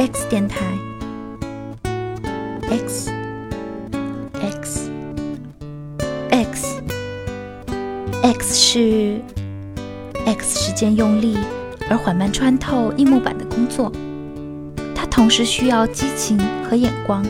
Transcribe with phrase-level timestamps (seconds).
[0.00, 0.64] X 电台
[2.70, 3.12] ，X
[4.32, 4.90] X
[6.30, 6.82] X
[8.22, 9.20] X 是
[10.24, 11.36] X 时间用力
[11.90, 13.92] 而缓慢穿透硬木板的工作，
[14.94, 17.22] 它同时需要激情和眼光。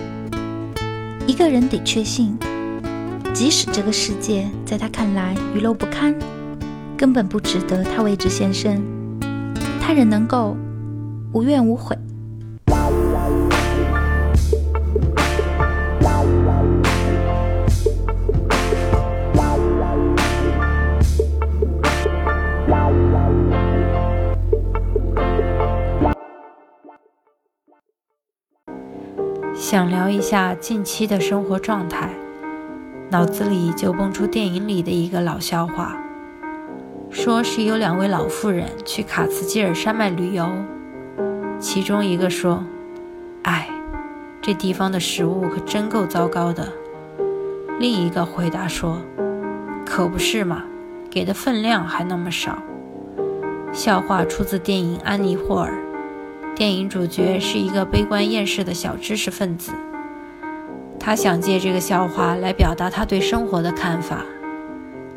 [1.27, 2.39] 一个人得确信，
[3.34, 6.15] 即使这个世界在他看来愚陋不堪，
[6.97, 8.80] 根本不值得他为之献身，
[9.80, 10.57] 他仍能够
[11.33, 11.98] 无怨无悔。
[29.91, 32.11] 聊一下近期的生活状态，
[33.11, 36.01] 脑子里就蹦出电影里的一个老笑话，
[37.11, 40.48] 说是有两位老妇人去卡茨基尔山脉旅游，
[41.59, 42.62] 其中一个说
[43.42, 43.69] ：“哎，
[44.41, 46.73] 这地方的食物可真够糟糕的。”
[47.81, 48.98] 另一个回答说
[49.84, 50.62] ：“可不是嘛，
[51.11, 52.62] 给的分量还那么少。”
[53.75, 55.73] 笑话出自电影《安妮霍尔》。
[56.55, 59.73] 电影主角是一个悲观厌世的小知识分子，
[61.01, 64.23] 他想借这个笑话来表达他对生活的看法，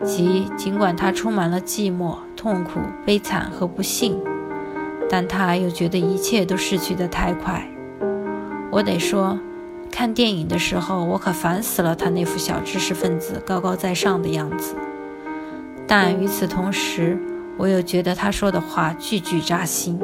[0.03, 4.17] 即尽管他充满了寂寞、痛苦、悲惨和不幸，
[5.09, 7.67] 但他又觉得一切都逝去的太快。
[8.71, 9.37] 我得说，
[9.91, 14.75] 看电影的时候，我可烦死了他那副小知识分子高高在上的样子，
[15.85, 17.19] 但与此同时，
[17.57, 19.99] 我又觉得他说的话句句扎心。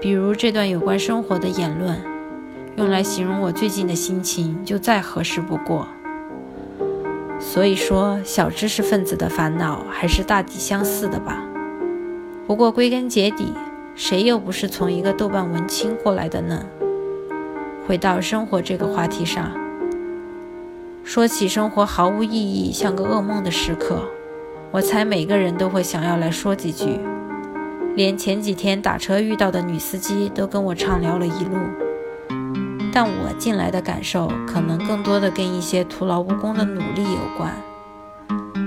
[0.00, 2.00] 比如这段有关生活的言论，
[2.76, 5.86] 用来形容我最近的心情，就再合适不过。
[7.38, 11.42] 所以说，小知识分子的烦恼还是大抵相似的吧。
[12.46, 13.52] 不过归根结底，
[13.94, 16.64] 谁又不是从一个豆瓣文青过来的呢？
[17.86, 19.50] 回到生活这个话题上，
[21.04, 24.08] 说起生活毫无意义、像个噩梦的时刻，
[24.70, 27.00] 我猜每个人都会想要来说几句。
[27.96, 31.56] 连前几天打车遇到的女司机都跟我畅聊了一路，
[32.92, 37.54] 但我进来的感受可能更多的跟一些徒劳无功的努力有关。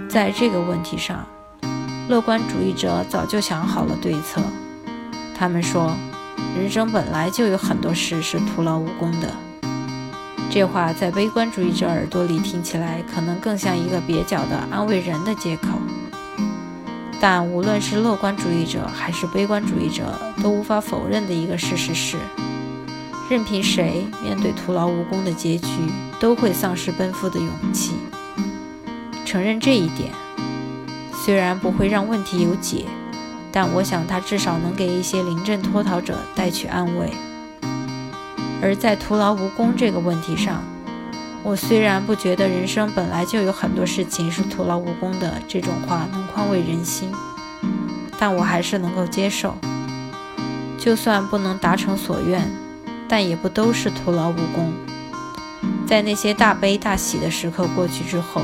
[0.09, 1.25] 在这个问题上，
[2.09, 4.41] 乐观主义者早就想好了对策。
[5.37, 5.91] 他们说，
[6.57, 9.29] 人生本来就有很多事是徒劳无功的。
[10.49, 15.67] 这话在悲观主义者耳朵里听起来，可能更像一个蹩脚的安慰人的借口。
[17.19, 20.03] 但无论是乐观主义者还是悲观主义者，
[20.41, 22.17] 都无法否认的一个事实是，
[23.27, 25.67] 任凭谁面对徒劳无功的结局，
[26.19, 27.93] 都会丧失奔赴的勇气。
[29.25, 30.11] 承认这一点，
[31.23, 32.85] 虽然不会让问题有解，
[33.51, 37.11] 但我想它至少能给一些临阵脱逃者带去安慰。
[38.61, 40.63] 而在徒劳无功这个问题上，
[41.41, 47.11] 我虽然不觉得人生本来就有很多事情是徒劳无功的，这种话能宽慰人心，
[48.19, 49.55] 但我还是能够接受。
[50.77, 52.47] 就算不能达成所愿，
[53.07, 54.73] 但也不都是徒劳无功。
[55.87, 58.41] 在那些大悲大喜的时刻过去之后，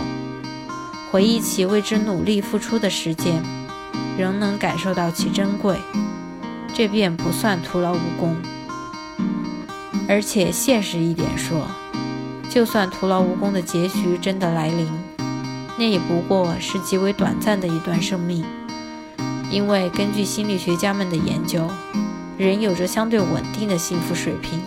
[1.11, 3.43] 回忆起为之努力付出的时间，
[4.17, 5.77] 仍能感受到其珍贵，
[6.73, 8.35] 这便不算徒劳无功。
[10.07, 11.67] 而且现实一点说。
[12.49, 14.85] 就算徒劳无功的结局真的来临，
[15.77, 18.43] 那也不过是极为短暂的一段生命。
[19.49, 21.65] 因为根据心理学家们的研究，
[22.41, 24.59] 人有着相对稳定的幸福水平，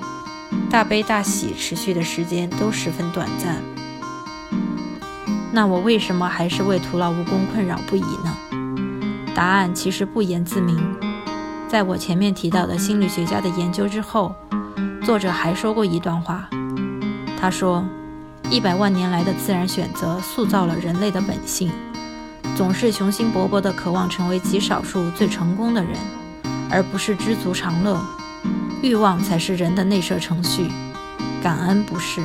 [0.70, 3.60] 大悲大喜持续的时间都十分短暂。
[5.50, 8.36] 那我为什么还是为徒劳无功困扰不已呢？
[9.34, 10.78] 答案其实不言自明。
[11.68, 14.32] 在我前面提到的心理学家的研究之后，
[15.02, 16.48] 作者还说过一段话。
[17.40, 17.84] 他说
[18.50, 21.72] ：“一百万年来的自然选择塑造了人类的本性，
[22.56, 25.92] 总是雄心勃勃地渴望成为极少数最成功的人，
[26.74, 28.04] 而不是知足常乐。
[28.82, 30.66] 欲望才是人的内设程序，
[31.40, 32.20] 感恩不是。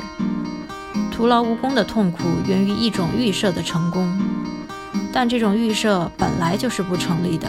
[1.12, 4.20] 徒劳无功的痛苦源于一种预设的成功，
[5.14, 7.48] 但这种预设本来就是不成立的。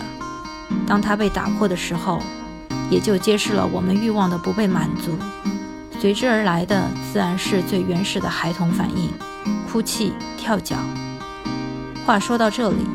[0.87, 2.20] 当它被打破的时候，
[2.91, 5.17] 也就揭示了我们欲望的不被满足。”
[5.99, 9.11] 随之而来的自然是最原始的孩童反应：
[9.70, 10.76] 哭泣、跳脚。
[12.05, 12.87] 话说到这里，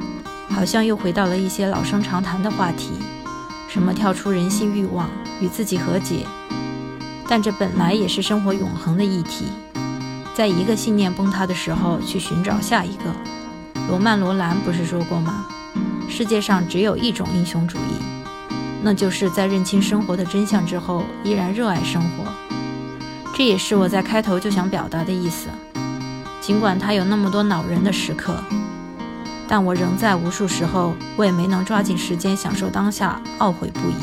[0.49, 2.91] 好像又回到了一些老生常谈的话题，
[3.75, 5.09] 什么跳出人性欲望，
[5.41, 6.25] 与自己和解。
[7.27, 9.47] 但这本来也是生活永恒的议题，
[10.33, 13.13] 在一个信念崩塌的时候去寻找下一个。
[13.89, 15.45] 罗曼·罗兰不是说过吗？
[16.07, 18.01] 世界上只有一种英雄主义，
[18.81, 22.31] 那就是在认清生活的真相之后，依然热爱生活。
[23.35, 25.49] 这也是我在开头就想表达的意思。
[26.39, 28.41] 尽管他有那么多恼人的时刻，
[29.47, 33.95] 但我仍在无数时候，我也没能抓紧时间享受当下，懊悔不已。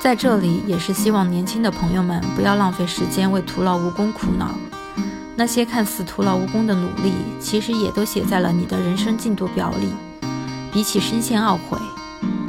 [0.00, 4.50] 在这里，也是希望年轻的朋友们不要浪费时间为徒劳无功苦恼。
[5.36, 9.92] 那些看似徒劳无功的努力，其实也都写在了你的人生进度表里。
[10.72, 11.78] 比起深陷懊悔，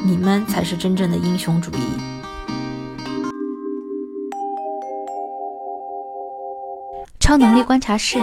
[0.04, 1.78] 你们才是真正的英雄主义。
[7.20, 8.20] 超能力观察室：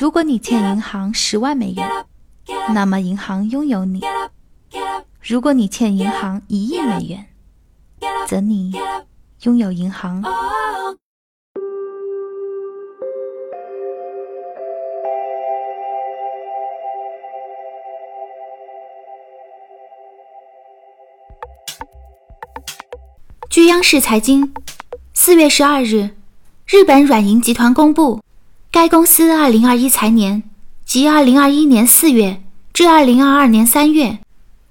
[0.00, 1.88] 如果你欠银行十万美元，
[2.74, 4.00] 那么银行拥有你；
[5.22, 7.26] 如果你欠银行一亿美元，
[8.26, 8.72] 则你
[9.42, 10.22] 拥有银行。
[23.48, 24.54] 据央视财经，
[25.12, 26.10] 四月十二日，
[26.66, 28.20] 日本软银集团公布，
[28.72, 30.44] 该公司二零二一财年
[30.86, 32.40] 及二零二一年四月
[32.72, 34.20] 至二零二二年三月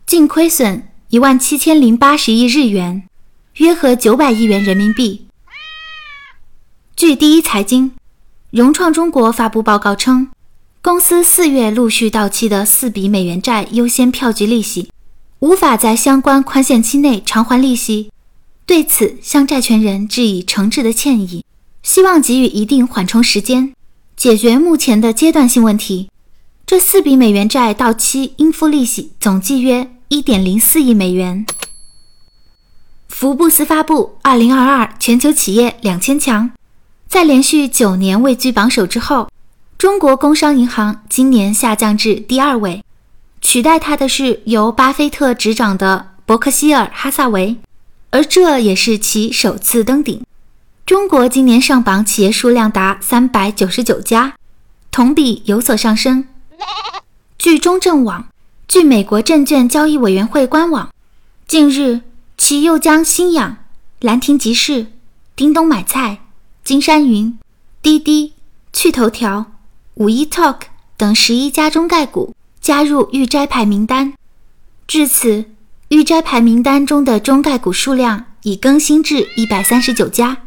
[0.05, 3.03] 净亏损一万七千零八十亿日元，
[3.55, 5.27] 约合九百亿元人民币。
[6.95, 7.91] 据第一财经，
[8.51, 10.29] 融创中国发布报告称，
[10.81, 14.89] 公司四月陆续到期的四笔美元债优先票据利息，
[15.39, 18.09] 无法在相关宽限期内偿还利息。
[18.65, 21.43] 对此，向债权人致以诚挚的歉意，
[21.83, 23.73] 希望给予一定缓冲时间，
[24.19, 26.09] 解决目前的阶段性问题。
[26.65, 31.45] 这四笔美元债到期应付利息总计约一点零四亿美元。
[33.07, 36.51] 福布斯发布二零二二全球企业两千强，
[37.07, 39.29] 在连续九年位居榜首之后，
[39.77, 42.83] 中国工商银行今年下降至第二位，
[43.39, 47.55] 取代它的是由巴菲特执掌的伯克希尔哈萨维。
[48.09, 50.21] 而这也是其首次登顶。
[50.89, 54.33] 中国今年上榜企业数量达三百九十九家，
[54.89, 56.27] 同比有所上升。
[57.37, 58.27] 据中证网，
[58.67, 60.89] 据美国证券交易委员会官网，
[61.47, 62.01] 近日
[62.39, 63.57] 其又将新氧、
[63.99, 64.87] 兰亭集市、
[65.35, 66.21] 叮咚买菜、
[66.63, 67.37] 金山云、
[67.83, 68.33] 滴滴、
[68.73, 69.45] 趣头条、
[69.93, 70.61] 五一 Talk
[70.97, 74.15] 等十一家中概股加入预摘牌名单。
[74.87, 75.45] 至此。
[75.89, 80.37] 预摘牌名单中的中概股数量已更新至一百三十九家。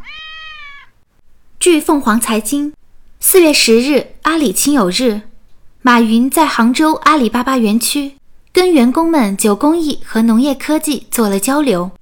[1.62, 2.72] 据凤凰财经，
[3.20, 5.20] 四月十日阿里亲友日，
[5.80, 8.16] 马云在杭州阿里巴巴园区
[8.52, 11.92] 跟员工们就公益和农业科技做了交流。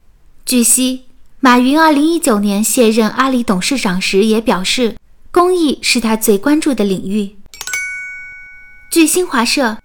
[0.46, 1.02] 据悉，
[1.40, 4.96] 马云二零一九年卸任阿里董事长时也表示，
[5.30, 7.36] 公益是他最关注的领域。
[8.90, 9.76] 据新华社，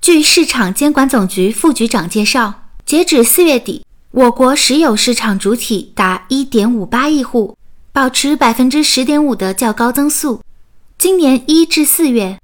[0.00, 2.54] 据市场监管总局副局长介绍。
[2.86, 7.56] 截止四月底，我国实有市场主体达一点五八亿户，
[7.94, 10.40] 保持百分之十点五的较高增速。
[10.98, 12.40] 今年一至四月，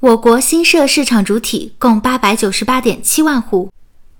[0.00, 3.70] 我国新设市场主体共八百九十八点七万户，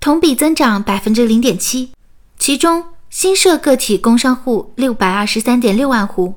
[0.01, 1.91] 同比增长百分之零点七。
[2.39, 6.37] 其中，新设个体工商户六百二十三点六万户，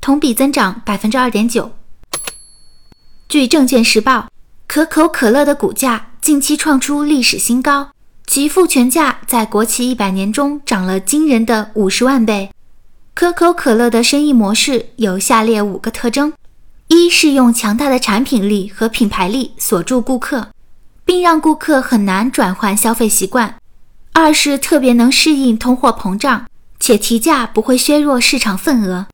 [0.00, 1.70] 同比增长百分之二点九。
[3.28, 4.30] 据证券时报，
[4.66, 7.90] 可口可乐的股价近期创出历史新高。
[8.26, 12.48] 其复权价在国企一百年中涨了惊人的五十万倍。
[13.14, 16.32] 可口可乐的生意模式有下列五个特征：
[16.88, 20.48] 一是用强大的产品力和品牌力锁住顾客，
[21.04, 23.54] 并让顾客很难转换消费习惯；
[24.12, 26.46] 二是特别能适应通货膨胀，
[26.80, 29.06] 且提价不会削弱市场份额；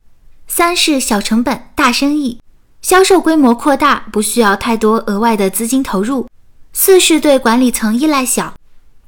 [0.47, 2.39] 三是小成本大生意，
[2.81, 6.25] 销售规模扩大不需要太多额外的资金投入；
[6.73, 8.55] 四是对管理层依赖小。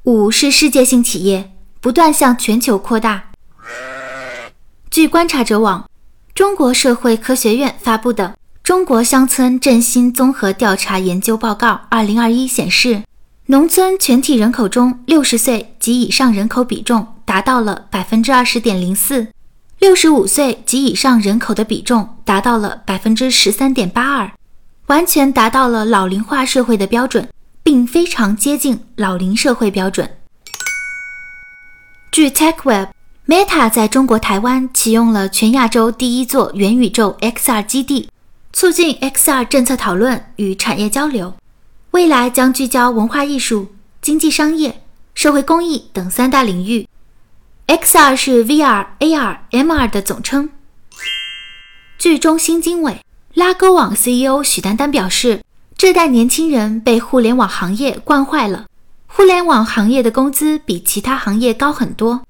[0.03, 3.31] 五是世界性企业不断向全球扩大。
[4.93, 5.89] 据观察者网、
[6.35, 8.27] 中国社会科学院发布的
[8.61, 13.01] 《中国乡村振兴综合调查研究报告（二零二一）》显示，
[13.47, 19.29] 农村全体人口中六十岁及以上人口比重达到了百分之二十点零四，
[19.79, 24.31] 六十五岁及以上人口的比重达到了百分之十三点八二，
[24.85, 27.27] 完全达到了老龄化社会的标准。
[27.63, 30.07] 并非常接近老龄社会标准。
[32.11, 32.89] 据 TechWeb
[33.25, 38.09] Meta 在中国台湾启用了全亚洲第一座元宇宙 XR 基地，
[38.51, 41.33] 促进 XR 政策讨论与产业交流。
[41.91, 43.67] 未来将聚焦文化艺术、
[44.01, 44.83] 经济商业、
[45.15, 46.85] 社会公益等三大领域。
[47.67, 50.49] XR 是 VR、AR、MR 的总称。
[51.97, 52.99] 据中新经纬，
[53.33, 55.39] 拉勾网 CEO 许丹丹表示。
[55.77, 58.67] 这代年轻人被互联网行业惯坏了，
[59.07, 62.21] 互联网行业的工资比其他行业高很多，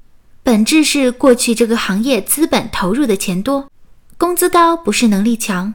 [0.46, 3.70] 本质是过去这个行业资本投入的钱多，
[4.18, 5.74] 工资高不是能力强，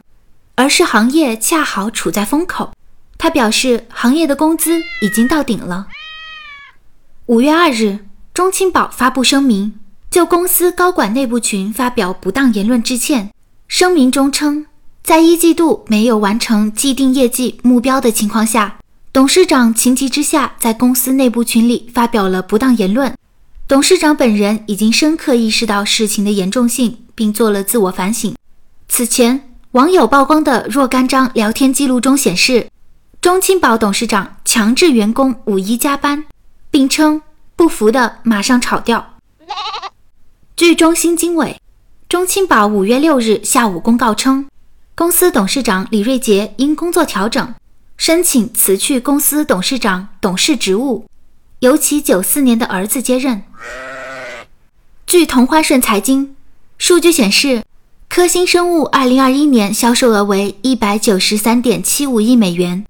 [0.56, 2.70] 而是行业恰好处在风口。
[3.16, 5.86] 他表示，行业的工资已经到顶了。
[7.26, 8.00] 五月二日，
[8.34, 9.72] 中青宝发布声明，
[10.10, 13.30] 就公司高管内部群发表不当言论致歉。
[13.68, 14.66] 声明中称，
[15.02, 18.76] 在一季度没有完成既定业绩目标的情况下，
[19.14, 23.14] 董事长情急之下在公司内部群里发表了不当言论。
[23.68, 28.34] 董事长本人已经深刻意识到事情的严重性，并做了自我反省。
[28.88, 32.68] 此前，网友曝光的若干张聊天记录中显示。
[33.20, 36.24] 中青宝董事长强制员工五一加班，
[36.70, 37.20] 并称
[37.56, 39.18] 不服的马上炒掉。
[40.56, 41.60] 据中新经纬，
[42.08, 44.46] 中青宝五月六日下午公告称，
[44.94, 47.54] 公司董事长李瑞杰因工作调整，
[47.98, 51.04] 申请辞去公司董事长董事职务，
[51.60, 53.42] 由其九四年的儿子接任。
[55.06, 56.36] 据同花顺财经
[56.76, 57.64] 数据显示，
[58.08, 62.84] 科兴生物二零二一年销售额为一百九十三点七五亿美元。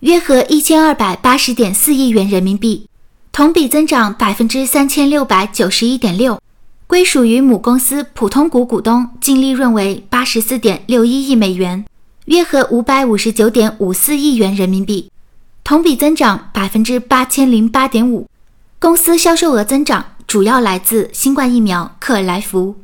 [0.00, 2.86] 约合一千二百八十点四亿元人民币，
[3.32, 6.40] 同比增长百分之三千六百九十一点六。
[6.86, 11.84] 归属于母公司普通股股东净利润为八十四点六一亿美元，
[12.26, 15.10] 约合五百五十九点五四亿元人民币，
[15.64, 18.28] 同比增长百分之八千零八点五。
[18.78, 22.76] 公司销售额增长主要来自新冠疫苗克莱福。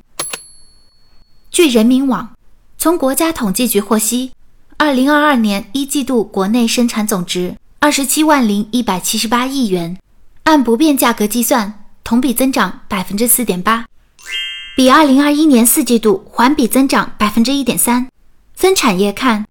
[1.50, 2.30] 据人民网，
[2.78, 4.32] 从国家统计局获悉。
[4.78, 9.98] 二零二二年一季度国内生产总值二十七万零一百七十八亿元，
[10.44, 13.84] 按不变价格计算，同比增长百分之四点八，
[14.74, 18.08] 比二零二一年四季度环比增长百分之一点三。
[18.54, 19.44] 分产业看，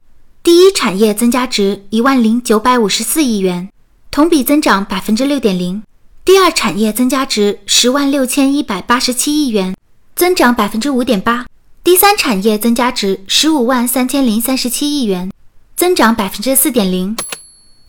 [0.49, 3.69] 第一产业增加值一万零九百五十四亿元，
[4.09, 5.83] 同比增长百分之六点零；
[6.25, 9.75] 第二产业增加值十万六千一百八十七亿元，
[10.15, 11.45] 增长百分之五点八。
[11.83, 15.31] 第三产业增加值十五万三千零三十七亿元，
[15.75, 17.15] 增长百分之四点零。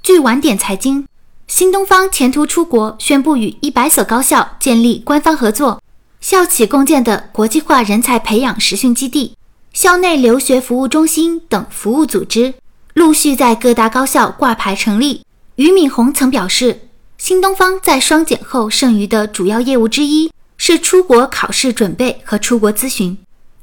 [0.03, 1.07] 据晚点财经，
[1.47, 5.81] 新东方前途出国宣布与一百所高校建立官方合作，
[6.21, 9.35] 校企共建的国际化人才培养实训基地、
[9.81, 12.53] 校内留学服务中心等服务组织
[12.93, 15.25] 陆续在各大高校挂牌成立。
[15.55, 23.17] 俞敏洪曾表示，新东方在双减后剩余的主要业务之一是出国考试准备和出国咨询。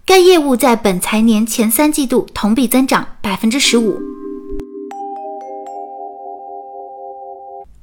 [0.07, 4.01] 该业务在本财年前三季度同比增长百分之十五。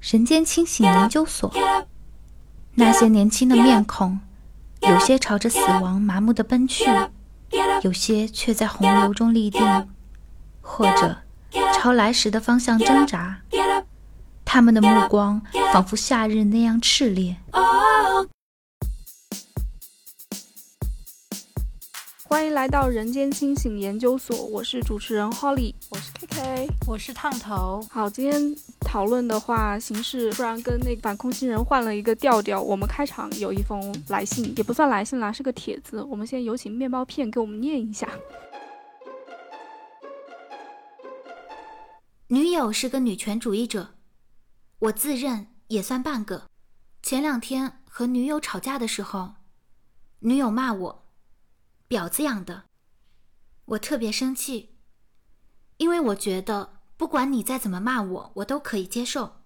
[0.00, 1.54] 人间清醒研究所，
[2.74, 4.18] 那些年轻的面孔，
[4.80, 6.84] 有些朝着死亡麻木的奔去，
[7.82, 9.88] 有些却在洪流中立定，
[10.60, 11.16] 或者
[11.74, 13.40] 朝来时的方向挣扎。
[14.44, 15.42] 他们的目光
[15.72, 17.36] 仿佛夏日那样炽烈。
[22.34, 27.80] 欢迎来到人间清醒研究所，我是主持人 Holly，我是 KK，我是烫头。
[27.88, 32.60] 好，今天讨论的话形式突然跟那个反空心人换了一个调调。
[32.60, 36.02] 我们开场有一封来信，也不算来信啦，是个帖子。
[36.02, 38.08] 我们先有请面包片给我们念一下。
[42.26, 43.90] 女友是个女权主义者，
[44.80, 46.42] 我自认也算半个。
[47.00, 49.34] 前两天和女友吵架的时候，
[50.18, 51.03] 女友骂我。
[51.94, 52.64] 婊子养的，
[53.66, 54.74] 我特别生气，
[55.76, 59.44] 因为我觉得不管你再怎么骂我，我都可以接受。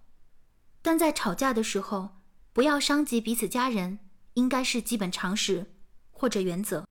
[0.80, 2.22] 但在吵架的时候，
[2.54, 3.98] 不要伤及彼此家人，
[4.32, 5.74] 应该是基本常识
[6.10, 6.86] 或者原则。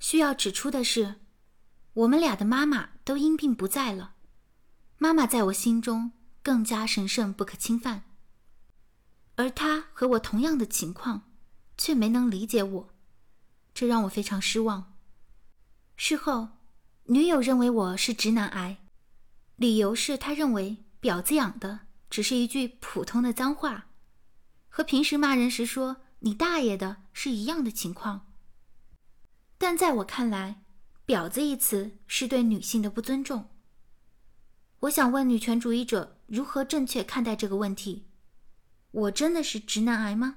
[0.00, 1.14] 需要指出的是，
[1.94, 4.16] 我们俩的妈妈都因病不在了，
[4.98, 6.12] 妈妈在我心中
[6.42, 8.02] 更加神圣不可侵犯，
[9.36, 11.32] 而她和我同样的情况，
[11.78, 12.93] 却没能理解我。
[13.74, 14.94] 这让我非常失望。
[15.96, 16.48] 事后，
[17.04, 18.78] 女友认为我是直男癌，
[19.56, 23.86] 理由是她认为“婊子养的”只是一句普通的脏话，
[24.68, 28.32] 和平时骂人时说“你大爷的”是一样的情况。
[29.58, 30.62] 但在我看来
[31.06, 33.50] ，“婊子”一词是对女性的不尊重。
[34.80, 38.06] 我想问女权主义者如何正确看待这个问题？
[38.90, 40.36] 我真的是直男癌吗？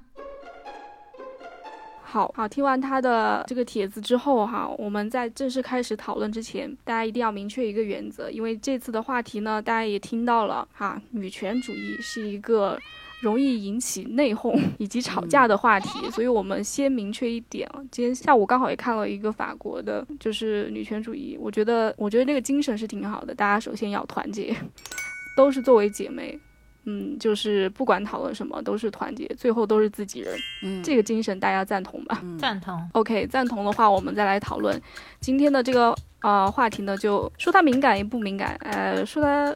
[2.17, 12.75] 好好听完他的这个帖子之后哈，我们在正式开始讨论之前，大家一定要明确一个原则，因为这次的话题呢，大家也听到了哈，女权主义是一个
[13.21, 17.69] 容易引起内讧以及吵架的话题，所以我们先明确一点。
[17.91, 24.55] 今天下午刚好也看了一个法国的，就是女权主义，我觉得我觉得那个精神是挺好的，大家首先要团结，
[25.37, 26.39] 都是作为姐妹。
[26.89, 32.21] 嗯，就是不管讨论什么都是团结，最后都是自己人，嗯，这个精神大家赞同吧？
[32.23, 32.89] 嗯赞同。
[32.93, 34.81] OK，赞同的话，我们再来讨论
[35.19, 39.53] 今天的这个呃话题呢，就说它敏感也不敏感，呃，说它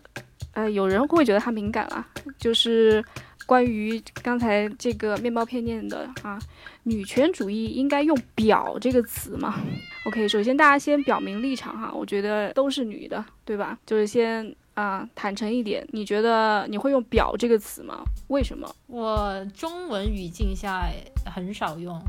[0.54, 2.06] 呃有人会觉得它敏感啊，
[2.38, 3.02] 就是
[3.46, 6.38] 关于刚才这个面包片念的啊，
[6.84, 9.56] 女权主义应该用“表”这个词吗
[10.06, 13.78] ？OK，首先大家先表明立场哈，我觉得都是女的，对吧？
[13.86, 18.04] 就是先啊、坦诚一点，你觉得你会用“表”这个词吗？
[18.28, 18.74] 为什么？
[18.88, 20.90] 我中文语境下
[21.26, 22.02] 很少用，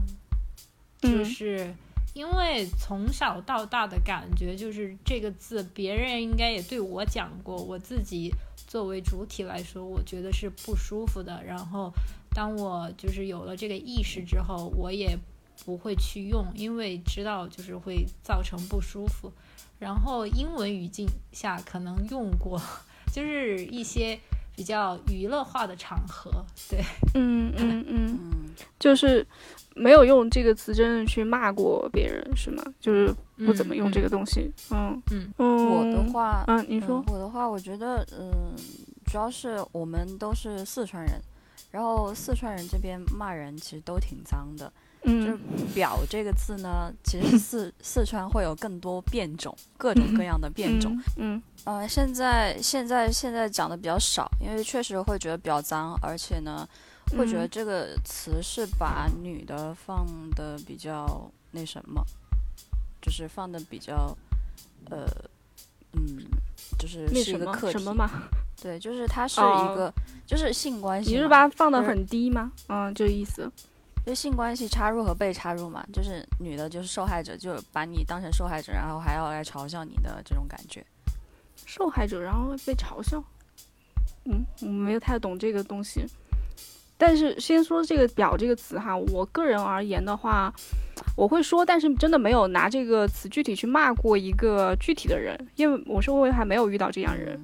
[1.01, 1.75] 就嗯是
[2.15, 8.31] 因为从小到大的感觉就是这个字，别人应该也对我讲过，我自己
[8.69, 11.43] 作为主体来说，我觉得是不舒服的。
[11.45, 11.93] 然后
[12.31, 15.19] 当我就是有了这个意识之后，我也
[15.65, 19.33] 不会去用，因为知道就是会造成不舒服。
[19.83, 22.57] 然后英文语境下可能用过，
[23.13, 24.17] 就是一些
[24.55, 26.31] 比较娱乐化的场合，
[26.71, 26.79] 对。
[27.15, 28.19] 嗯嗯嗯。
[28.23, 29.27] 嗯，就是
[29.75, 32.63] 没有用这个词真的去骂过别人，是吗？
[32.79, 33.13] 就是
[33.45, 34.53] 不怎么用这个东西。
[34.71, 38.55] 嗯嗯嗯，我的话，嗯，你说嗯，我的话，我觉得，嗯，
[39.07, 41.21] 主要是我们都是四川人，
[41.73, 44.73] 然后四川人这边骂人其实都挺脏的。
[45.05, 45.39] 就是嗯
[45.75, 56.69] “表”这个字呢，其实四四川会有更多变种，各种各样的变种。，嗯呃，现在现在现在讲的比较少，因为确实会觉得比较脏，而且呢，
[57.17, 60.07] 会觉得嗯这个词是把女的放
[60.37, 62.05] 的比较那什么，
[63.01, 64.17] 就是放的比较，
[64.91, 65.07] 呃，
[65.95, 66.19] 嗯，
[66.79, 67.79] 就是是一个课题。
[67.79, 68.09] 什么嘛？
[68.61, 69.93] 对，就是它 是哦一个，
[70.27, 71.11] 就是性关系。
[71.11, 72.53] 你是把它放的很低吗？
[72.69, 73.51] 嗯，就意思。
[74.05, 80.85] 就性关系插入和被插入嘛，就是女的就是受害者，就把你当成受害者，然后还要来嘲笑你的这种感觉。
[81.65, 83.23] 受害者然后被嘲笑。
[84.25, 86.05] 嗯，我没有太懂这个东西。
[86.97, 90.53] 但是先说这个“表”这个词哈，我个人而言的话，
[91.17, 97.35] 我会说，但是真的没有拿这个词具体去骂过一个具体的人，因为我周围还没有遇到这样人。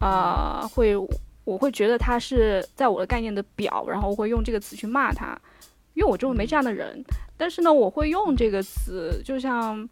[0.00, 0.96] 嗯啊，会
[1.44, 5.38] 我会觉得他是在我的概念的表，然后我会用这个词去骂他，
[5.96, 7.04] 因为我周围没这样的人。
[7.36, 9.86] 但是呢，我会用这个词，就像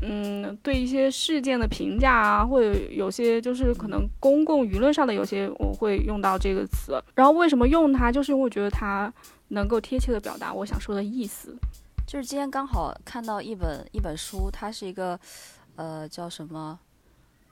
[0.00, 7.00] 嗯，对一些事件的评价啊，或者有些就是可能公共舆论上的有些，我会用到这个词。
[7.14, 9.12] 然后为什么用它，就是因为我觉得它
[9.48, 11.56] 能够贴切的表达我想说的意思。
[12.06, 15.18] 就是今天刚好看到一本一本书，它是一个
[15.76, 16.78] 呃叫什么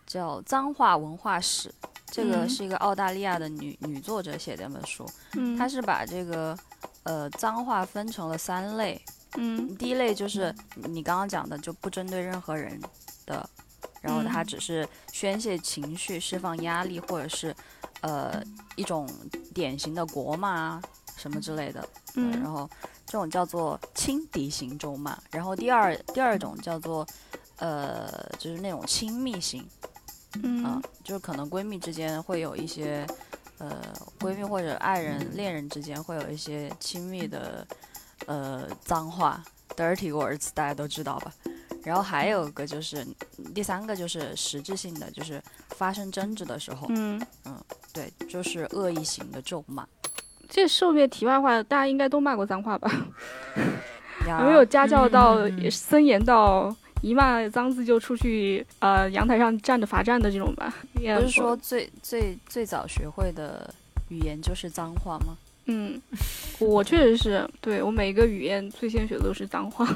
[0.06, 1.70] 叫脏话文化史，
[2.06, 5.04] 这个嗯是一个澳大利亚的女女作者写的一本书，
[5.36, 6.56] 嗯，她是把这个
[7.04, 9.00] 呃脏话分成了三类，
[9.36, 9.76] 嗯。
[9.76, 12.80] 第一类就是你刚刚讲的，就不针对任何人
[13.26, 13.48] 的，
[14.00, 14.42] 然后它。
[14.42, 17.54] 嗯只是宣泄情绪、释放压力，或者是
[18.00, 18.40] 呃
[18.76, 19.08] 一种
[19.52, 20.82] 典型的国骂啊
[21.16, 21.88] 什么之类的。
[22.14, 22.30] 嗯。
[22.30, 22.70] 然嗯后
[23.04, 27.04] 这种叫做轻敌型咒骂，然后第二第二种叫做
[27.58, 28.08] 呃
[28.38, 29.62] 就是那种亲密型
[30.64, 33.06] 啊嗯，就是可能闺蜜之间会有一些
[33.58, 33.82] 呃
[34.18, 37.66] 闺蜜或者爱人、恋人之间会有一些亲密的
[38.26, 39.42] 呃脏话
[39.76, 41.32] ，dirty words，大家都知道吧？
[41.82, 43.06] 然后还有一个就是
[43.54, 45.40] 第三个就是实质性的，就是
[45.70, 47.56] 发生争执的时候，嗯嗯，
[47.92, 49.86] 对，就是恶意型的咒骂。
[50.48, 52.90] 这顺便题外话，大家应该都骂过脏话吧？
[54.26, 55.38] 有没有家教到
[55.70, 56.74] 森严到
[57.06, 60.74] 一骂脏字就出去呃阳台上站着罚站的这种吧？
[61.00, 63.72] 也不是说最最最早学会的
[64.08, 65.36] 语言就是脏话吗？
[65.66, 66.00] 嗯，
[66.58, 69.86] 我确实是对我每一个语言最先学的都是脏话。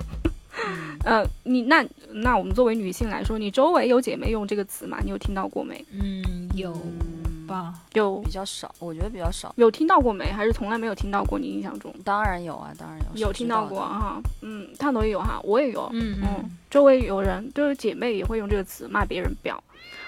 [0.66, 4.98] 嗯， 呃，你那那我们作为女性来说，你周围有姐妹用这个词吗？
[5.02, 5.84] 你有听到过没？
[5.92, 7.19] 嗯，有嗯
[7.50, 7.74] 吧？
[7.92, 9.52] 有比较少，我觉得比较少。
[9.56, 10.32] 有听到过没？
[10.32, 11.38] 还是从来没有听到过？
[11.38, 14.20] 你印象中当然有啊，当然有，有听到过哈？
[14.42, 15.88] 嗯，探头也有哈，我也有。
[15.92, 19.58] 嗯嗯，周围有人就是姐妹也会用这个词骂别人婊。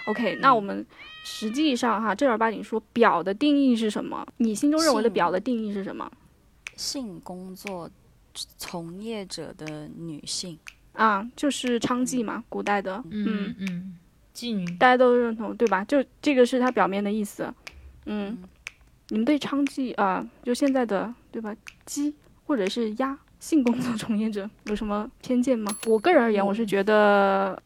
[0.06, 0.84] OK，那我们
[1.24, 4.26] 实际上哈正儿八经说婊的定义是什么？
[4.38, 6.10] 你心中认为的性婊的定义是什么？
[6.76, 7.88] 性工作
[8.56, 10.58] 从业者的女性，
[10.94, 13.02] 啊，就是娼妓嘛，古代的。
[13.10, 13.98] 嗯嗯，
[14.34, 14.64] 妓女。
[14.76, 15.84] 大家都认同对吧？
[15.84, 17.44] 就这个是它表面的意思。
[18.06, 18.38] 嗯，嗯
[19.08, 22.14] 你们对娼妓啊、就现在的对吧，鸡
[22.46, 25.76] 或者是鸭性工作从业者有什么偏见吗？
[25.86, 27.60] 我个人而言，我是觉得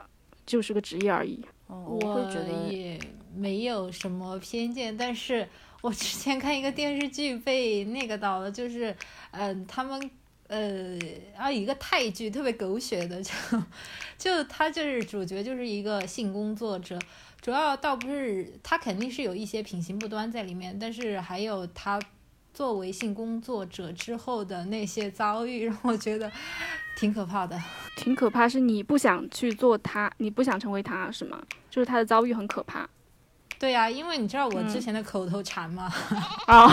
[0.45, 1.41] 就是个职业而已。
[1.69, 2.99] 哦，我会觉得也
[3.35, 5.47] 没有什么偏见，但是
[5.83, 8.95] 我之前看一个电视剧被那个到了，就是，
[9.33, 10.11] 嗯、他们
[10.49, 10.97] 呃，
[11.35, 13.33] 然后一个泰剧特别狗血的，就
[14.17, 16.99] 就他就是主角就是一个性工作者，
[17.41, 22.01] 主要倒不是他肯定是有一些品行不端在里面，但是还有他
[22.55, 26.31] 作为性工作者之后的那些遭遇，让我觉得
[26.97, 27.61] 挺可怕的。
[27.97, 31.43] 挺可怕，是你不想去做他，你不想成为他，是吗？
[31.69, 32.89] 就是他的遭遇很可怕。
[33.59, 35.91] 对呀、因为你知道我之前的口头禅吗？
[36.47, 36.67] 啊，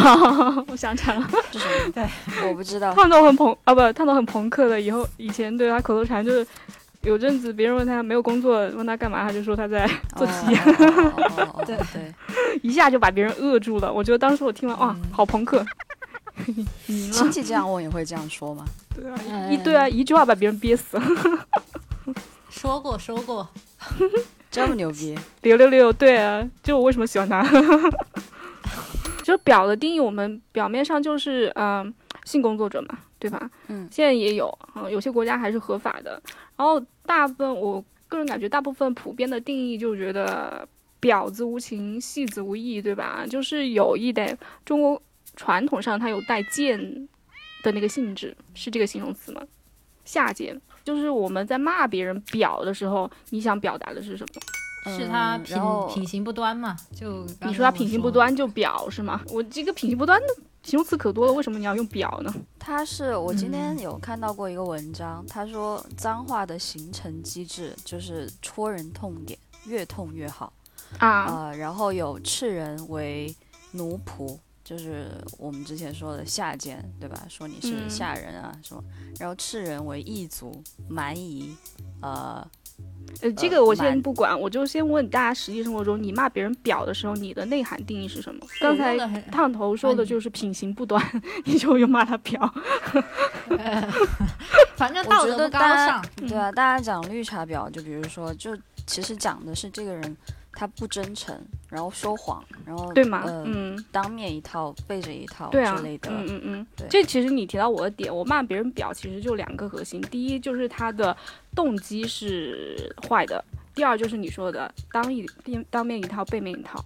[0.68, 1.92] 我想起来了，是什么？
[1.94, 2.08] 对，
[2.50, 2.94] 我不知道。
[2.94, 4.80] 烫头很朋啊，不，烫头很朋克的。
[4.80, 6.46] 以后以前对他口头禅就是，
[7.04, 12.14] 有阵子别人问他没有工作，问他干嘛，他就说他在做题，哦哦哦哦对对，
[12.62, 13.92] 一下就把别人扼住了。
[13.92, 15.66] 我觉得当时我听完，哇，嗯好朋克。
[16.86, 18.66] 亲，戚这样问也会这样说吗？
[18.96, 21.04] 对啊，嗯一对啊，一句话把别人憋死了。
[22.50, 23.48] 说过说过，
[24.54, 25.18] 这么牛逼？
[25.42, 27.44] 六六六，对啊，就我为什么喜欢他？
[29.24, 31.92] 就表的定义，我们表面上就是嗯、
[32.24, 33.50] 性工作者嘛，对吧？
[33.68, 36.22] 嗯现在也有，嗯、有些国家还是合法的。
[36.56, 40.68] 然后大部分，我个人感觉，大部分普遍的定义就觉得
[41.02, 43.26] 婊子无情，戏子无义，对吧？
[43.28, 45.02] 就是有意的，中国
[45.36, 47.08] 传统上它有带贱
[47.64, 49.42] 的那个性质，是这个形容词吗？
[50.06, 54.42] 下贱，就是我们在骂别人婊的时候，你想表达的是什么？
[54.98, 56.76] 是他品嗯品行不端嘛？
[56.94, 59.22] 就刚你说他品行不端就婊是吗？
[59.30, 60.28] 我这个品行不端的
[60.62, 62.34] 形容词可多了，为什么你要用婊呢？
[62.60, 70.52] 他是我今天嗯有看到过一个文章，他说脏话的形成机制就是戳人痛点，越痛越好
[70.98, 73.34] 啊，呃，然后有斥人为
[73.72, 74.38] 奴仆，
[74.76, 75.06] 就是
[75.38, 77.16] 我们之前说的下贱，对吧？
[77.30, 78.84] 说你是嗯下人啊什么，
[79.20, 81.56] 然后斥人为异族、蛮夷，
[82.02, 82.44] 呃，
[83.22, 88.42] 呃，这个我先不管，我就先问大家，实际生活中你骂别人婊的时候，你的内涵定义是什么？
[88.60, 88.98] 刚才
[89.30, 91.00] 烫头说的就是品行不端，
[91.46, 92.50] 你就又骂他婊。
[94.76, 96.06] 反正道德不高得大家尚。
[96.22, 98.58] 嗯对啊，大家讲绿茶婊，就比如说，就
[98.88, 100.18] 其实讲的是这个人
[100.54, 101.36] 他不真诚，
[101.70, 103.24] 然后说谎，然后对吗？
[103.26, 106.10] 呃、嗯，当面一套，背着一套对啊之类，的。
[106.12, 111.16] 嗯嗯嗯对，这其实你提到我的点，我骂别人婊其实就两个核心，第一就是他的
[111.56, 115.28] 动机是坏的，第二就是你说的当一
[115.70, 116.84] 当面一套，背面一套。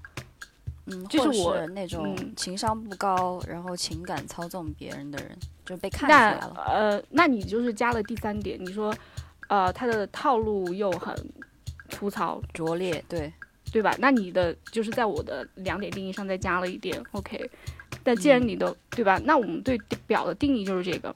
[0.89, 6.63] 嗯，就是我是那种嗯情商不高，然后情感操纵别人的人，就被看出那来了。
[6.65, 8.95] 呃，那你就是加了第三点，你说，
[9.49, 11.13] 呃，他的套路又很
[11.89, 13.33] 粗糙，拙劣，对，
[13.77, 13.95] 对吧？
[13.99, 17.47] 那你的就是在我的两点定义上再加了一点，OK。
[18.03, 19.21] 但既然你的、对吧？
[19.23, 21.13] 那我们对表的定义就是这个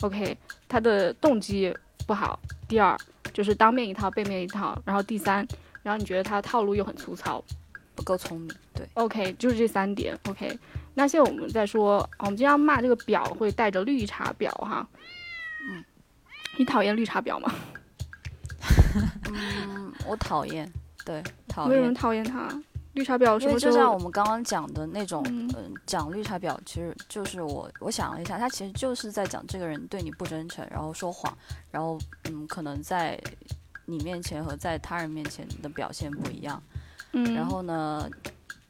[0.00, 0.36] ，OK。
[0.68, 1.72] 他的动机
[2.08, 2.98] 不好，第二
[3.32, 5.46] 就是当面一套，背面一套，然后第三，
[5.84, 7.40] 然后你觉得他的套路又很粗糙
[7.94, 8.84] 不够聪明，对。
[8.94, 10.58] ，OK，就是这三点，OK。
[10.94, 14.84] 那现在我们在说，我们经常骂这个表会带着绿茶婊哈，
[15.70, 15.84] 嗯，
[16.58, 17.54] 你讨厌绿茶婊吗？
[19.32, 20.70] 嗯，我讨厌，
[21.04, 21.94] 对，讨为什么厌。
[21.94, 22.48] 讨厌他？
[22.94, 23.60] 绿茶婊什因为么？
[23.60, 31.32] 就像我们刚刚讲的那种，嗯嗯、讲绿茶婊，其实就是我我想了一下，他其实就是在讲这个人对你不真诚，然后说谎，
[31.70, 33.16] 然后嗯，可能在
[33.86, 36.60] 你面前和在他人面前的表现不一样，
[37.12, 38.10] 嗯，然后呢，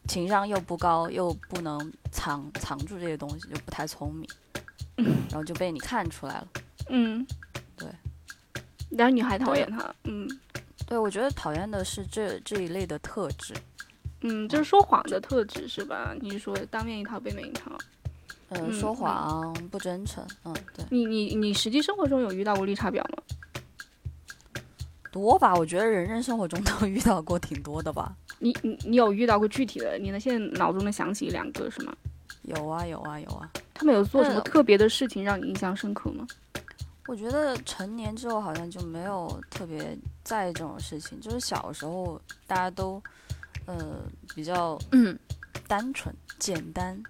[0.07, 4.29] 情商又不高，又不能藏藏住这些东西，就不太聪明，
[5.31, 6.49] 然后就被你看出来了。
[6.90, 7.27] 嗯，
[7.75, 7.88] 对。
[8.90, 10.29] 然后你还讨厌他，嗯
[10.90, 13.55] 对，我觉得讨厌的是这这一类的特质，
[14.22, 16.12] 嗯，就是说谎的特质是吧？
[16.20, 17.70] 你是说当面一套，背面一套？
[18.48, 23.22] 嗯，嗯说嗯谎、不真诚，嗯，对，你你你实际生活中有遇到过绿茶婊吗？
[25.12, 25.55] 多吧？
[25.55, 28.12] 我觉得人人生活中 都遇到过挺多的吧。
[28.40, 29.96] 你你你有遇到过具体的？
[29.96, 31.94] 你能现在脑中能想起一两个是吗？
[32.42, 33.48] 有啊，有啊，有啊。
[33.72, 36.26] 他们有做什么嗯特别的事情让你印象深刻吗？
[37.11, 43.03] 我觉得成年之后好像就没有特别在意这种事情，就是小时候大家都，
[43.66, 45.18] 呃，比较嗯。
[45.66, 47.01] 单纯简单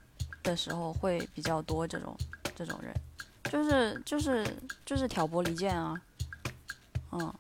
[0.43, 2.15] 的时候会比较多这种
[2.55, 2.95] 这种人，
[3.45, 4.47] 就是就是
[4.85, 5.95] 就是挑拨离间啊，
[7.13, 7.35] 嗯，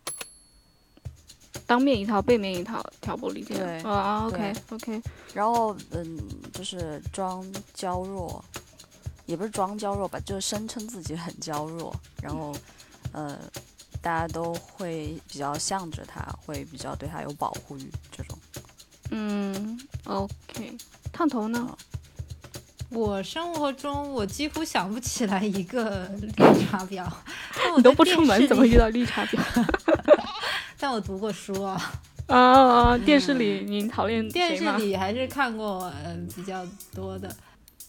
[1.66, 3.56] 当面一套，背面一套，挑拨离间。
[3.56, 3.82] 对。
[3.82, 5.02] 啊，OK OK，
[5.34, 6.18] 然后嗯，
[6.54, 7.44] 就是装
[7.74, 8.42] 娇弱，
[9.30, 12.52] 也不是装娇弱吧，就是声称自己很娇弱，然后
[13.12, 13.38] 呃，
[14.02, 18.36] 大家都会比较向着他，会比较对他有保护欲这种。
[19.12, 20.76] 嗯，OK。
[21.12, 21.76] 烫头呢？
[22.90, 27.06] 我生活中我几乎想不起来一个绿茶婊，
[27.76, 29.38] 你都不出门，怎么遇到绿茶婊？
[30.76, 31.92] 但我读过书啊，
[32.26, 32.82] 啊啊！
[32.90, 34.64] 啊电视里你讨厌电视？
[34.78, 37.32] 里还是看过嗯、比较多的。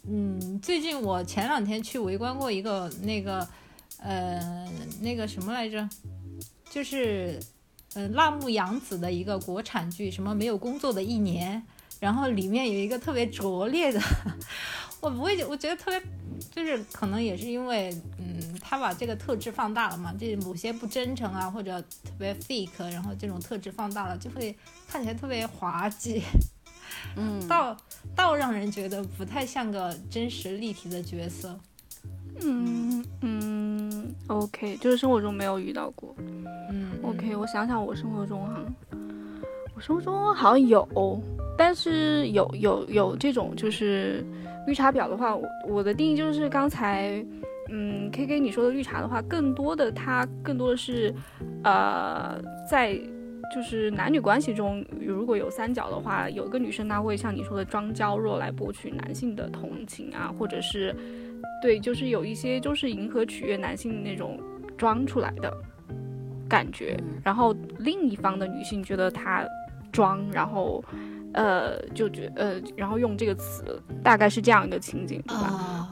[0.04, 3.48] 嗯，最近我前两天去围观过一个那个
[4.00, 4.68] 呃
[5.00, 5.88] 那个什么来着，
[6.70, 7.40] 就是
[7.94, 11.62] 呃辣目洋子的一个国产剧，什么没有工作的一年，
[12.00, 14.02] 然后里面有一个特别拙劣的，
[15.02, 16.02] 我不会，我觉得特别，
[16.50, 26.24] 就是可能也是因为，嗯，他把这个特质放大了嘛，这某些不真诚啊或者特别 fake，然后这种特质放大了，就会看起来特别滑稽。
[27.16, 27.76] 嗯，倒
[28.16, 31.58] 倒让人觉得不太像个真实立体的角色。
[32.42, 36.16] 嗯嗯，OK，就是生活中没有遇到过。
[36.70, 38.64] 嗯，OK，我想想，我生活中哈，
[39.76, 41.22] 我生活中好像有，
[41.58, 44.26] 但是有有有这种就是
[44.66, 47.24] 绿茶婊的话，我我的定义就是刚才
[47.70, 51.14] 嗯 K K 你说的绿茶的话，更多的它更多的是
[51.64, 53.00] 呃在。
[53.54, 60.96] 就是男女关系中，如果有三角的话，有一个女生她会像你说的装娇弱来博取男性的同情啊，或者是，
[61.62, 64.40] 对，就是有一些就是迎合取悦男性那种
[64.78, 65.54] 装出来的
[66.48, 66.98] 感觉。
[67.24, 69.46] 然后另一方的女性觉得她
[69.92, 70.82] 装，然后，
[71.34, 75.90] 呃，就觉呃，然后用这个词，大概是这样一个情景，对吧？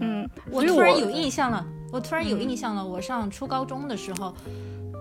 [0.00, 4.34] 嗯，我突然有印象了，我突然有印象了，我上初高中的时候。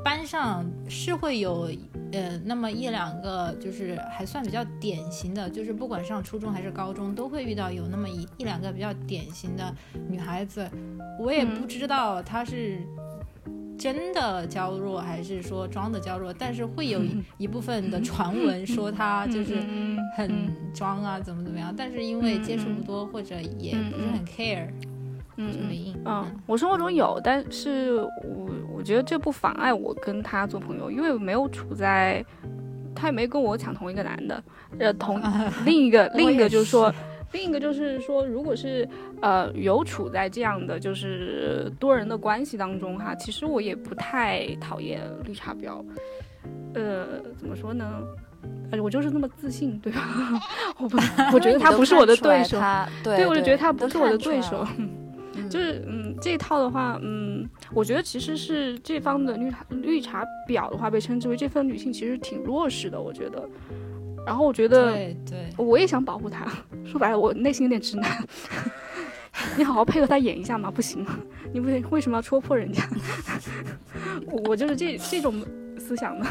[0.03, 1.67] 班上是会有，
[2.11, 9.75] 呃，那么一两个，就是还算比较典型的，就是不管上初中还是高中，都会遇到有那么一一两个比较典型的
[10.07, 10.69] 女孩子。
[11.19, 12.79] 我也不知道她是
[13.77, 17.01] 真的娇弱还是说装的娇弱，但是会有
[17.37, 19.57] 一部分的传闻说她就是
[20.15, 21.73] 很装啊，怎么怎么样。
[21.75, 24.69] 但是因为接触不多，或者也不是很 care。
[25.37, 32.23] 嗯嗯，我生活中有，但是我我觉得这不妨碍我跟他做朋友，因为没有处在，
[32.95, 34.43] 他也没跟我抢同一个男的，
[34.79, 35.21] 呃，同
[35.65, 36.93] 另一个另一个就是说，
[37.33, 38.87] 另一个就是说，如果是
[39.21, 45.83] 呃有处在这样的就是多人的关系当中哈，其实我也不太讨厌绿茶婊，
[46.73, 47.85] 呃，怎么说呢？
[48.71, 50.01] 呃，我就是那么自信，对吧？
[50.77, 50.97] 我不，
[51.33, 52.59] 我觉得他不是我的对手，
[53.03, 54.65] 对，我就觉得他不是我的对手。
[55.49, 63.47] 就是嗯，这一套的话，嗯，我觉得其实是这方的绿茶绿茶婊的话，被称之为这份女性其实挺弱势的，我觉得。
[64.25, 66.45] 然后我觉得，对对，我也想保护她。
[66.83, 68.27] 说白了，我内心有点直男。
[69.57, 71.19] 你好好配合他演一下嘛，不行吗？
[71.53, 72.81] 你为为什么要戳破人家？
[74.47, 75.45] 我就是这这种
[75.77, 76.25] 思想的。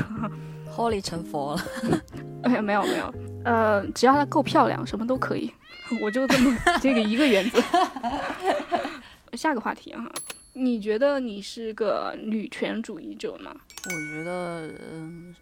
[0.74, 1.62] Holy 成佛了？
[2.42, 3.14] 没有没有没有，
[3.44, 5.52] 呃，只要她够漂亮，什么都可以。
[6.00, 7.62] 我就这么 这个一个原则。
[9.34, 10.10] 下个话题哈，
[10.52, 13.54] 你觉得你是个女权主义者吗？
[13.84, 15.34] 我觉得，嗯，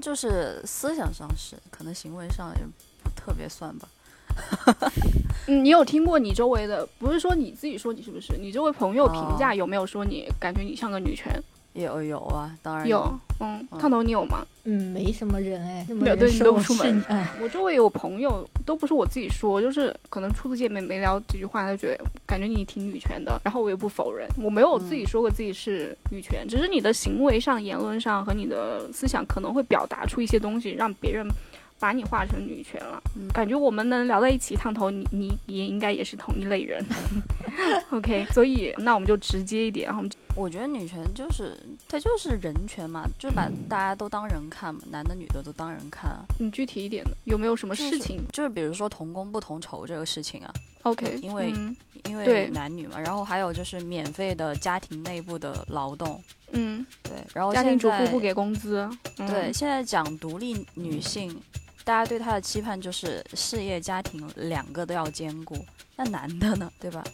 [0.00, 2.62] 就是思想上是，可能行为上也
[3.02, 3.88] 不特别算吧。
[5.48, 8.36] 嗯，你有听过你周围的，不是说你自己说你是不是？
[8.38, 11.32] 你周围朋友评价有没有说你感觉你像个女权？
[11.72, 13.18] 有有啊，当然有。
[13.42, 14.44] 嗯，烫头你有吗？
[14.64, 17.02] 嗯，没什么人哎，没有对你都不出门。
[17.40, 23.40] 我周围有朋友，都不是我自己说，就是可能初次见面没聊几句话，他就觉得感觉你挺女权的。
[23.42, 31.26] 然后我也不否认，我没有自己说过自己是女权，只是你的行为上、言论上和你的思想可能会表达出一些东西，让别人
[31.78, 33.02] 把你画成女权了。
[33.32, 36.84] 感觉我们能聊在一起，烫头，你你也应该也是同一类人。
[37.90, 40.10] OK，所以那我们就直接一点，然后我们。
[40.36, 46.24] 我觉得女权就是它就是人权嘛，就把大家都当人看嘛，男的女的都当人看啊。
[46.38, 48.22] 你具体一点的有没有什么事情？
[48.32, 50.52] 就是比如说同工不同酬这个事情啊。
[50.82, 51.52] OK，因为
[52.04, 56.22] 因为男女嘛，然后还有就是免费的家庭内部的劳动。
[56.52, 57.12] 嗯，对。
[57.34, 58.88] 然后家庭主妇不给工资。
[59.16, 61.38] 对，现在讲独立女性，
[61.84, 65.56] 大家对他的期盼就是事业家庭两个都要兼顾。
[65.96, 67.04] 那男的呢，对吧？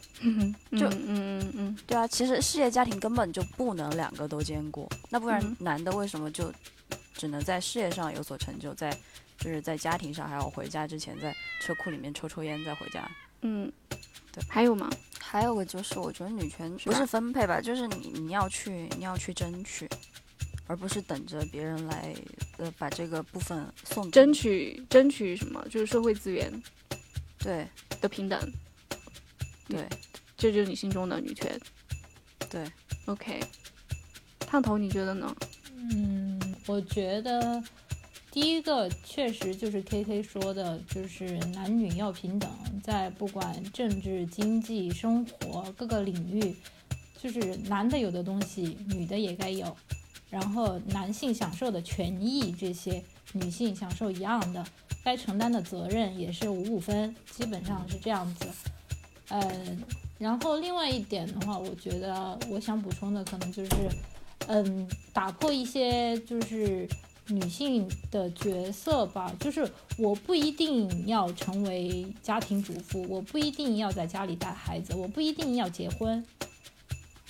[0.73, 6.53] 就嗯嗯嗯，对啊，其实事业家庭根本就不能两个都兼顾，那不然男的为什么就
[7.15, 8.97] 只能在事业上有所成就，在
[9.39, 13.11] 就是在家庭上还要回家之前在车库里面抽抽烟再回家？
[13.41, 13.73] 嗯，
[14.33, 14.89] 对，还有吗？
[15.19, 19.89] 还有个就是我觉得女权不是分配吧，就是你你要去你要去争取，
[20.67, 22.15] 而不是等着别人来
[22.59, 25.65] 呃把这个部分送争取争取什么？
[25.71, 26.53] 就是社会资源
[27.39, 27.67] 对
[28.01, 28.41] 的平等。
[29.69, 29.87] 对，
[30.37, 31.61] 这就是你心中的女权。
[32.49, 32.65] 对
[33.07, 33.41] ，OK。
[34.41, 35.35] 烫头，你觉得呢？
[35.75, 37.63] 嗯，我觉得
[38.31, 42.49] 第一个确实就是 K K 说的，就是男女要平等，
[42.83, 46.55] 在不管政治、经济、生活各个领域，
[47.21, 49.77] 就是男的有的东西，女的也该有。
[50.29, 54.65] 然后男性享受的权益，这些女性享受一样的，
[55.05, 58.47] 该承担的责任也是五五分，基本上是这样子。
[59.29, 59.41] 呃，
[60.19, 63.71] 然后另外一点的话，我觉得我想补充的可能就是，
[64.47, 66.89] 嗯，打破一些就是
[67.29, 76.25] 女性的角色吧，就是我不一定要成为家庭主妇，我不一定要在家里带孩子，我不一定要结婚，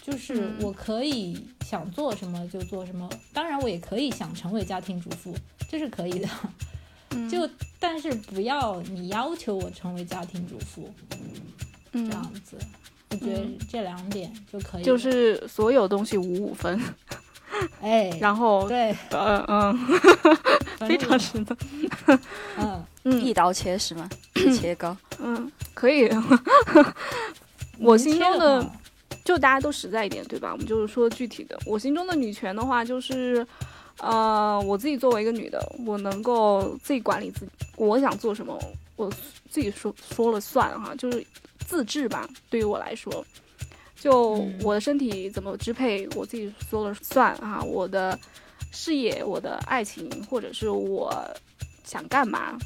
[0.07, 5.35] 就是嗯我可以想做什么就做什么，当然我也可以想成为家庭主妇，
[5.69, 6.29] 这是可以的，
[7.11, 7.49] 嗯 就
[7.81, 10.89] 但是不要你要求我成为家庭主妇。
[11.93, 12.57] 这嗯，样子，
[13.11, 14.83] 我觉得嗯这两点就可以。
[14.85, 16.79] 就是所有东西五五分，
[17.81, 19.79] 哎，然后对，嗯嗯，
[20.87, 21.57] 非常是的，
[22.59, 24.09] 嗯， 嗯一刀切是吗？
[24.57, 24.95] 切糕。
[25.19, 26.09] 嗯，可以。
[27.79, 28.71] 我心中的的
[29.27, 30.53] 就大家都实在一点，对吧？
[30.53, 31.59] 我们就是说具体的。
[31.67, 33.45] 我心中的女权的话，就是，
[33.99, 38.57] 呃，我自己作为一个女的，我能够自己管理自己，我想做什么，
[38.95, 39.11] 我
[39.51, 41.27] 自己说说了算哈，就是
[41.67, 42.29] 自治吧。
[42.49, 43.27] 对于我来说，
[43.97, 47.61] 就我的身体怎么支配，我自己说了算哈。
[47.65, 48.17] 我的
[48.71, 51.13] 事业、我的爱情，或者是我
[51.83, 52.57] 想干嘛，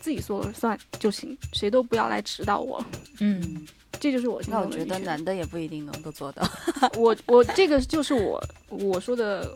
[0.00, 2.82] 自己说了算就行，谁都不要来指导我。
[3.20, 3.66] 嗯
[4.00, 4.84] 这就是我心那我觉。
[4.84, 6.42] 得男的也不一定能够做到。
[6.96, 9.50] 我我这个就是我我说的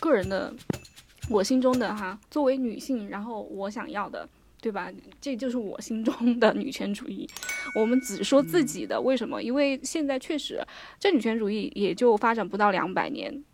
[0.00, 0.52] 个人的，
[1.28, 4.28] 我心中的哈，作为女性，然后我想要的，
[4.60, 4.90] 对吧？
[5.20, 7.28] 这就是我心中的女权主义。
[7.74, 9.42] 我们只说自己的，为什么？
[9.42, 10.60] 因为现在确实
[10.98, 13.44] 这女权主义也就发展不到两百年，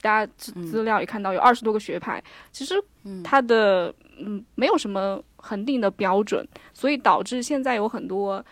[0.00, 8.42] 大家资嗯资料也看到有二十多个学派，其实嗯，它的嗯没有什么恒定的标准，所以导致现在有很多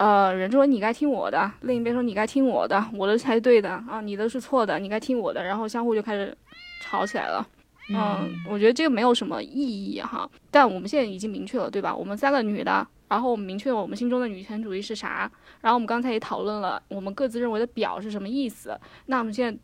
[0.00, 6.34] 呃人说你该听我的，另一边说你该听我的，我的才对的啊，你的是错的，你该听我的，然后相互就开始
[6.80, 7.46] 吵起来了。
[7.92, 10.26] 嗯，我觉得这个没有什么意义哈。
[10.50, 11.94] 但我们现在已经明确了，对吧？
[11.94, 18.80] 我们三个女的，然后我们明确了我们心中的女权主义是啥，然后我们刚才也讨论了我们各自认为的“表”是什么意思。
[19.04, 19.60] 那我们现在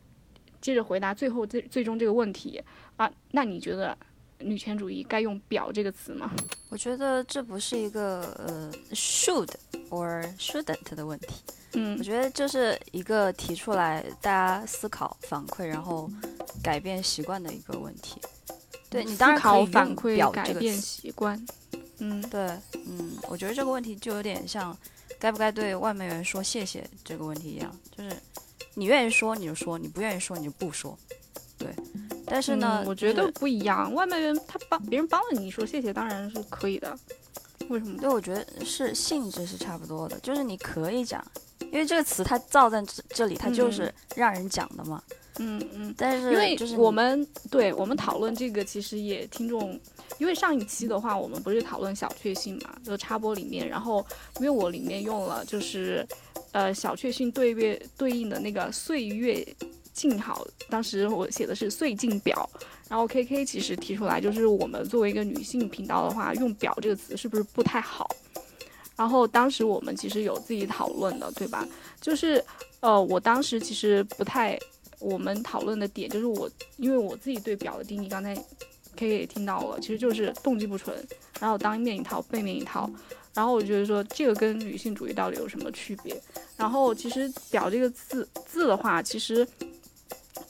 [0.60, 2.62] 接着回答最后最最终这个问题
[2.98, 3.96] 啊，那你觉得
[4.38, 6.30] 女权主义该用“表”这个词吗？
[6.68, 9.48] 我觉得这不是一个呃 should
[9.90, 11.34] or shouldn't 的问题，
[11.72, 16.10] 嗯我觉得这是一个提出来大家思考反馈，然后
[16.62, 18.20] 改变习惯的一个问题。
[18.88, 21.46] 对你当然可以反馈表改变这个习惯。
[21.98, 22.40] 嗯对，
[22.86, 24.76] 嗯，我觉得这个问题就有点像
[25.18, 28.14] 该不该对外卖员说谢谢这个问题一样，就是
[28.74, 30.96] 你愿意说你就说，你不愿意说你就不说。
[31.58, 31.68] 对，
[32.24, 33.92] 但是呢，嗯我觉得不一样。
[33.94, 36.96] 外卖员他帮别人帮了你说谢谢，当然是可以的。
[37.68, 37.98] 为什么？
[37.98, 41.24] 对，我觉得是性质是差不多的，就是你可以讲，
[41.60, 45.02] 因为这个词它造在这这里，它就是让人讲的嘛。
[45.38, 45.94] 嗯嗯。
[45.98, 49.78] 但是因为就是我们对我们讨论这个，其实也听众，
[50.18, 54.04] 因为上一期的话，我们不是讨论小确幸嘛，就插播里面，然后
[54.36, 56.06] 因为我里面用了就是，
[56.52, 59.44] 呃，小确幸对月对应的那个岁月
[59.96, 62.48] 静好，当时我写的是岁静表，
[62.86, 68.06] 然后 K K 其实提出来，就是我们作为一个女性频道的话，用“表”这个词是不是不太好？
[68.94, 71.66] 然后当时我们其实有自己讨论的，对吧？
[71.98, 72.44] 就是
[72.80, 74.58] 呃，我当时其实不太，
[74.98, 78.44] 我们讨论的点就是我，因为我自己对表的定义，刚才 K
[78.96, 80.94] K 也听到了，其实就是动机不纯，
[81.40, 82.90] 然后当面一套，背面一套。
[83.34, 86.18] 然后我觉得说这个跟女性主义到底有什么区别？
[86.56, 89.46] 然后其实“表”这个字字的话，其实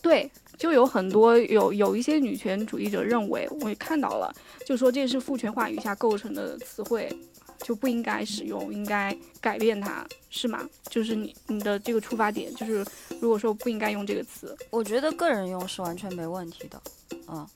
[0.07, 4.33] 对，就有很多有有一些女权主义者认为，我也看到了，
[4.64, 7.12] 就说这是父权话语下构成的词汇，
[7.59, 10.69] 就不应该使用，应该改变它，是吗？
[10.88, 12.87] 就是你你的这个出发点，就是
[13.21, 16.81] 如果说不应该用这个词，我觉得个人用是完全没问题的，
[17.27, 17.47] 嗯。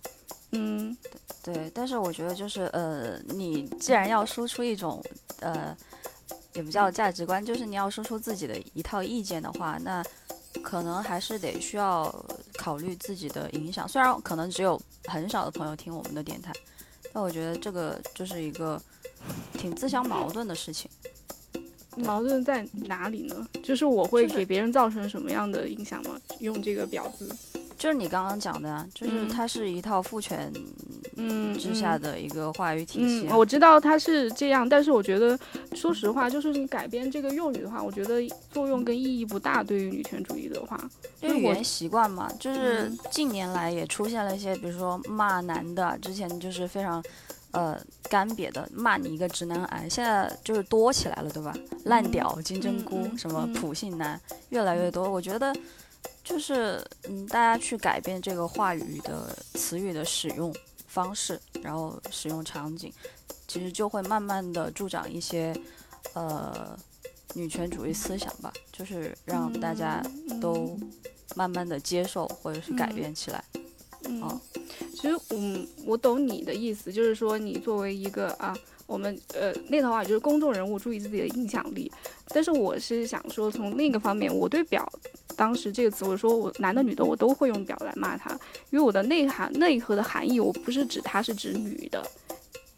[0.53, 0.97] 嗯
[1.45, 5.01] 对，但是我觉得就是呃，你既然要输出一种
[5.39, 5.77] 呃，
[6.55, 10.05] 也不叫价值观，就是你要说出自己的一套意见的话，那
[10.63, 12.13] 可能还是得需要
[12.57, 13.89] 考虑自己的影响。
[13.89, 16.53] 虽然可能只有很少的朋友听我们的电台，
[17.13, 18.81] 但我觉得这个就是一个
[19.55, 20.91] 挺自相矛盾的事情。
[21.97, 23.49] 矛盾在哪里呢？
[23.63, 26.19] 就是我会给别人造成什么样的影响吗？
[26.39, 27.29] 用这个表字，
[27.81, 30.53] 就是你刚刚讲的啊，就是嗯它是一套父权
[31.17, 35.39] 嗯，之下嗯的一个话语体系我知道它是这样，但是我觉得，
[35.75, 38.21] 说实话，就是你改编这个用语的话，我觉得
[38.53, 39.65] 作用跟意义不大。
[39.65, 40.79] 对于女权主义的话，
[41.23, 47.03] 因为语言习惯嘛，就是嗯近年来也出现了一些，比如说骂男的，之前就是非常，
[47.53, 51.55] 呃，干瘪的骂你一个直男癌，现在就是多起来了，对吧？
[51.85, 54.21] 烂屌、金针菇、嗯什么嗯普信男，
[54.51, 55.11] 越来越多。
[55.11, 55.55] 我觉得
[56.31, 60.55] 就是，嗯，大家去改变这个话语的词语的使用
[60.87, 62.93] 方式，然后使用场景，
[63.47, 65.55] 其实就会慢慢的助长一些，
[66.15, 66.79] 呃。
[67.33, 70.77] 女权主义思想吧，就是让大家嗯都
[71.37, 73.45] 慢慢的接受或者是改嗯变起来。
[74.03, 74.41] 嗯哦，
[74.93, 78.53] 其实嗯，我懂你的意思，就是说你作为一个啊，
[78.91, 81.91] 我们呃那套话就是公众人物，注意自己的影响力。
[82.31, 84.93] 但是我是想说，从另一个方面，我对表
[85.37, 88.33] 当时这个词，我说我男的女的我都会用表来骂他，
[88.71, 92.05] 因为我的内涵内核的含义，我不是指它是指女的。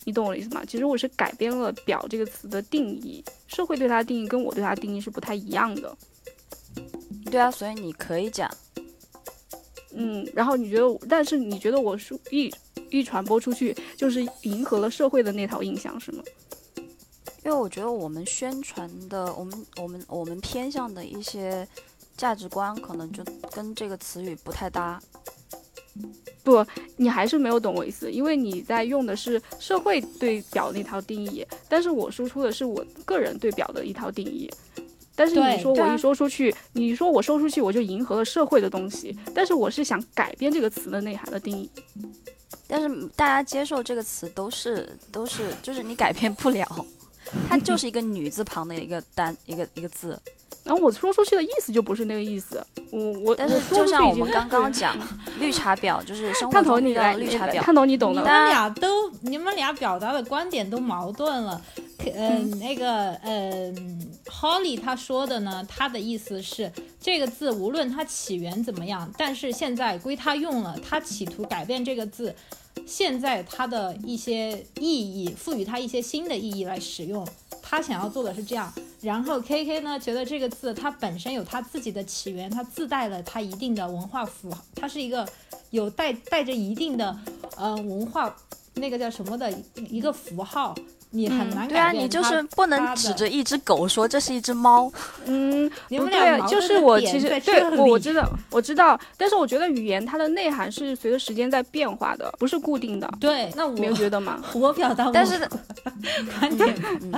[0.04, 0.62] 你懂我的意思吗？
[0.66, 5.96] 其实我是改变了“表”这个词的定义，社会对它的定义跟我对它的定义是不太一样的。
[7.30, 8.50] 对啊，所以你可以讲，
[9.94, 12.52] 嗯，然后你觉得，但是你觉得我说一
[12.90, 16.22] 一传播出去，就是迎合了社会的那套印象，是吗？
[17.44, 21.66] 因为我觉得我们宣传的，我们我们我们偏向的一些
[22.16, 25.02] 价值观，可能就跟这个词语不太搭。
[26.44, 26.64] 不，
[26.96, 34.50] 你还是没有懂我意思，因为你在用的是社会对表那套定义，但是我输出的是我个人对表的一套定义。
[35.14, 41.70] 但是你说我一说出去，你说我说出去，我就迎合了社会的东西，但是我是想改变这个词的内涵的定义。
[42.66, 46.66] 但是大家接受这个词都是都是，就是你改变不了，
[47.48, 50.18] 它就是一个女字旁的一个单一个一个字。
[50.64, 54.96] 然后我说出去的意思就不是那个意思，我我但是就像我们刚刚讲，
[55.40, 58.24] 绿茶婊就是生活你的绿茶婊，看头你懂你们？
[58.24, 61.60] 俩都，你们俩表达的观点都矛盾了。
[61.98, 63.72] 可呃，那个呃
[64.26, 72.34] ，Holly 他说的呢，他的意思是这个字无论它起源怎么样，但是现在归他用了，他企图改变这个字，
[72.86, 77.24] 现在它的一些意义，赋予它一些新的意义来使用。
[77.72, 78.70] 他想要做的是这样，
[79.00, 85.26] 然后 K K 呢觉得这个字它本身有它自己的起源，它自带了它一定的文化符号，它是一个
[85.70, 87.16] 有带带着一定的
[87.56, 88.36] 呃文化
[88.74, 89.50] 那个叫什么的
[89.88, 90.74] 一个符号，
[91.12, 92.02] 你很难对啊，改变它。
[92.02, 94.92] 你就是不能指着一只狗说这是一只猫。
[95.24, 104.44] 嗯，你不对，们俩就是我其实对我我知道我知道，但是我觉得语言它的内涵是随着时间在变化的，不是固定的，对，那我没有觉得吗？
[104.52, 105.38] 我表达我但是
[106.38, 107.12] 观点，嗯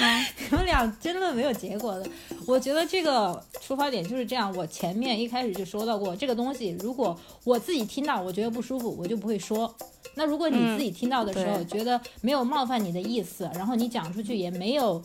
[0.50, 2.08] 你们俩争论没有结果的。
[2.46, 4.52] 我觉得这个出发点就是这样。
[4.56, 9.74] 我前面一开始就说到过，这个东西如果我自己听到我觉得不舒服，我就不会说。
[10.14, 15.00] 那如果你嗯自己听到的时候、对觉得没有冒犯你的意思，然后你讲出去也没有。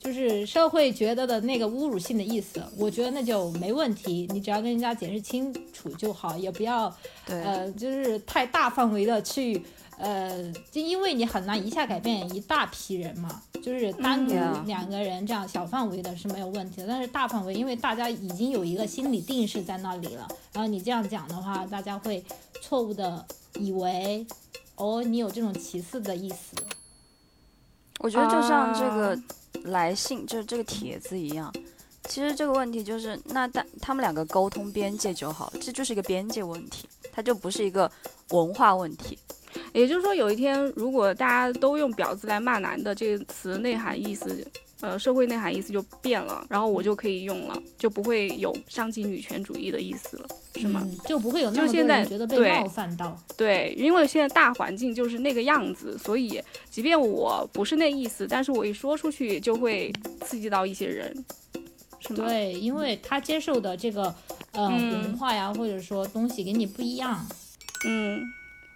[0.00, 4.26] 就是社会觉得的那个侮辱性的意思，我觉得那就没问题。
[4.32, 6.92] 你只要跟人家解释清楚就好，也不要
[7.26, 9.62] 对，呃，就是太大范围的去，
[9.98, 22.24] 呃，就因为你很难一下改变一大批人嘛，就是单独嗯两个人这样小范围的是没有问题的，但是大范围，因为大家已经有一个心理定势在那里了，然后你这样讲的话，大家会
[22.62, 23.22] 错误的
[23.58, 24.26] 以为，
[24.76, 26.56] 哦，你有这种歧视的意思。
[27.98, 29.22] 我觉得就像这个啊
[29.64, 31.52] 来信，就是这个帖子一样。
[32.04, 37.90] 其实这个问题就是，那但他们两个沟通边界就好，这就是一个边界问题，它就不是一个
[38.30, 39.18] 文化问题。
[39.72, 44.46] 也就是说，有一天如果大家都用“婊子”来骂男的，这个词内涵意思，
[44.80, 50.80] 呃，社会内涵意思就变了，然后我就可以用了，就不会有伤及女权主义的意思了，是吗？
[50.84, 53.16] 嗯，就不会有那么多就现在人觉得被冒犯到。
[53.36, 61.24] 对，因为现在大环境就是那个样子，所以即便我不是那意思，但是我一说出去就会刺激到一些人，
[61.98, 62.26] 是吗？
[62.26, 64.04] 对，因为他接受的这个
[64.52, 67.26] 呃、嗯文化呀，或者说东西跟你不一样。
[67.86, 68.22] 嗯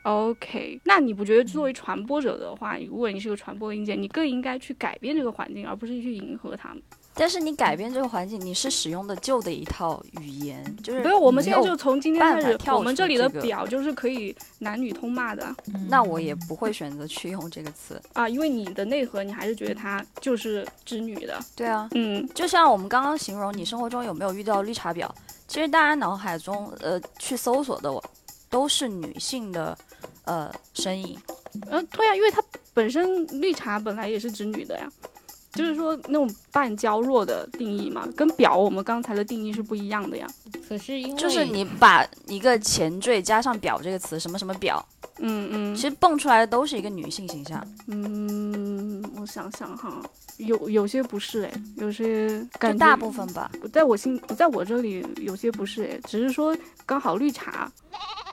[0.05, 6.83] ，OK，那你不觉得作为传播者的话，如果你是个传播硬件，你更应该去改变这个环境，而不是去迎合他们？
[7.17, 15.55] 但是你改变这个环境，你是使用的旧的一套语言，就是不是，我们现在就从今天开始，跳我们这里的表就是可以男女通骂的
[15.89, 18.03] 那我也不会选择去用这个词。
[18.15, 25.09] 啊，因为你的内核你还是觉得它就是指女的，对啊，嗯就像我们刚刚形容，你生活中有没有遇到绿茶婊？
[25.47, 27.93] 其实大家脑海中呃去搜索的
[28.51, 29.77] 都是女性的
[30.25, 31.19] 呃身影。
[31.71, 34.91] 呃，对呀，因为它本身绿茶本来也是指女的呀，
[35.55, 40.27] 就是说那种半娇弱的定义嘛，跟表我们刚才的定义是不一样的呀。
[40.69, 44.85] 可是因为就是你把一个前缀加上“表”这个词，什么什么表，
[45.19, 47.65] 嗯嗯其实蹦出来的都是一个女性形象。
[47.87, 50.03] 嗯，我想想哈，
[50.39, 53.51] 有有些不是哎，有些感觉大部分吧。
[53.73, 57.71] 在我心，在我这里有些不是哎，只是说刚好绿茶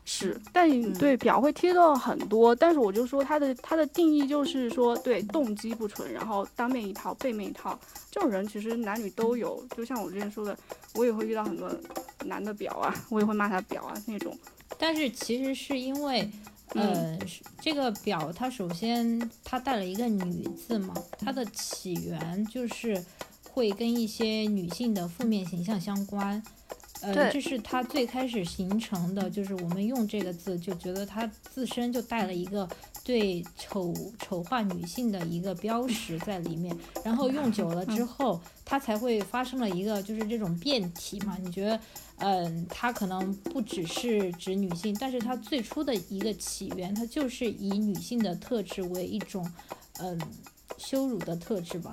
[0.05, 10.57] 是，但嗯对表会贴到很多，但是我就说它的它的定义就是说对动机不纯，然后当面一套，背面一套，这种人其实男女都有，就像我之前说的，
[10.95, 11.70] 我也会遇到很多
[12.26, 14.38] 男的表啊，我也会骂他表啊那种，
[14.78, 16.30] 但是其实是因为，
[16.70, 23.03] 呃，是这个表它首先它带了一个女字嘛，它的起源就是，
[23.51, 26.41] 会跟一些女性的负面形象相关。
[27.01, 32.70] 呃，这是它最开始形成的，就是我们用这个字就觉得它自身就带了一个
[33.04, 41.38] 对丑丑化女性的一个标识在里面，然后用久了之后，它才会发生了一个就是这种变体嘛。
[41.41, 41.80] 你觉得，
[42.18, 49.49] 嗯，它可能不只是指女性，但是它最初的一个起源，它就是以女性的特质为一种，
[49.99, 50.20] 嗯，
[50.78, 51.91] 羞辱的特质吧。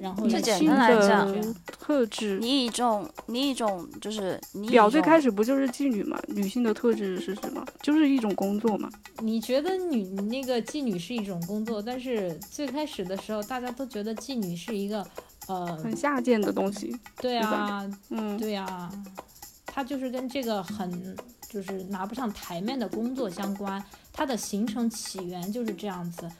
[0.00, 2.38] 然后来这简单来讲这样特质。
[2.40, 6.18] 你以一种你以一种就是表最开始不就是妓女嘛？
[6.28, 7.64] 女性的特质是什么？
[7.82, 8.90] 就是一种工作嘛。
[9.18, 15.06] 你觉得女那个妓女是一种工作，但是最开始的时候，大家都觉得妓女是一个，
[15.46, 16.96] 呃，很下贱的东西。
[17.20, 18.90] 对啊，嗯，对啊，
[19.66, 21.16] 它就是跟这个很
[21.48, 23.82] 就是拿不上台面的工作相关，
[24.12, 26.30] 它的形成起源就是这样子。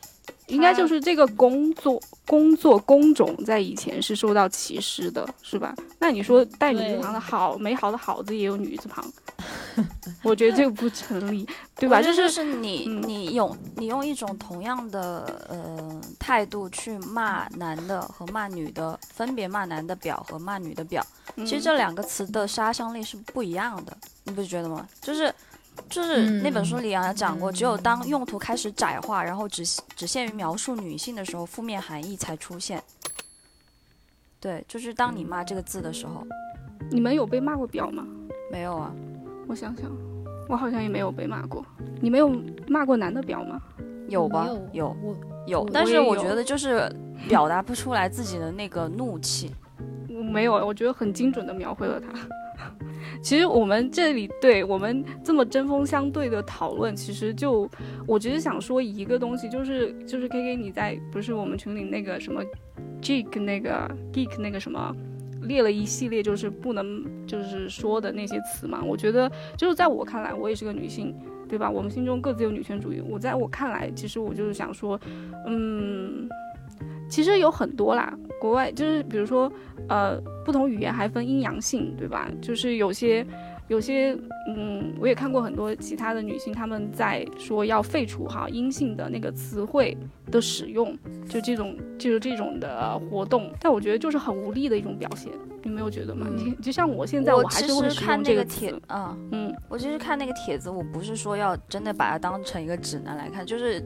[0.48, 5.74] 应该就是这个工作工作工种在以前是受到歧视的，是吧？
[5.98, 9.04] 那你说带女字旁的好，美好的好字也有女字旁，
[10.22, 11.46] 我觉得这个不成立，
[11.76, 11.98] 对吧？
[11.98, 21.04] 我觉得就是是你、嗯你用你用一种同样的呃态度去骂男的和骂女的，分别骂男的表和骂女的表，
[21.36, 24.86] 其实嗯这两个词的杀伤力是不一样的，你不觉得吗？
[25.00, 25.32] 就是。
[25.88, 29.64] 就是那本书里啊讲过，只有当用途开始窄化，然后只
[29.96, 32.82] 只限于描述女性的时候，负面含义才出现。
[34.40, 36.24] 对，就是当你骂这个字的时候，
[36.90, 38.06] 你们有被骂过表吗？
[38.50, 38.94] 没有啊，
[39.46, 39.90] 我想想，
[40.48, 41.64] 我好像也没有被骂过。
[42.00, 42.30] 你没有
[42.68, 43.60] 骂过男的表吗？
[44.08, 44.46] 有吧？
[44.46, 45.16] 有有我
[45.46, 46.90] 有，但是我觉得就是
[47.28, 49.50] 表达不出来自己的那个怒气。
[50.08, 52.08] 我没有，我觉得很精准的描绘了它。
[53.22, 57.68] 其实我们这里对我们这么针锋相对的讨论，其实就
[58.06, 62.42] 我只是想说一个东西，就是就是 K K 你在不是我们群里那个什么
[63.00, 64.94] geek 那个 geek 那个什么
[65.42, 68.82] 列了一系列就是不能就是说的那些词嘛。
[68.84, 71.14] 我觉得就是在我看来，我也是个女性，
[71.48, 71.70] 对吧？
[71.70, 73.00] 我们心中各自有女权主义。
[73.00, 75.00] 我在我看来，其实我就是想说，
[75.46, 76.28] 嗯，
[77.08, 79.50] 其实有很多啦，国外就是比如说。
[79.88, 82.28] 呃，不同语言还分阴阳性，对吧？
[82.42, 83.24] 就是有些，
[83.68, 84.16] 有些，
[84.48, 89.96] 嗯，我也看过很多其他的女性，她们在说要废除哈阴性的那个词汇
[90.30, 90.96] 的使用，
[91.28, 93.52] 就这种，就是这种的活动。
[93.60, 95.30] 但我觉得就是很无力的一种表现，
[95.62, 96.26] 你没有觉得吗？
[96.30, 103.82] 嗯你就像我现在，我还是会看用这个那个帖词，，嗯，嗯我其实看那个帖子，我不是说要真的把它当成一个指南来看，就是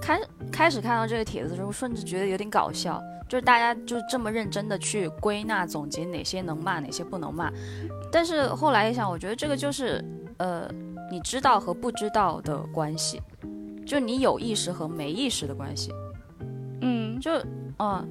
[0.00, 0.20] 开
[0.50, 7.50] 开始看到这个帖子的时候，甚至觉得有点搞笑，就是大家就是这么认真的去归纳总结哪些能骂，哪些不能骂。
[8.12, 10.04] 但是后来一想，我觉得这个就是
[10.36, 10.70] 呃，
[11.10, 13.20] 你知道和不知道的关系，
[13.86, 15.90] 就你有意识和没意识的关系。
[16.82, 17.30] 嗯就
[17.78, 18.06] 嗯，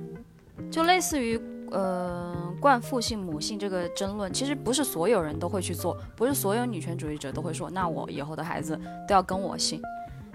[0.72, 1.40] 就类似于
[1.72, 8.76] 呃惯父性母性这个争论，其实不是所有人都会去做，不是所有女权主义者都会说，那我以后的孩子
[9.08, 9.82] 都要跟我姓。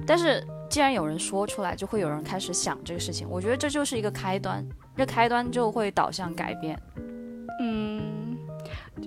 [0.06, 3.26] 但是既然有人说出来，就会有人开始想这个事情。
[3.28, 4.64] 我觉得这就是一个开端，
[4.94, 6.78] 这开端就会导向改变。
[7.58, 7.95] 嗯，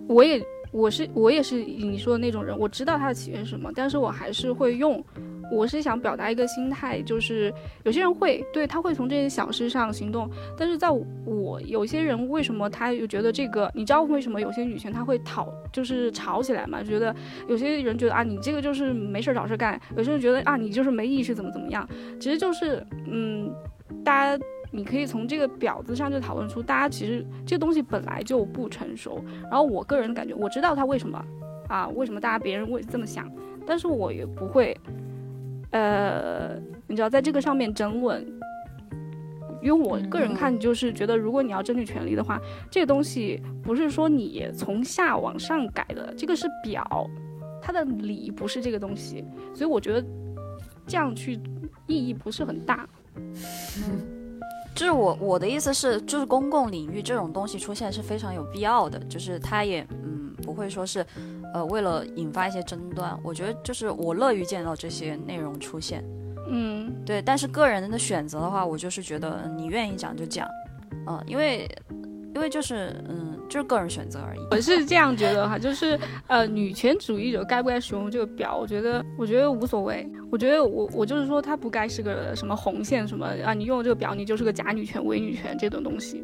[0.08, 5.04] 我也我是我也是你说的那种人，我知道它的起源是什么，但是我还是会用。
[5.52, 16.84] 我是想表达一个心态，就是有些人会对他会从这些小事上行动，但是在我有些人为什么他又觉得这个，你知道为什么有些女权他会讨就是吵起来嘛？
[16.84, 17.16] 觉得
[17.48, 23.52] 有些人觉得啊你这个就是没事找事干，有些人觉得啊你就是没意识怎么怎么样，其实就是嗯，
[24.04, 29.24] 大家你可以从这个表子上就讨论出，大家其实这个东西本来就不成熟。
[29.44, 31.24] 然后我个人感觉，我知道他为什么
[31.68, 33.30] 啊，为什么大家别人会这么想，
[33.66, 34.78] 但是我也不会，
[35.72, 36.56] 呃，
[36.88, 38.26] 你知道在这个上面争论。
[39.62, 42.40] 因为我个人看就是觉得，如果你要争取权利的话，
[42.72, 47.06] 这个东西不是说你从下往上改的，这个是表，
[47.62, 49.22] 它的理不是这个东西，
[49.54, 50.02] 所以我觉得
[50.88, 51.38] 这样去
[51.88, 52.88] 意义不是很大。
[54.76, 61.06] 就是我我的意思是，就是公共领域这种东西出现是非常有必要的，就是它也嗯不会说是，
[61.54, 66.04] 呃为了引发一些争端，我觉得就是我乐于见到这些内容出现，
[66.48, 66.96] 嗯。
[67.06, 70.48] 对，但是个人的选择的话，我就是觉得嗯你愿意讲就讲，
[71.08, 71.68] 嗯、因为
[72.36, 74.40] 因为就是嗯就是个人选择而已。
[74.52, 78.58] 我是这样觉得哈，就是呃，女权主义者该不该使用这个表？
[78.58, 80.08] 我觉得，我觉得无所谓。
[80.32, 86.24] 我觉得我我就是说，它不该是个什么红线什么啊，你用了这个表，你就是个假女权、伪女权这种东西。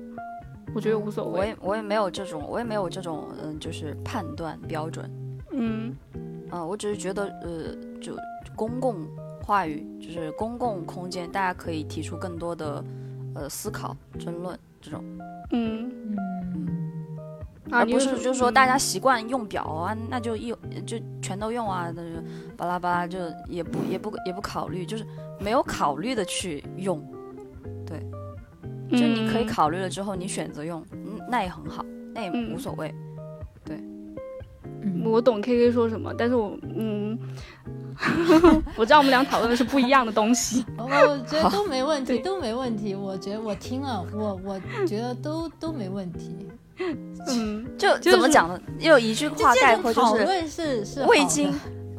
[0.76, 1.40] 我觉得无所谓。
[1.40, 5.10] 我也我也没有这种，我也没有这种嗯就是判断标准，
[5.52, 5.96] 嗯
[6.52, 8.16] 啊、我只是觉得呃就
[8.56, 9.08] 公共
[9.42, 12.84] 话语就是公共空间，大家可以提出更多的
[13.34, 15.04] 呃思考、争论这种。
[15.52, 15.92] 嗯。
[16.56, 16.68] 嗯，
[17.72, 20.54] 啊，而不是就是说大家嗯习惯用表啊，那就一
[20.86, 22.22] 就全都用啊，那就
[22.56, 23.18] 巴拉巴拉就
[23.48, 25.06] 也不也不也不考虑，就是
[25.40, 27.04] 没有考虑的去用，
[27.86, 28.00] 对。
[28.92, 29.48] 就你可以嗯。
[29.48, 31.84] 考虑了之后你选择用，嗯，那也很好，
[32.14, 32.54] 那也嗯。
[32.54, 32.94] 无所谓。
[32.94, 33.05] 嗯，
[35.04, 37.18] 我懂 K K 说什么，但是我嗯，
[38.76, 40.66] 我知道我们俩讨论的是不一样的东西。
[40.78, 42.94] 我我觉得都没问题，都没问题。
[42.96, 46.48] 我觉得我听了，我我觉得都都没问题。
[47.28, 48.60] 嗯， 就就是怎么讲呢？
[48.80, 51.54] 有一句话概括就是讨论是是未经，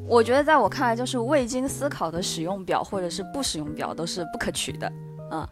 [0.07, 4.93] 我觉得在我看来，就是未经思考的使用表或者是不使用表都是不可取的。
[5.33, 5.49] 嗯，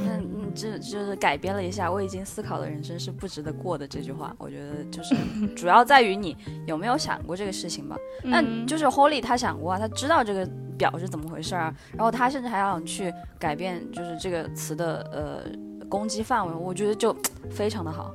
[0.00, 4.34] 那嗯，这就是改编了一下“我已经思考的人生是不值得过的”这句话。
[4.38, 5.14] 我觉得就是
[5.54, 6.36] 主要在于你
[6.66, 7.96] 有没有想过这个事情吧。
[8.22, 17.14] 那嗯就是 Holly 他想过啊，他知道这个表是怎么回事儿啊，然后他甚至还想去改变，就是这个词的呃攻击范围，我觉得就
[17.50, 18.12] 非常的好。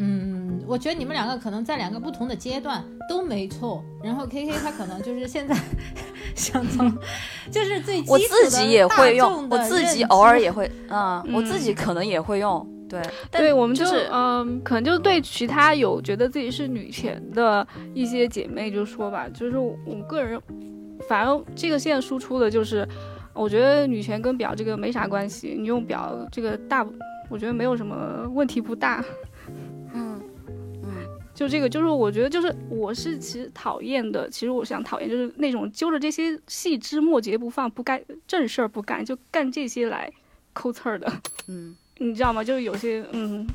[0.00, 3.84] 嗯，我觉得你们两个可能在两个不同的阶段都没错。
[4.02, 5.56] 然后 K K 他可能就是现在
[6.36, 6.88] 想从，
[7.50, 20.40] 就是最基我础的自己也会用，我自己偶尔也会，嗯，我自己可能也会用，对，但对，我们就就是嗯，可能就对其他有觉得自己是女权的一些姐妹就说吧，就是我我个人，
[21.08, 22.86] 反正这个现在输出的就是，
[23.34, 26.86] 我觉得女权跟表这个没啥关系，你用表这个大，
[27.28, 29.04] 我觉得没有什么问题不大。
[31.38, 40.12] 就这个，就是我觉得，就是我是其实讨厌的，其实我想讨厌就是那种揪着这些细枝末节不放，不干正事儿不干，就干这些来
[40.52, 41.08] 抠刺儿的。
[41.46, 42.42] 嗯，你知道吗？
[42.42, 43.46] 就是有些嗯，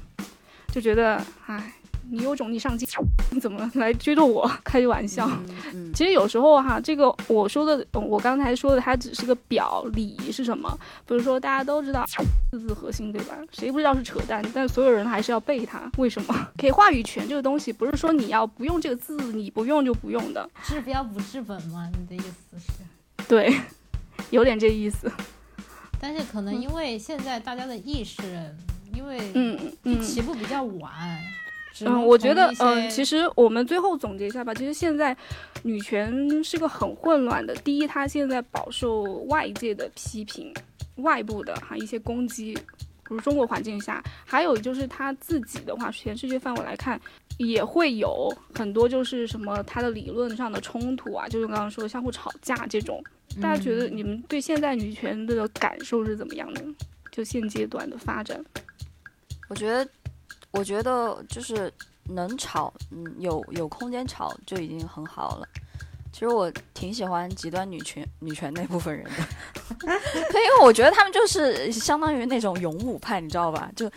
[0.71, 1.73] 就觉得哎，
[2.13, 2.85] 你有种你上街，
[3.31, 4.47] 你怎么来追着我？
[4.63, 5.27] 开玩笑。
[5.27, 10.69] 嗯嗯其实有时候哈，这个我说的，我刚才说的，它只是个表，礼是什么？
[11.07, 12.05] 比如说大家都知道
[12.51, 13.35] 四字核心，对吧？
[13.51, 14.43] 谁不知道是扯淡？
[14.53, 16.35] 但所有人还是要背它，为什么？
[16.55, 20.47] 给话语权这个东西，不是说你要不用这个字，你不用就不用的。
[20.63, 21.89] 治标不治本嘛？
[21.99, 23.25] 你的意思是？
[23.27, 23.51] 对，
[24.29, 25.11] 有点这意思。
[25.99, 28.21] 但是可能因为现在大家的意识，
[28.93, 30.01] 因为嗯嗯。
[30.01, 30.91] 起步比较晚，
[31.21, 31.42] 只
[31.81, 34.53] 嗯，我觉得嗯，其实我们最后总结一下吧。
[34.53, 35.15] 其实现在
[35.63, 37.53] 女权是个很混乱的。
[37.55, 40.53] 第一，她现在饱受外界的批评，
[40.97, 42.61] 外部的哈一些攻击，比
[43.09, 46.99] 如中国环境下；还有就是她自己的话，全世界范围来看，
[47.37, 53.03] 也会有很多就是什么她的理论上的冲突啊，就是刚刚说的相互吵架这种。
[53.41, 56.63] 大家觉得嗯你们对现在女权的感受是怎么样的？
[57.11, 58.43] 就现阶段的发展，
[59.47, 59.87] 我觉得，
[60.53, 61.71] 我觉得就是
[62.05, 65.47] 能吵，嗯，有有空间吵就已经很好了。
[66.11, 69.11] 其实我挺喜欢极端女权女权那部分人的，
[69.89, 73.71] 因为我觉得他们就是相当于那种勇武派，你知道吧？
[73.75, 73.91] 就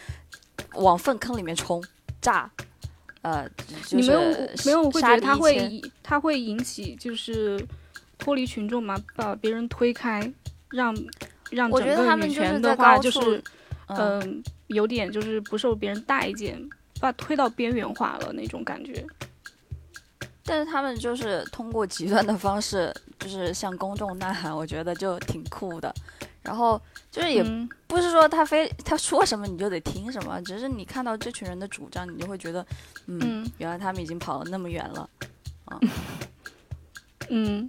[0.76, 1.84] 往粪坑里面冲，
[2.22, 2.50] 炸，
[3.20, 3.46] 呃，
[3.86, 4.20] 就你没有
[4.64, 7.62] 没有会觉得它会一千引它会引起就是
[8.16, 10.32] 脱离群众嘛，把别人推开，
[10.70, 10.96] 让
[11.50, 13.44] 让我觉得整个女他们就是权的话在高处就是
[13.86, 16.60] 嗯嗯、有点就是不受别人待见，
[17.00, 19.04] 把推到边缘化了那种感觉。
[20.44, 25.92] 但是他们就是通过极端的方式，就是向公众呐喊，我觉得就挺酷的。
[26.42, 26.80] 然后
[27.10, 32.64] 就是也嗯不是说他非他说什么你就得听什么，只是你看到这群人的主张，你就会觉得，
[33.06, 35.10] 嗯，嗯原来他们已经跑了那么远了。
[37.28, 37.68] 嗯，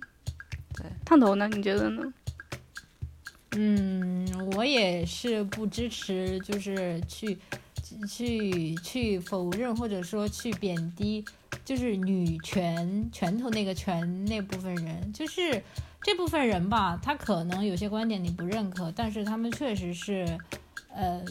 [0.76, 1.47] 对，烫头呢？
[1.47, 2.03] 你觉得呢？
[3.58, 7.38] 嗯，我也是不支持，就是去
[8.08, 11.26] 去去否认或者说去贬低，
[11.66, 15.64] 就是女权拳头那个拳那部分人，就是
[16.01, 20.38] 这部分人吧，他可能有些观点你不认可，但是他们确实是。
[20.99, 21.24] 呃，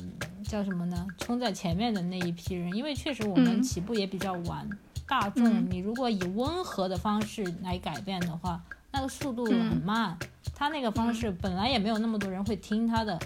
[0.44, 1.04] 叫什么呢？
[1.18, 4.68] 冲在前面的那一批人，因为确实我们嗯起步也比较晚，
[5.08, 8.62] 大众嗯你如果以温和的方式来改变的话，
[8.96, 10.16] 那个速度很嗯慢。
[10.54, 13.18] 他那个方式本来也没有那么多人会听他的，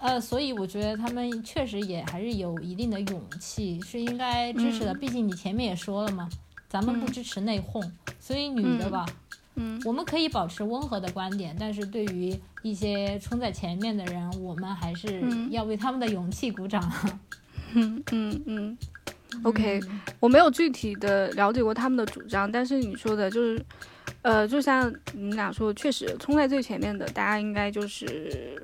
[0.00, 4.92] 呃，所以我觉得他们确实也还是有一定的勇气，是应该支持的。
[4.92, 6.28] 嗯毕竟你前面也说了嘛，
[6.68, 9.06] 咱们不嗯支持内讧，所以女的吧，
[9.54, 16.92] 嗯我们可以保持温和的观点，但是对于一些冲在前面的人，我们还是嗯要为他们的勇气鼓掌。
[17.74, 18.78] 嗯嗯嗯。
[19.44, 23.64] OK，嗯我没有具体的了解过他们的主张，但是你说的就是，
[24.22, 28.62] 呃，就像你们俩说，确实冲在最前面的，大家应该就是，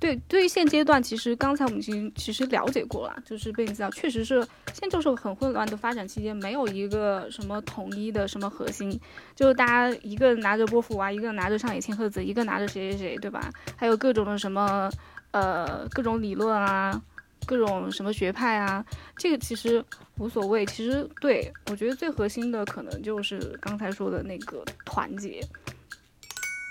[0.00, 9.00] 对，对于现阶段，其实刚才我们已经其实了解过了，就是被你知道，确实是现在就是很混乱的发展期间，没有一个什么统一的什么核心，
[9.36, 13.50] 就是大家一个拿着波伏娃，一个拿着上野千鹤子，一个拿着谁谁谁，对吧？
[13.76, 14.90] 还有各种的什么，
[15.30, 17.00] 呃，各种理论啊。
[17.46, 18.84] 各种什么学派啊，
[19.16, 19.84] 这个其实
[20.18, 20.64] 无所谓。
[20.66, 25.40] 其实对我觉得最核心的可能就是刚才说的那个团结。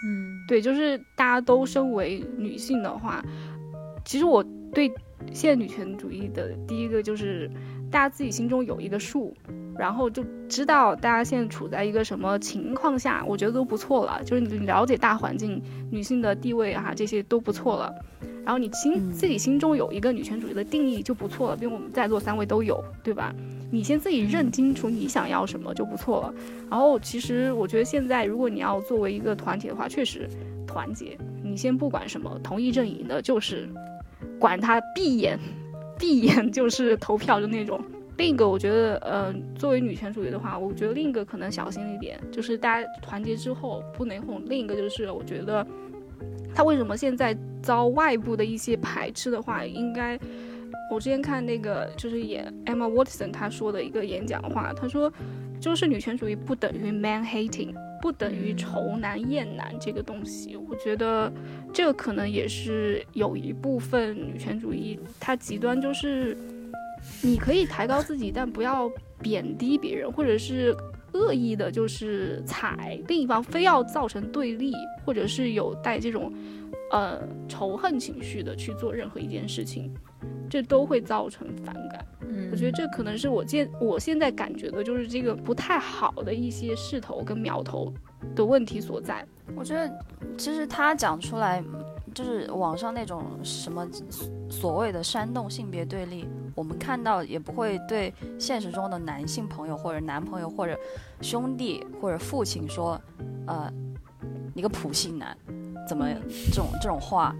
[0.03, 3.23] 嗯，对，就是大家都身为女性的话，
[4.03, 4.43] 其实我
[4.73, 4.91] 对
[5.31, 7.47] 现在女权主义的第一个就是
[7.91, 9.35] 大家自己心中有一个数，
[9.81, 14.23] 然后就知道大家现在处在一个什么情况下，我觉得都不错了。
[14.23, 15.59] 就是你了解大环境、
[15.89, 17.91] 女性的地位啊，这些都不错了。
[18.45, 23.33] 然后你心自己心中有一个女权主义的定义就不错了，比如我们在座三位都有，对吧？
[23.71, 26.33] 你先自己认清楚你想要什么就不错了。
[26.69, 30.29] 然后其实我觉得现在如果你要作为一个团体的话，确实
[30.67, 31.17] 团结。
[31.43, 33.67] 你先不管什么同一阵营的，就是
[34.39, 35.39] 管他闭眼，
[35.97, 37.83] 闭眼就是投票的那种。
[38.17, 44.41] 另一个我觉得，呃，作为女权主义的话，我觉得另一个可能小心一点，就是大家团结之后不内讧。
[44.45, 45.65] 另一个就是我觉得。
[46.53, 50.19] 他为什么现在遭外部的一些排斥的话，应该
[50.91, 55.11] 我之前看那个就是演 Emma Watson 他说的一个演讲话，他说
[55.61, 60.57] 就是女权主义不等于 man hating，不等于仇男厌男这个东西。
[60.57, 61.31] 我觉得
[61.73, 66.35] 这个可能也是有一部分女权主义它极端，就是
[67.21, 70.75] 你可以抬高自己，但不要贬低别人，或者是。
[71.13, 74.71] 恶意的就是踩另一方，非要造成对立，
[75.05, 76.31] 或者是有带这种，
[76.89, 79.93] 呃仇恨情绪的去做任何一件事情，
[80.49, 82.05] 这都会造成反感。
[82.21, 87.93] 嗯，我觉得这可能是我见我现在感觉的，就是这个不太好的一些势头跟苗头
[88.33, 89.27] 的问题所在。
[89.53, 89.91] 我觉得
[90.37, 91.61] 其实他讲出来。
[92.13, 93.87] 就是网上那种什么
[94.49, 100.77] 所谓的煽动性别对立，我们看到也不会对现实中的男性朋友或者男朋友或者
[101.21, 102.99] 兄弟或者父亲说，
[103.47, 103.71] 呃，
[104.53, 105.35] 你个普信男，
[105.87, 106.05] 怎么
[106.49, 107.35] 这种这种话？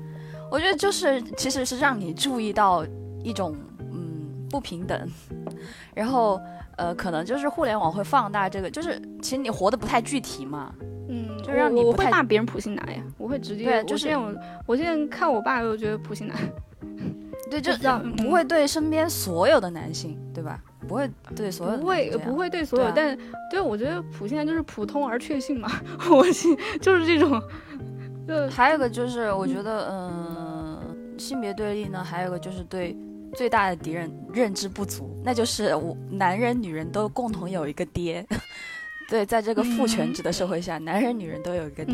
[0.49, 2.86] 我觉得就是其实是让你注意到
[3.24, 5.09] 一种嗯不平等，
[5.93, 6.39] 然后
[6.78, 10.74] 呃可能就是互联网会放大这个，就是其实你活得不太具体嘛。
[11.43, 14.34] 就让你我会骂别人普信男呀，我会直接对，就是我
[14.66, 16.38] 我现在看我爸，我觉得普信男，
[17.49, 20.62] 对，就让不会对身边所有的男性，对吧？
[20.88, 23.18] 不会对所有不会不会对所有，但
[23.49, 25.70] 对我觉得普信男就是普通而确信嘛，
[26.12, 27.41] 我信就是这种。
[28.28, 32.95] 对，还有个就是我觉得，嗯，性别对立呢，还有一个就是对
[33.34, 38.26] 最大的敌人认知不足，那就是我男人女人都共同有一个爹。
[39.12, 41.93] 对，在这个父权制的社会下，男人女人都有一个爹。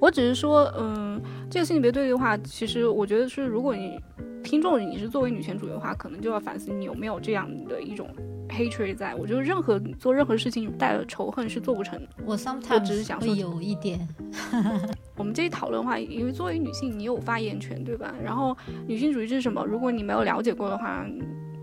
[0.00, 1.20] 我只是说，嗯，
[1.50, 4.00] 这个性别对立的话，其实我觉得是，如果你
[4.42, 8.08] 听众你是作为女权主义的话，可能就要反思你有没有这样的一种
[8.48, 9.14] hatred 在。
[9.14, 12.00] 我觉得任何做任何事情带了仇恨是做不成。
[12.24, 14.08] 我 sometimes 只是想说有一点。
[15.18, 18.14] 我们这一讨论的话，因为作为女性，你有发言权，对吧？
[18.24, 19.62] 然后女性主义是什么？
[19.66, 21.04] 如果你没有了解过的话，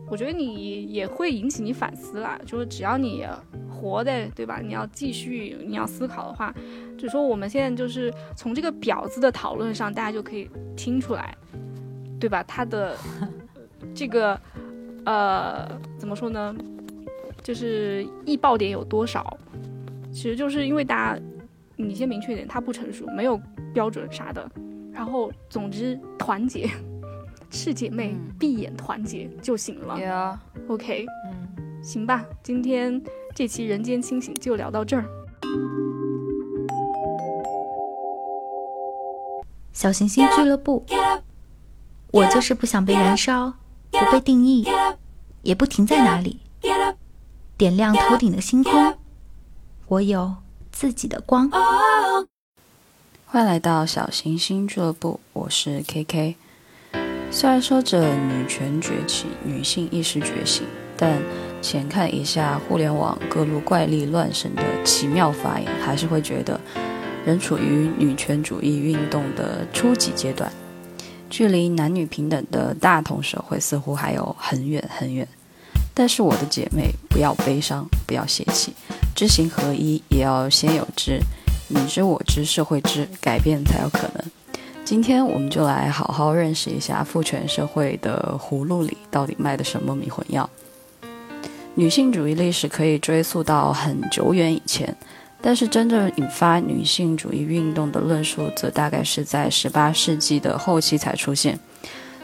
[0.09, 2.39] 我觉得你也会引起你反思啦。
[2.45, 3.25] 就是只要你。
[3.77, 4.61] 活的对吧？
[4.63, 6.51] 你要继续，你要思考的话，
[6.97, 11.35] 就说我们现在就是从这个婊子的讨论上，大家就可以听出来，
[12.17, 12.41] 对吧？
[12.43, 12.95] 他的
[13.93, 14.39] 这个
[15.05, 16.55] 呃，怎么说呢？
[17.43, 19.37] 就是易爆点有多少？
[20.09, 21.21] 其实就是因为大家，
[21.75, 23.39] 你先明确一点，他不成熟，没有
[23.73, 24.49] 标准啥的。
[24.93, 26.69] 然后总之团结，
[27.51, 30.39] 是姐妹闭眼团结就行了。
[30.67, 33.01] OK，嗯，行吧，今天。
[33.37, 35.03] 这期人间清醒就聊到这儿。
[39.73, 40.85] 小行星俱乐部，
[42.11, 43.51] 我就是不想被燃烧，
[43.91, 44.65] 不被定义，
[45.41, 46.39] 也不停在哪里，
[47.57, 48.95] 点亮头顶的星空。
[49.87, 50.35] 我有
[50.71, 51.51] 自己的光。
[53.25, 56.35] 欢迎来到小行星俱乐部，我是 KK。
[57.35, 60.63] 虽然说着女权崛起，女性意识觉醒，
[60.95, 61.21] 但。
[61.61, 66.61] 浅看一下互联网各路怪力乱神的奇妙发言，还是会觉得
[67.25, 70.51] 仍处于女权主义运动的初级阶段，
[71.27, 75.27] 距离男女平等的大同社会似乎还有很远很远。
[75.95, 78.71] 但是我的姐妹，不要悲伤，不要泄气，
[79.15, 81.19] 知行合一也要先有知，
[81.67, 84.23] 你知我知，社会知，改变才有可能。
[84.85, 90.47] 今天我们就来好好认识一下父权社会的葫芦里到底卖的什么迷魂药。
[91.73, 94.95] 女性主义历史可以追溯到很久远以前，
[95.41, 101.59] 但是真正引发女性主义运动的论述，则大概是在十八世纪的后期才出现。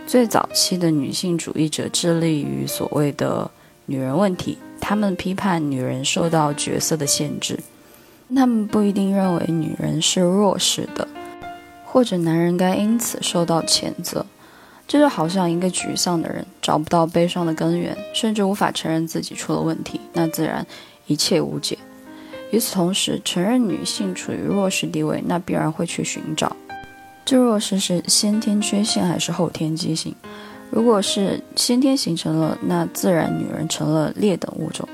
[0.05, 3.49] 最早期的女性主义者致力于所谓的
[3.87, 7.59] “女人问题”，他们批判女人受到角色的限制，
[8.35, 11.07] 他们不一定认为女人是弱势的，
[11.91, 14.25] 或者男人该因此受到谴责。
[14.87, 20.65] 这就好像一个沮丧的人找不到悲伤的根源，甚至无法承认自己出了问题，那自然
[21.07, 21.77] 一切无解。
[22.51, 26.55] 与此同时，承认女性处于弱势地位，那必然会去寻找
[27.23, 30.15] 这弱势是先天缺陷还是后天畸形。
[30.69, 34.87] 如果是先天形成了，那自然女人成了劣等物种，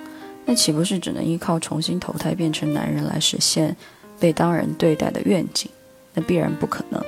[0.45, 3.75] 那岂不是只能依靠重新投胎变成男人来实现
[4.19, 5.69] 被当人对待的愿景？
[6.18, 6.99] 那必然不可能。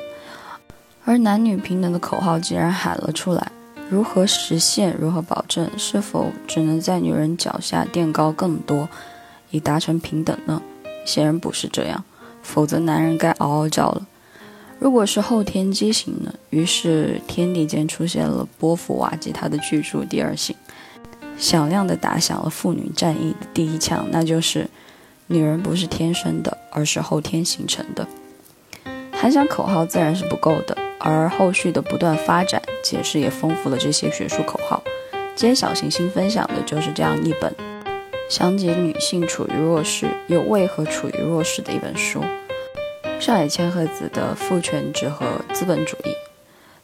[1.03, 3.51] 而男女平等的口号既然喊了出来，
[3.89, 4.95] 如何实现？
[4.99, 5.67] 如何保证？
[5.75, 8.87] 是否只能在女人脚下垫高更多，
[9.49, 10.61] 以达成平等呢？
[11.05, 12.03] 显然不是这样，
[12.43, 14.05] 否则男人该嗷嗷叫了。
[14.77, 16.31] 如果是后天畸形呢？
[16.51, 20.55] 于是天地间出现了波伏娃吉他的巨著《第二性》，
[21.41, 24.69] 响亮地打响了妇女战役的第一枪，那就是
[25.25, 28.07] 女人不是天生的，而是后天形成的。
[29.21, 30.77] 喊响口号自然是不够的。
[30.97, 34.81] 而后续的不断发展、解释也丰富了这些学术口号。
[35.35, 37.53] 今天小行星分享的就是这样一本
[38.29, 42.23] 详解女性处于弱势又为何处于弱势的一本书。
[43.19, 46.13] 上海千鹤子的父权制和资本主义。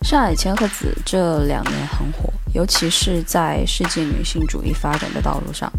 [0.02, 5.72] 上海千鹤子这两年很火，尤其是在世界女性主义发展的道路上，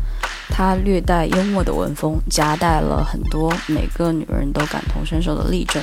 [0.49, 5.83] 她略带幽默的文风，夹带了很多每个女人都感同身受的例证。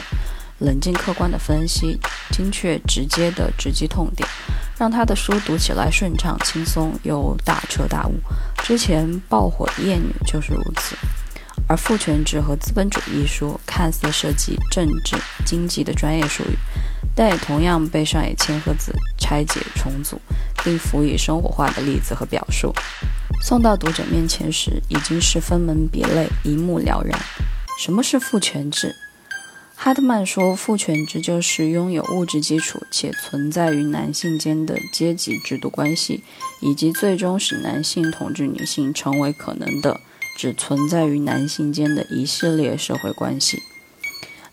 [0.59, 1.99] 冷静客观的分析，
[2.31, 4.27] 精确直接的直击痛点，
[4.77, 8.13] 让他的书读起来顺畅轻松又大彻大悟。
[8.63, 10.95] 之前爆火的《艳女》就是如此。
[11.65, 16.57] 而父权制和资本主义一书看似涉及政治经济的专业术语，
[17.15, 20.19] 但也同样被上野千鹤子拆解重组，
[20.63, 22.73] 并辅以生活化的例子和表述，
[23.41, 27.17] 送到读者面前时，已经是分门别类，一目了然。
[27.79, 28.93] 什么是父权制？
[29.83, 36.23] 哈特曼说，父权制就是拥有物质基础且存在于男性间的阶级制度关系，
[36.61, 39.99] 以及最终使男性统治女性成为可能的
[40.37, 43.61] 只存在于男性间的一系列社会关系。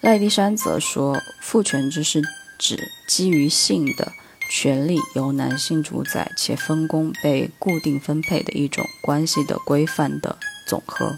[0.01, 2.21] 赖迪山则说，父权制是
[2.59, 4.11] 指基于性的
[4.51, 11.17] 权利由男性主宰且分工被固定分配的一种关系的规范的总和。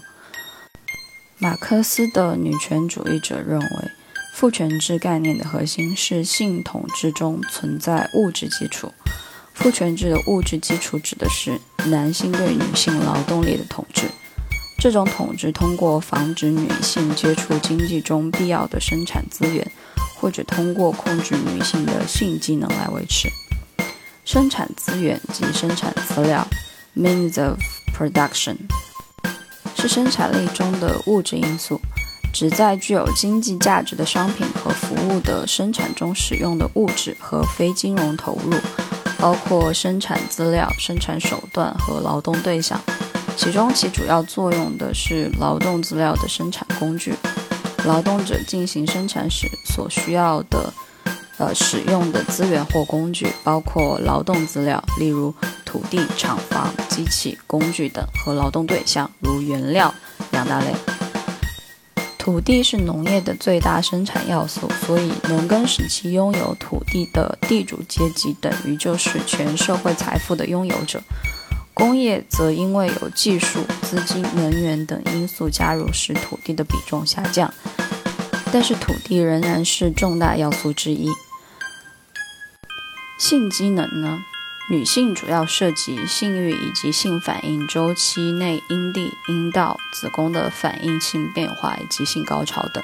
[1.39, 3.91] 马克思的女权主义者认为。
[4.33, 8.91] 父权制概念的核心是性统治中存在物质基础。
[9.53, 14.09] 父权制的物质基础指的是男性对女性劳动力的统治。
[14.79, 19.65] 这种统治通过防止女性接触经济中必要的生产资源，
[20.19, 23.29] 或者通过控制女性的性机能来维持。
[24.25, 26.45] 生产资源及生产资料
[26.97, 27.59] （means of
[27.95, 28.57] production）
[29.77, 31.79] 是生产力中的物质因素。
[32.33, 38.57] 指在具有经济价值的商品和服务的生产中使用的物质和非金融投入，
[39.19, 42.81] 包括生产资料、生产手段和劳动对象。
[43.37, 47.13] 其中起主要作用的是劳动资料的生产工具。
[47.85, 50.73] 劳动者进行生产时所需要的，
[51.37, 55.33] 呃，使用的资源或工具，包括劳动资料，例如
[55.65, 59.93] 土地、厂房、机器、工具等，和劳动对象，如原料
[60.31, 60.92] 两大类。
[62.23, 71.03] 土地是农业的最大生产要素，所以农耕时期拥有土地的地主阶级等于就是全社会财富的拥有者。
[71.73, 77.53] 工业则因为有技术、资金、能源等因素加入，使土地的比重下降。
[78.53, 81.09] 但是土地仍然是重大要素之一。
[83.19, 84.23] 性机能呢？
[84.69, 92.81] 女性主要涉及性欲以及性反应周期内阴蒂、阴道、子宫的反应性变化以及性高潮等，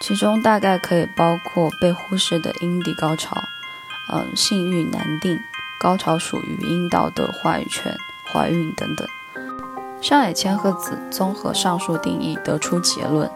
[0.00, 3.36] 其中大概可以包括被忽视的阴蒂高潮，
[4.10, 5.38] 嗯，性欲难定、
[5.78, 7.94] 高潮属于阴道的话语权、
[8.32, 9.06] 怀孕等等。
[10.00, 13.30] 上野千鹤子综合上述定义得出结论，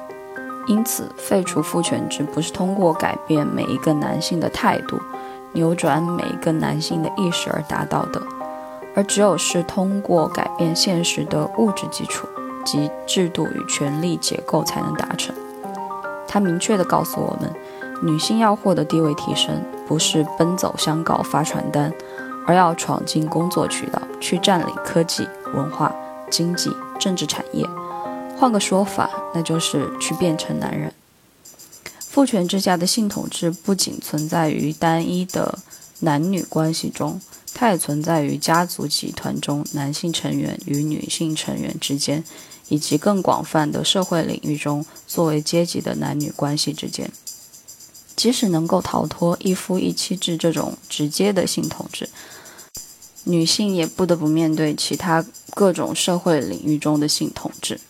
[0.66, 5.00] 因此废除父权制不是通过改变每一个男性的态度。
[5.52, 8.22] 扭转每一个男性的意识而达到的，
[8.94, 12.28] 而只有是通过改变现实的物质基础
[12.64, 15.34] 及制度与权力结构才能达成。
[16.28, 17.52] 他明确地告诉我们，
[18.02, 21.92] 女性要获得地位提升，不是奔走相告发传单，
[22.46, 25.92] 而要闯进工作渠道，去占领科技、文化、
[26.30, 27.66] 经济、政治产业。
[28.38, 30.92] 换个说法，那就是去变成男人。
[32.10, 35.60] 父权之下的性统治不仅存在于单一的
[36.00, 37.20] 男女关系中，
[37.54, 42.24] 它也存在于家族集团中男性成员与女性成员之间，
[42.68, 47.08] 以及更广泛的社会领域中作为阶级的男女关系之间。
[48.16, 52.08] 即使能够逃脱一夫一妻制这种直接的性统治，
[53.22, 57.80] 女性也不得不面对其他各种社会领域中的性统治。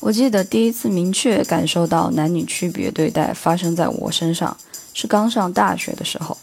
[0.00, 4.56] 我记得第一次明确感受到男女区别对待发生在我身上，
[4.94, 6.36] 是刚上大学的时候。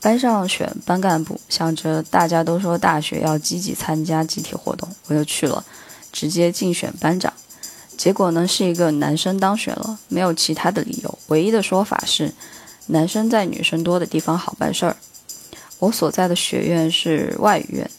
[0.00, 5.64] 班上选班干部，想着大家都说大学要积极参加集体活动，我就去了，
[6.12, 7.32] 直接竞选班长。
[7.96, 12.32] 结果呢，是一个男生当选了，没有其他的理由，唯一的说法是，
[12.86, 14.96] 男生在女生多的地方好办事儿。
[15.80, 17.90] 我所在的学院是外语院，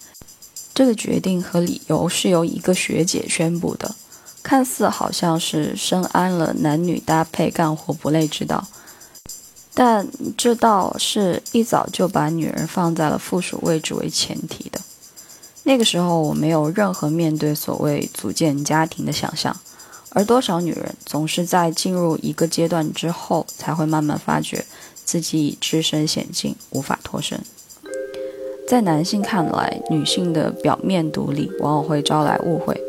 [0.73, 3.93] 这个决定和理由是由一个学姐宣布的，
[4.41, 8.67] 看似好像是深谙了男女搭配干活不累之道。
[9.73, 14.81] 但这倒是一早就把女人放在了附属位置为前提的。
[15.63, 19.55] 那个时候，我没有任何面对所谓组建家庭的想象，
[20.09, 24.65] 而多少女人总是在进入一个阶段之后，才会慢慢发觉
[25.05, 27.39] 自己已置身险境，无法脱身。
[28.67, 32.81] 在男性看来，女性的表面独立往往会招来误会。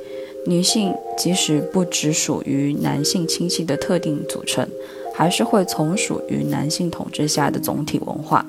[0.47, 4.68] 女性即使不只属于男性亲戚的特定组成。
[5.12, 8.47] 还是会从属于男性统治下的总体文化。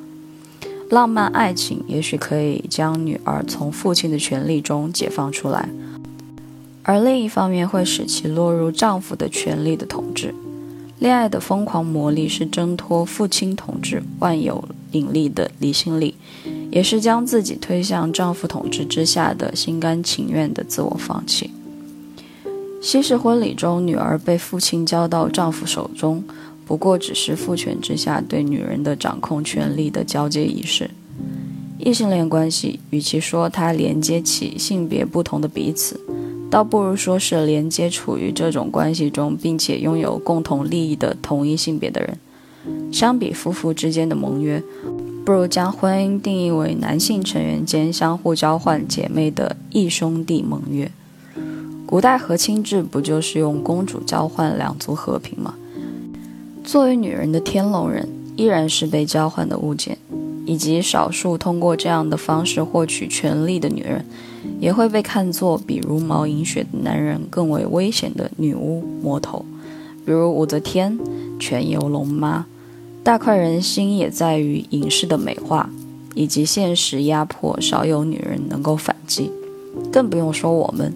[0.89, 5.67] 浪漫爱情也许可以将女儿从父亲的权利中解放出来，
[6.83, 10.33] 而另一方面会使其落入丈夫的权力的统治。
[10.99, 16.15] 恋爱的疯狂魔力是挣脱父亲统治万有引力的离心力，
[16.71, 21.51] 也是将自己推向丈夫统治之下的心甘情愿的自我放弃。
[22.81, 26.23] 西式婚礼中，女儿被父亲交到丈夫手中。
[26.65, 30.89] 不过只是父权之下对女人的掌控权力的交接仪式。
[31.77, 35.99] 异性恋关系，与其说它连接起性别不同的彼此，
[36.49, 42.17] 倒不如说是连接处于这种关系中并且拥有共同利益的同一性别的人。
[42.91, 44.63] 相比夫妇之间的盟约，
[45.23, 50.89] 不如将婚姻定义为男性成员间相互交换姐妹的异兄弟盟约。
[51.91, 55.55] 古代和亲制不就是用公主交换两族和平吗？
[56.63, 59.97] 作为女人的天龙人，依然是被交换的物件，
[60.45, 64.05] 以及少数通过这样的方式获取权力的女人，
[64.61, 69.45] 也会被看作比如毛银雪的男人更为危险的女巫魔头，
[70.05, 70.97] 比如武则天、
[71.37, 72.45] 全游龙妈。
[73.03, 75.69] 大快人心也在于影视的美化，
[76.15, 79.29] 以及现实压迫，少有女人能够反击，
[79.91, 80.93] 更不用说我们。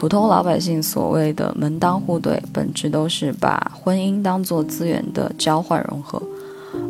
[0.00, 6.22] 普通老百姓所谓的门当户对，本质都是把婚姻当作资源的交换融合，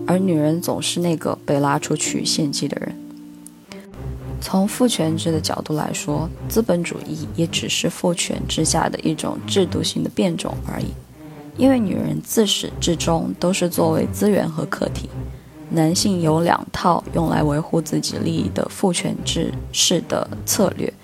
[0.07, 2.95] 而女人总是那个被拉出去献祭的人。
[4.41, 10.87] 从父权制的角度来说，资本主义也只是父权之下的一种制度性的变种而已。
[11.57, 15.11] 因为女人自始至终都是作为资源和客体，
[15.71, 20.95] 男性有两套用来维护自己利益的父权制式的策略。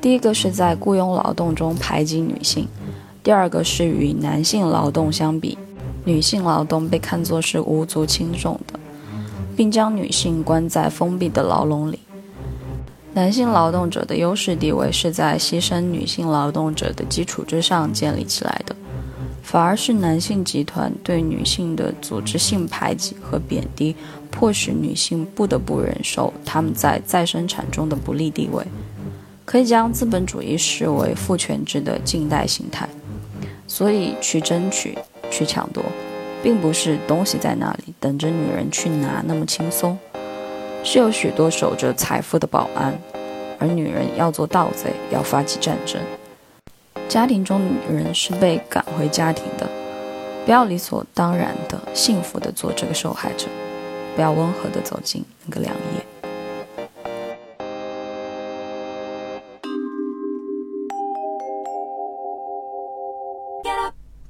[0.00, 2.68] 第一个是在雇佣劳动中排挤女性，
[3.22, 5.58] 第二个是与男性劳动相比，
[6.04, 8.78] 女性劳动被看作是无足轻重的，
[9.56, 11.98] 并将女性关在封闭的牢笼里。
[13.14, 18.76] 男性劳动者的优势地位是在牺牲女性劳动者的基础之上建立起来的，
[19.42, 23.96] 反而是男性集团对女性的组织性排挤和贬低，
[24.30, 28.62] 迫使女性不得不忍受他们在再生产中的不利地位。
[29.46, 32.86] 可以将资本主义视为父权制的近代形态，
[33.68, 34.98] 所以去争取、
[35.30, 35.82] 去抢夺，
[36.42, 39.96] 并不是东西在那里等着女人去拿那么轻松，
[40.82, 42.92] 是有许多守着财富的保安，
[43.60, 46.00] 而女人要做盗贼，要发起战争。
[47.08, 49.68] 家庭中女人是被赶回家庭的，
[50.44, 53.46] 不要理所当然的幸福的做这个受害者，
[54.16, 56.15] 不要温和的走进那个良夜。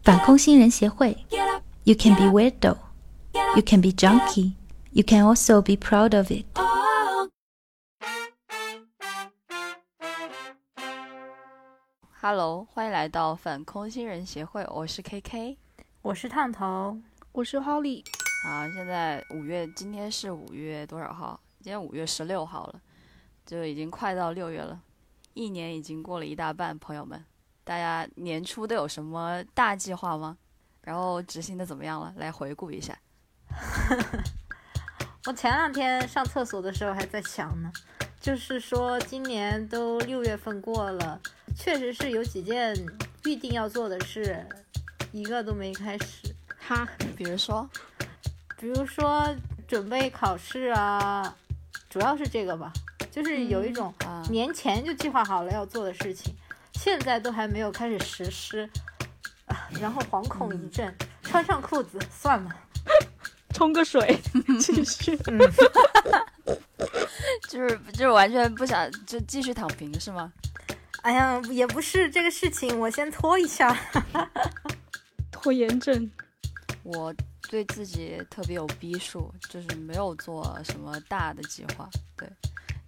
[0.07, 1.27] 反空心人协会
[1.83, 2.77] ，You can be weirdo,
[3.57, 4.53] you can be junkie,
[4.93, 6.47] you can also be proud of it.
[12.21, 15.57] Hello，欢迎来到反空心人协会，我是 KK，
[16.03, 16.97] 我是烫头，
[17.33, 18.05] 我是 Holly。
[18.45, 21.41] 好，现在五月，今天是五月多少号？
[21.61, 22.81] 今天五月十六号了，
[23.45, 24.81] 就已经快到六月了，
[25.35, 27.25] 一年已经过了一大半，朋友们。
[27.67, 30.37] 大家年初都有什么大计划吗？
[30.83, 32.15] 然后执行的怎么样了？
[32.17, 32.97] 来回顾一下。
[35.27, 37.73] 我前两天上厕所的时候还在想呢，
[38.21, 41.21] 就是说今年都六月份过了，
[41.57, 42.73] 确实是有几件
[43.25, 44.47] 预定要做的事，
[45.11, 46.33] 一个都没开始。
[46.57, 46.87] 哈，
[47.17, 47.69] 比如说，
[48.57, 49.35] 比如说
[49.67, 51.37] 准备考试啊，
[51.91, 52.73] 主要是这个吧，
[53.11, 56.33] 就是有一种啊，年前就计划好了要做的事情，
[56.79, 58.69] 现在都还没有开始实施，
[59.47, 62.55] 啊，然后惶恐一阵，穿上裤子算了。
[63.53, 64.21] 冲个水，
[64.61, 65.17] 继续。
[67.49, 70.33] 就是就是完全不想就继续躺平是吗？
[71.03, 73.77] 哎呀，也不是这个事情，我先拖一下。
[75.33, 76.11] 拖延症，
[76.83, 77.15] 我
[77.49, 82.29] 对自己特别有逼数，就是没有做什么大的计划，对，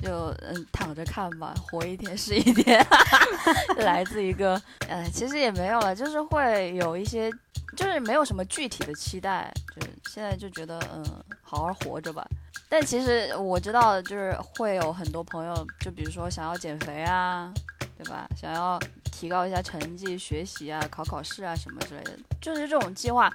[0.02, 2.84] 就嗯躺着看吧，活一天是一天，
[3.78, 7.30] 来自一个呃，其实也没有了，就是会有一些，
[7.76, 11.04] 就是没有什么具体的期待，就是现在就觉得嗯
[11.42, 12.26] 好好活着吧。
[12.68, 17.52] 但其实我知道，就是会有很多朋友，就比如说想要减肥啊，
[17.96, 18.28] 对吧？
[18.36, 18.78] 想要
[19.10, 23.34] 提高一下成绩、学习啊、考考试啊什么之类的，就是这种计划，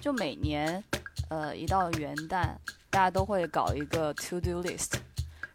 [0.00, 0.82] 就每年，
[1.28, 2.48] 呃，一到元旦，
[2.88, 4.92] 大家都会搞一个 to do list，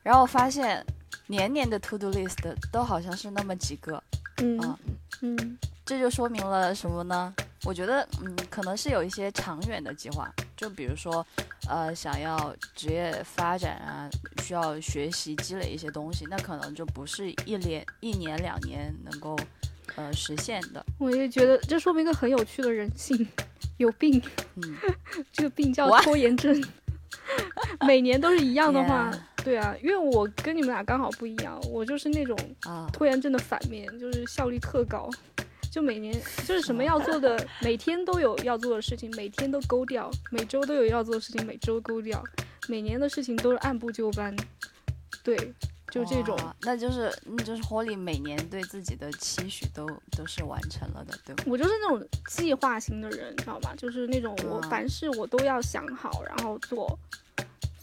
[0.06, 0.86] 然后发现
[1.26, 2.38] 年年的 to do list
[2.72, 4.02] 都好像是那么几个，
[4.38, 4.78] 嗯啊。
[5.22, 5.58] 嗯。
[5.84, 7.32] 这就说明了什么呢？
[7.64, 10.28] 我觉得，嗯，可能是有一些长远的计划，
[10.58, 11.26] 就比如说，
[11.70, 14.10] 呃，想要职业发展啊，
[14.42, 19.38] 需要学习积累一些东西，那可能就不是一年、一年、两年能够，
[19.96, 20.84] 呃，实现的。
[20.98, 23.28] 我也觉得这说明一个很有趣的人性，
[23.78, 24.20] 有病，
[24.56, 24.76] 嗯，
[25.32, 26.64] 这个病叫拖延症。
[27.86, 29.12] 每年都是一样的话
[29.46, 35.08] 对啊，因为我跟你们俩刚好不一样，我就是那种啊，拖延症的反面，就是效率特高，
[35.72, 36.12] 就每年
[36.48, 42.24] 就是什么要做的， 每天都有要做的事情，每天都勾掉，每周都有要做的事情，每周勾掉，
[42.68, 44.36] 每年的事情都是按部就班，
[45.24, 45.38] 对，
[45.92, 46.36] 就这种。
[46.38, 49.86] 哇那就是那就是 Holly 每年对自己的期许都
[50.18, 51.44] 都是完成了的，对吗？
[51.46, 53.76] 我就是那种计划型的人，知道吧？
[53.78, 56.98] 就是那种我啊凡事我都要想好，然后做。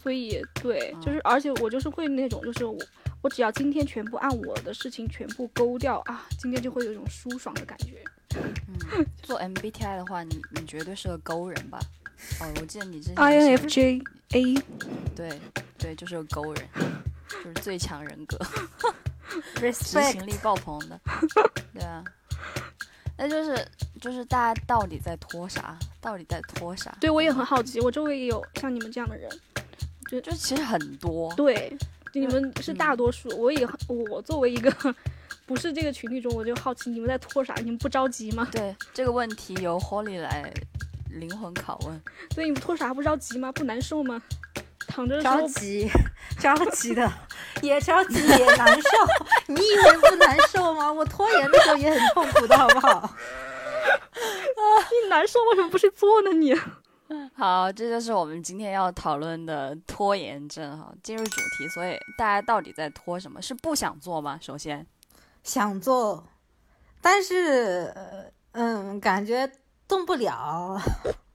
[0.03, 2.77] 所以对，啊就是而且我就是会那种，就是我
[3.21, 8.03] 我只要今天全部按我的事情全部勾掉啊，今天就会有一种舒爽的感觉。
[8.35, 11.79] 嗯， 做 MBTI 的话，你你绝对是个勾人吧？
[12.41, 14.55] 哦，我记得你之前 INFJ A
[15.15, 15.39] 对
[15.77, 16.67] 对，就是个勾人，
[17.29, 18.37] 就是最强人格，
[19.71, 19.71] 执
[20.11, 20.99] 行力爆棚的，
[21.73, 22.03] 对啊。
[23.15, 23.65] 那就是
[24.01, 25.77] 就是大家到底在拖啥？
[26.01, 26.93] 到底在拖啥？
[26.99, 29.29] 对我也很好奇，我周围也有像你们这样的人。
[30.21, 31.75] 就其实很多，对，
[32.13, 33.75] 你们是大多数，我也很
[34.09, 34.71] 我作为一个
[35.45, 37.53] 不是这个群体中，我就好奇你们在拖啥？
[37.63, 38.47] 你们不着急吗？
[38.51, 40.53] 对这个问题由 Holly 来
[41.09, 42.01] 灵魂拷问。
[42.35, 43.51] 对，你们拖啥不着急吗？
[43.51, 44.21] 不难受吗？
[44.87, 45.89] 躺着着急，
[46.39, 47.11] 着急的，
[47.61, 48.89] 也着急也难受。
[49.47, 50.91] 你以为不难受吗？
[50.91, 53.09] 我拖延的时候也很痛苦的，好不好？
[55.03, 56.31] 你难受，为什么不去做呢？
[56.31, 56.53] 你
[57.35, 60.93] 好，这就是我们今天要讨论的拖延症哈。
[61.03, 63.41] 进入主题，所以大家到底在拖什么？
[63.41, 64.37] 是不想做吗？
[64.41, 64.85] 首先，
[65.43, 66.23] 想做，
[67.01, 69.49] 但是呃嗯，感觉
[69.87, 70.79] 动不了。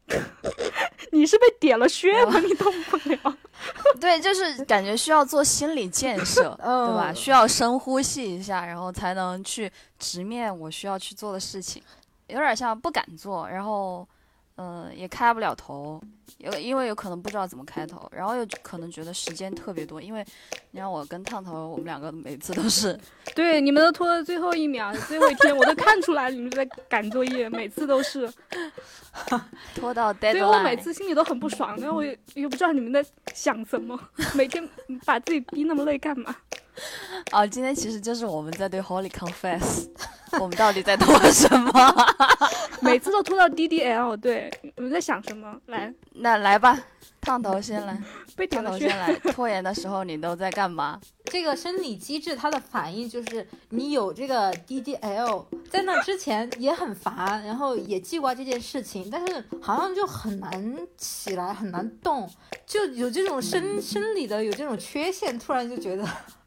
[1.13, 2.39] 你是被点了穴吗？
[2.39, 3.37] 你动不了。
[4.01, 7.11] 对，就是感觉需要做心理建设，对吧？
[7.11, 11.83] 嗯需要深呼吸一下，然后才能去直面我需要去做的事情，
[12.29, 14.07] 有点像不敢做，然后，
[14.61, 16.01] 嗯、也开不了头，
[16.39, 20.25] 有因为有可能不知道怎么开头，然后又可能觉得时间特别多，因为
[20.73, 22.99] 你让我跟烫头，我们两个每次都是
[23.37, 28.29] 对，你们都拖到最后一秒，最后一天，我都看出来你们在赶作业，每次都是。
[29.75, 33.05] 拖到所以我每次心里都很不爽，然后我也也不知道你们在
[33.35, 33.99] 想什么，
[34.35, 34.69] 每天
[35.05, 36.35] 把自己逼那么累干嘛？
[37.31, 39.87] 啊， 今天其实就是我们在对 Holy confess，
[40.41, 41.73] 我们到底在拖什么？
[42.81, 45.57] 每次都拖到 DDL，对，我们在想什么？
[45.67, 46.79] 来，那来吧，
[47.21, 48.01] 烫头先来，
[48.37, 48.97] 被烫头先。
[48.97, 51.01] 来，拖延的时候你都在干嘛？
[51.25, 62.31] 这个生理机制，它的反应就是你有这个 DDL，在那之前也很烦，然后也记挂这件事情，但是好像就很难起来，很难动，
[62.65, 66.07] 就有这种生生理的有这种缺陷，突然就觉得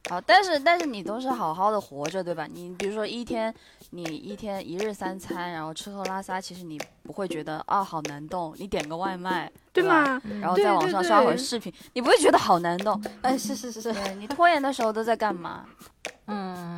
[0.09, 2.47] 好，但是但是你都是好好的活着，对吧？
[2.51, 3.53] 你比如说一天，
[3.91, 8.53] 你一天一日三餐，然后吃喝拉撒，其实你不会觉得啊好难动。
[8.57, 10.03] 你点个外卖，对吧？
[10.15, 10.21] 吗？
[10.41, 13.01] 然后在网上刷会视频，你不会觉得好难动。
[13.21, 15.65] 哎，是是是是，对你拖延的时候都在干嘛？
[16.27, 16.77] 嗯，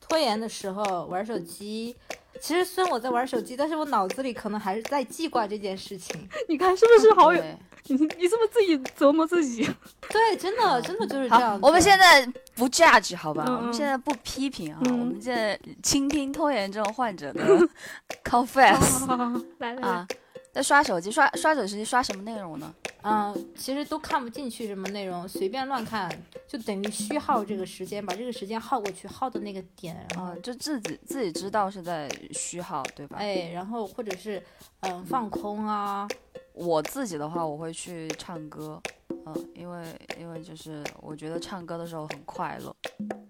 [0.00, 1.94] 拖延的时候玩手机。
[2.40, 6.28] 其实虽然我在玩手机，但是我脑子里可能还是在记挂这件事情。
[6.48, 7.42] 你看是不是好有？
[7.86, 9.62] 对 你你是不是自己折磨自己？
[10.10, 13.44] 对，真的真的就是这样。，我们现在不 judge 好吧？
[13.46, 17.44] 嗯我们现在不批评啊，嗯我们现在倾听拖延症患者的
[18.24, 18.74] confess
[19.06, 20.08] 好好好好来来来啊。
[20.52, 22.74] 在刷手机，刷刷手机刷什么内容呢？
[23.02, 26.10] 嗯，其实都看不进去什么内容，随便乱看，
[26.48, 33.18] 就等于虚耗这个时间，把这个时间耗过去，耗的那个点，然后啊，就自己自己知道是在虚耗，对吧？
[33.20, 34.42] 哎，然后或者是
[34.80, 36.08] 嗯放空啊，
[36.56, 38.80] 我自己的话，我会去唱歌，
[39.26, 39.84] 嗯，因为
[40.18, 42.74] 因为就是我觉得唱歌的时候很快乐，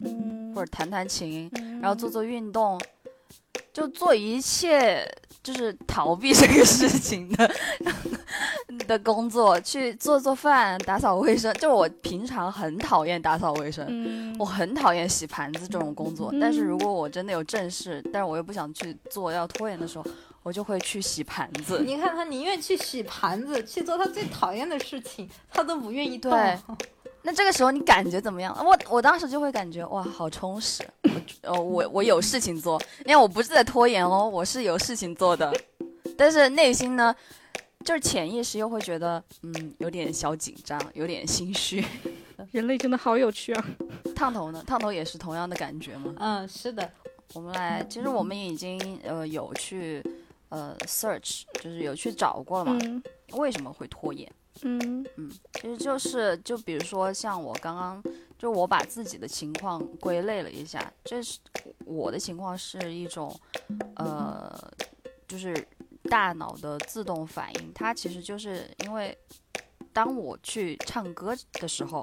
[0.04, 2.80] 嗯，或者弹弹琴，嗯然后做做运动，
[3.72, 5.04] 就做一切
[5.42, 7.50] 就是逃避这个事情的
[8.86, 11.52] 的工作，去做做饭、打扫卫生。
[11.54, 16.32] 就我平常很讨厌打扫卫生，嗯我很讨厌洗盘子这种工作。
[16.40, 20.06] 但是如果我真的有正事，但是我又不想去做，要拖延的时候，
[20.46, 21.82] 我就会去洗盘子。
[21.84, 26.30] 你看他宁愿去洗盘子，去做他最讨厌的事情，他都不愿意动。
[26.30, 26.56] 对
[27.22, 28.56] 那这个时候你感觉怎么样？
[28.64, 30.88] 我我当时就会感觉哇，好充实。
[31.02, 35.52] 我呃我我有事情做，因为我不是在拖延哦，我是有事情做的。
[36.16, 37.12] 但是内心呢，
[37.84, 41.84] 就是潜意识又会觉得嗯有点小紧张，有点心虚。
[42.52, 43.64] 人类真的好有趣啊！
[44.14, 44.62] 烫头呢？
[44.64, 46.14] 烫头也是同样的感觉吗？
[46.20, 46.88] 嗯，是的，
[47.34, 50.00] 我们来，其实我们已经呃有去
[50.48, 53.02] 呃 search，就是有去找过了嘛，嗯
[53.32, 54.30] 为什么会拖延？
[54.62, 58.02] 嗯嗯其实就是就比如说像我刚刚，
[58.38, 61.38] 就我把自己的情况归类了一下，这是
[61.84, 63.38] 我的情况是一种，
[63.96, 64.72] 呃，
[65.28, 65.54] 就是
[66.04, 69.16] 大脑的自动反应，它其实就是因为
[69.92, 72.02] 当我去唱歌的时候，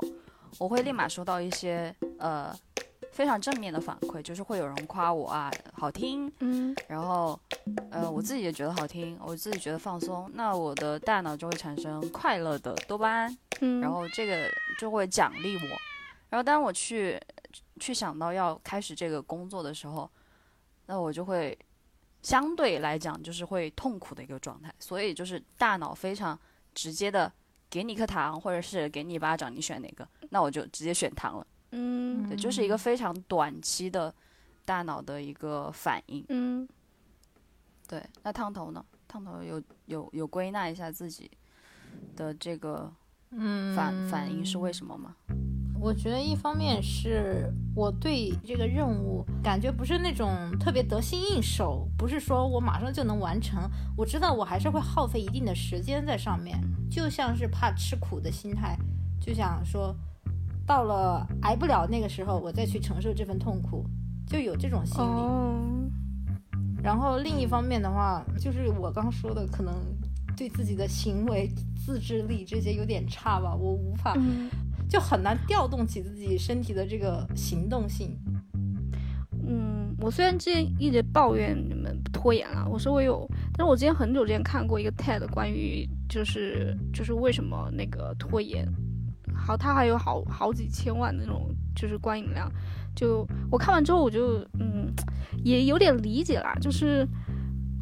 [0.59, 2.55] 我会立马收到一些呃
[3.13, 7.39] 非常正面的反馈，就是会有人夸我啊好听，嗯然后，
[7.91, 14.49] 呃，我自己也觉得好听，我自己觉得放松，那我的大脑就会产生快乐的多巴胺，嗯，然后这个
[14.79, 15.69] 就会奖励我。
[16.29, 17.21] 然后当我去
[17.79, 20.09] 去想到要开始这个工作的时候，
[20.87, 21.55] 那我就会
[22.23, 26.37] 相对来讲就是会痛苦的一个状态，所以就是大脑非常
[26.73, 27.31] 直接的
[27.69, 30.07] 给你一颗糖，或者是给你一巴掌，你选哪个？
[30.31, 31.45] 那我就直接选糖了。
[31.75, 34.13] 嗯对，就是一个非常短期的
[34.63, 36.23] 大脑的一个反应。
[36.29, 36.67] 嗯
[37.87, 38.85] 对，那烫头呢？
[39.07, 41.29] 烫头有有有归纳一下自己
[42.15, 42.91] 的这个
[43.31, 45.15] 嗯，反、反应是为什么吗？
[45.79, 53.69] 我觉得一方面是我对这个任务感觉不是那种特别得心应手，不是说我马上就能完成。
[53.97, 56.57] 我知道我还是会耗费一定的时间在上面，
[56.89, 58.77] 就像是怕吃苦的心态，
[59.19, 59.93] 就想说
[60.65, 63.85] 到了挨不了那个时候，我再去承受这份痛苦，
[64.27, 65.07] 就有这种心理。
[65.07, 65.59] 哦，
[66.81, 69.73] 然后另一方面的话，就是我刚说的，可能
[70.35, 74.13] 对自己的行为、自制力这些有点差吧，我无法。
[74.17, 74.49] 嗯
[74.89, 78.15] 就很难调动起自己身体的这个行动性。
[79.47, 88.71] 嗯，我虽然之前一直抱怨你们拖延了，我说我有，但是我之前很久之前看过一个 TED 关于就是就是为什么那个拖延，
[89.45, 92.51] 好，他还有好好几千万的那种就是观影量，
[92.95, 94.91] 就我看完之后我就嗯
[95.43, 97.07] 也有点理解啦，就是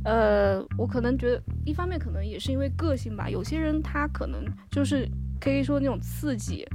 [0.03, 5.07] 呃我可能觉得一方面可能也是因为个性吧，有些人他可能就是
[5.39, 6.67] 可以说那种刺激，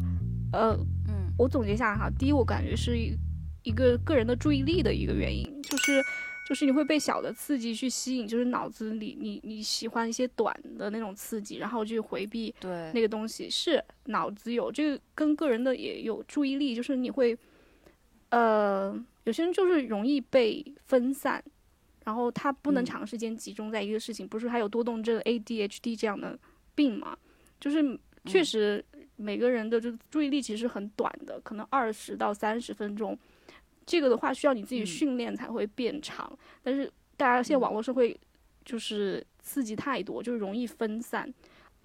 [0.52, 0.76] 呃
[1.08, 1.14] 嗯。
[1.38, 3.14] 我总结一下哈，第一，我感觉是一
[3.62, 6.02] 一个个人的注意力的一个原因，就是
[6.46, 17.36] 就是你会被小的刺激去吸引，就是脑子里你你喜欢一些短的那种刺激，然后去回避对，那个东西，是脑子有这个跟个人的也有注意力，就是你会，
[18.28, 21.42] 呃，有些人就是容易被分散，
[22.04, 22.86] 然后他不能嗯。
[22.86, 26.38] 长时间集中在一个事情，不是还有多动症 ADHD 这样的
[26.76, 27.18] 病嘛？
[27.58, 27.82] 就是
[28.24, 28.44] 确嗯。
[28.44, 28.84] 实
[29.16, 33.18] 每个人的这个注意力其实很短的，可能二十到三十分钟，
[33.86, 38.18] 这个的话需要你自己嗯训练才会变长，但是大家现在嗯网络社会
[38.64, 41.32] 就是刺激太多，就是容易分散。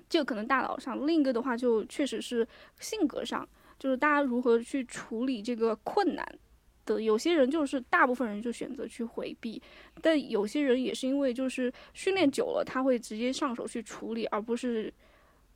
[0.10, 2.46] 这个可能大脑上，另一个的话就确实是
[2.80, 3.48] 性格上，
[3.80, 6.40] 就是大家如何去处理这个困难
[6.86, 7.02] 的。
[7.02, 9.62] 有些人就是大部分人就选择去回避，
[10.02, 14.94] 但有些人也是因为就是训练久了，他会直接上手去处理，而不是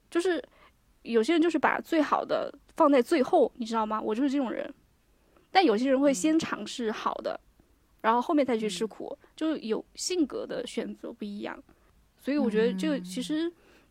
[0.09, 0.41] 就是
[1.01, 3.99] 有些人就是把最好的放在最后，你知道吗？
[3.99, 4.73] 我就是这种人。
[5.56, 7.40] 但有些人会先尝试好的，
[8.02, 11.57] 然后后面再去吃苦，就有性格的选择不一样。
[12.19, 13.49] 所以我觉得这个其实，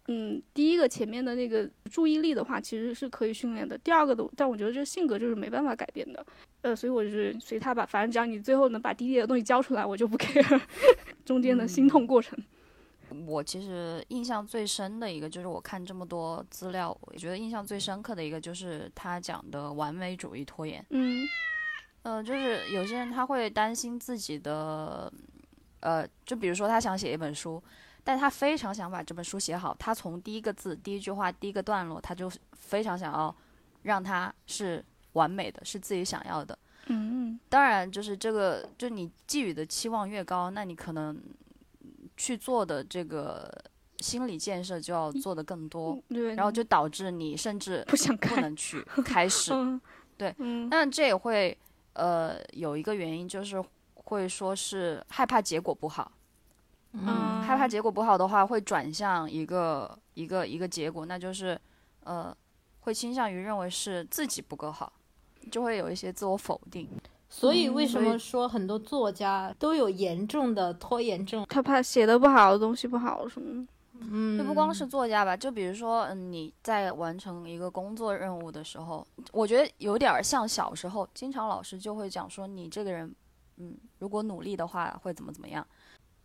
[0.09, 3.78] 嗯，第一个前面的那个注意力的话，其实是可以训练的。
[3.78, 6.23] 第二个的，但我觉得这性格就是没办法改变的。
[6.61, 10.61] 呃，所以我就是随他吧，反正只要你最后能把滴滴的东西交出来，我就不 care
[11.24, 12.39] 中间的心痛过程。
[13.27, 20.85] 我其实印象最深的一个就是我看这么多资料，我觉得印象最深刻的一个就是他讲的完美主义拖延。
[20.91, 21.27] 嗯
[22.05, 25.12] 呃，就是有些人他会担心自己的，
[25.81, 27.60] 呃，就比如说他想写一本书，
[28.05, 33.35] 但他非常想把这本书写好，他从第一个字、第一句话、第一个段落，他就非常想要
[33.82, 36.56] 让它是完美的，是自己想要的。
[36.89, 41.18] 嗯当然，就是这个，就你寄予的期望越高，那你可能
[42.18, 43.51] 去做的这个
[44.01, 49.51] 心理建设就要做的更多，对，然后就导致你甚至不想不，能去开始。
[49.56, 49.81] 嗯，
[50.18, 51.56] 对，嗯但这也会
[51.95, 53.62] 呃有一个原因，就是
[53.95, 56.12] 会说是害怕结果不好。
[56.93, 61.61] 嗯，害怕结果不好的话，会转向一个一个一个结果，那就是
[62.05, 62.33] 呃
[62.81, 64.93] 会倾向于认为是自己不够好，
[65.51, 66.89] 就会有一些自我否定。
[67.29, 71.45] 所以为什么说很多作家都有严重的拖延症？
[71.49, 73.73] 他怕写的不好，东西不好什么的。
[74.01, 83.15] 嗯，就不光是作家吧，就比如说，嗯，你在完成一个工作任务的时候，我觉得有点儿像小时候，经常老师就会讲说，你这个人，
[83.57, 85.66] 嗯，如果努力的话会怎么怎么样。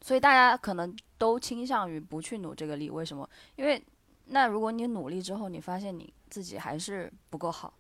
[0.02, 3.30] 所以大家可能都倾向于不去努这个力，为什么？
[3.56, 3.84] 因为
[4.26, 7.74] 那如果你努力之后，你发现你自己还是不够好，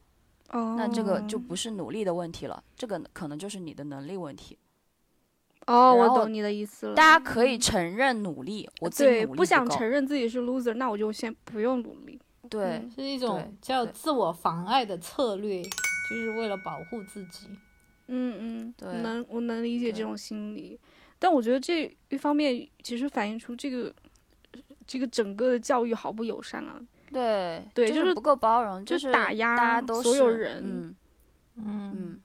[0.49, 4.57] 哦，那这个就不是努力的问题了，这个可能就是你的能力问题。
[5.71, 6.95] 哦，我懂你的意思了。
[6.95, 12.19] 大家可以承认努力，我自己对努力不想承认自己是 loser，那我就先不用努力。
[12.49, 17.47] 对嗯是一种叫自我妨碍的策略，就是为了保护自己。
[18.07, 20.79] 嗯嗯，对我能我能理解这种心理，
[21.19, 23.93] 但我觉得这一方面其实反映出这个
[24.87, 26.81] 这个整个的教育毫不友善啊。
[27.11, 30.95] 对对就是不够包容，就是打压所有是人嗯
[31.57, 32.19] 嗯嗯，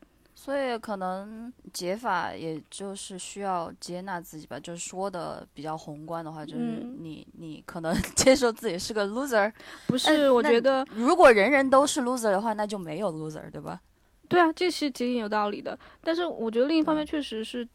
[0.44, 9.50] 所以可能解法也就是需要接纳自己吧，就是说的比较宏观的话，就是嗯你 你可能 接受自己是个 loser，
[9.86, 13.80] 不是，我觉得如果人人都是 loser 的话，那就没有 loser，对吧？
[14.28, 15.78] 对啊，这是挺有道理的。
[16.02, 17.66] 但是我觉得另一方面确实是，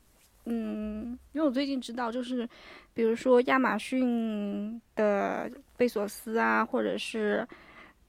[0.46, 2.48] 嗯，因为我最近知道，就是
[2.94, 7.48] 比如说亚马逊的贝索斯啊，或者是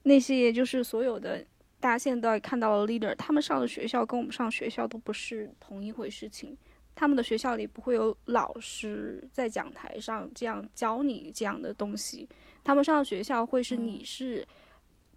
[0.03, 1.43] 那些就是所有的
[1.81, 6.55] 大家现在看到了 leader，他们上的学校跟我们上学校都不是同一回事情。
[6.93, 12.29] 他们的学校里不会有老师在讲台上这样教你这样的东西，
[12.63, 14.47] 他们上的学校会是你是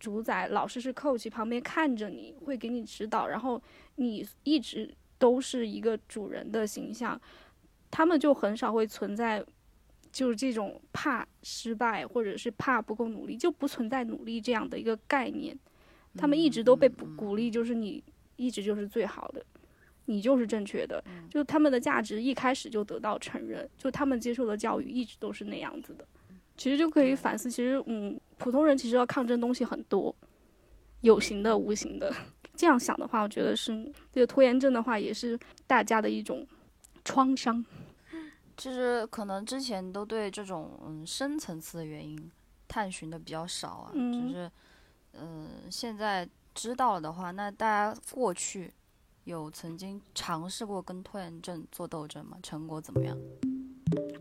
[0.01, 3.63] 主宰，老师是 coach，旁边看着你，会给你指导，然后
[3.97, 7.21] 你一直都是一个主人的形象，
[7.91, 9.45] 他们就很少会存在。
[10.13, 15.59] 就是这种怕失败，或者是怕不够努力，就不存在努力这样的一个概念。
[16.17, 18.03] 他们一直都被鼓鼓励，就是你
[18.37, 19.45] 一直就是最好的，
[20.07, 26.07] 你就是正确的，就他们的价值一开始就得到承认，就他们接受的教育一直都是那样子的。
[26.57, 30.15] 其实就可以反思，其实嗯，普通人其实要抗争东西很多，
[31.01, 32.15] 有形的、无形的。
[32.55, 35.37] 这样想的话，我觉得是这个拖延症的话，也是
[35.67, 36.47] 大家的一种
[37.05, 37.65] 创伤。
[38.57, 42.31] 其实可能之前都对这种嗯深层次的原因
[42.69, 44.49] 探寻的比较少啊，嗯就是
[45.21, 48.73] 嗯、现在知道了的话，那大家过去
[49.25, 52.37] 有曾经尝试过跟拖延症做斗争吗？
[52.43, 53.17] 成果怎么样？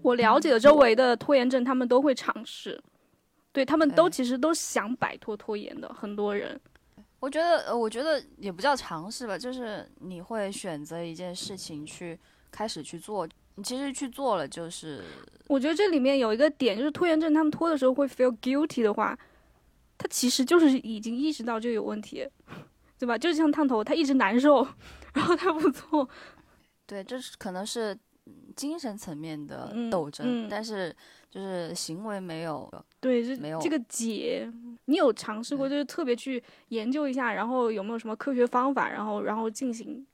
[0.02, 2.82] 我了解的周围的拖延症，他们都会尝试，
[3.52, 6.60] 对他们都其实都想摆脱拖延的，很多人。
[7.20, 12.20] 我觉得，呃，我觉得也不叫尝试吧，就是你会选择一件事情去
[12.52, 13.26] 开始去做，
[13.56, 15.02] 你其实去做了，就是
[15.48, 19.18] 我觉得这里面有一个点，就是拖延症，他们拖的时候会 feel guilty 的话，
[20.04, 22.28] 他其实就是已经意识到这个有问题，
[23.00, 23.18] 对吧？
[23.18, 24.68] 就像烫头，他一直难受，
[25.16, 26.08] 然后他不做，
[26.86, 30.94] 对，这是可能是嗯精神层面的嗯斗争，嗯但是
[31.30, 32.70] 就是行为没有。
[33.00, 34.52] 对，这没有这个解，
[34.86, 40.06] 你有尝试过，就是特别去研究一下，然后有没有什么科学方法，然后然后进行。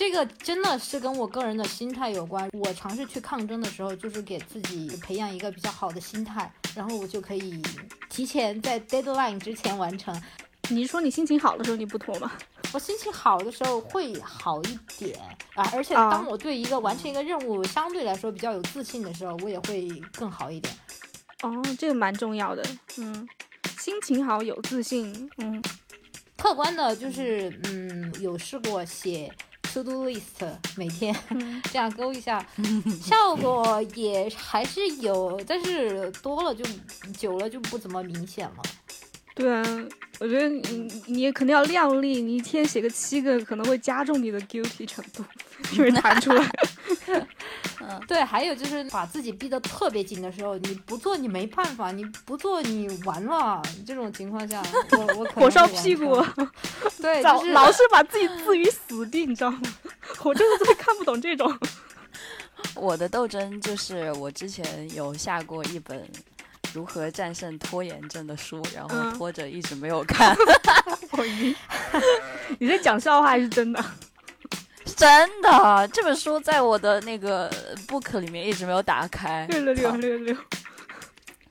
[0.00, 2.48] 这个真的是跟我个人的心态有关。
[2.54, 7.62] 我尝试去抗争的时候，就是给自己培养一个比较好的心态，然后我就可以
[8.08, 10.18] 提前在 deadline 之前完成。
[10.70, 12.32] 你是说你心情好的时候你不拖吗？
[12.72, 15.20] 我心情好的时候会好一点
[15.52, 20.74] 啊，而且啊当我对一个完成一个任务相对来说比较有自信的时候，我也会更好一点。
[21.42, 22.64] 哦，这个蛮重要的，
[22.96, 23.28] 嗯，
[23.78, 25.62] 心情好有自信，嗯，
[26.38, 29.30] 客观的就是，嗯，有试过写
[29.72, 32.44] to do list，每天嗯这样勾一下，
[33.02, 36.64] 效果也还是有，但是多了就
[37.16, 38.56] 久了就不怎么明显了。
[39.34, 39.62] 对啊，
[40.18, 45.24] 我觉得你你也肯定要量力，你一天写个七个，可能会加重你的 guilty 程度，
[45.72, 46.46] 因 为弹出来。
[48.06, 53.62] 对，还有就是把自己逼得特别紧的时候，你不做你没办法，你不做你完了。
[53.86, 54.62] 这种情况下，
[54.92, 56.22] 我我可能火烧屁股，
[57.00, 59.60] 对，老就是老是把自己置于死地，你知道吗？
[60.24, 61.58] 我真的最看不懂这种。
[62.76, 66.06] 我的斗争就是我之前有下过一本
[66.74, 70.36] 如何战胜拖延症的书，然后嗯拖着一直没有看。
[71.12, 71.54] 我晕。
[72.58, 73.82] 你在讲笑话还是真的？
[74.96, 77.50] 真的，这本书在我的那个
[77.86, 79.46] book 里面一直没有打开。
[79.46, 80.36] 六六六好六六。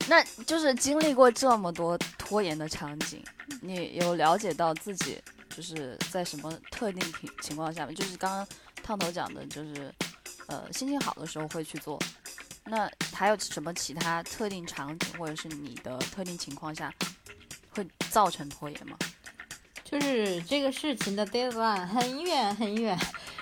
[0.08, 3.24] 那就是经历过这么多拖延的场景，
[3.62, 5.22] 你有了解到自己
[5.56, 8.48] 就是在什么特定情情况下面，就是刚刚
[8.82, 9.94] 烫头讲的，就是
[10.48, 12.00] 呃心情好的时候会去做。
[12.66, 16.94] 那还有什么其他特定场景或者是你的特定情况下
[17.70, 18.98] 会造成拖延吗？
[19.90, 22.98] 就是这个事情的 deadline 很远很远，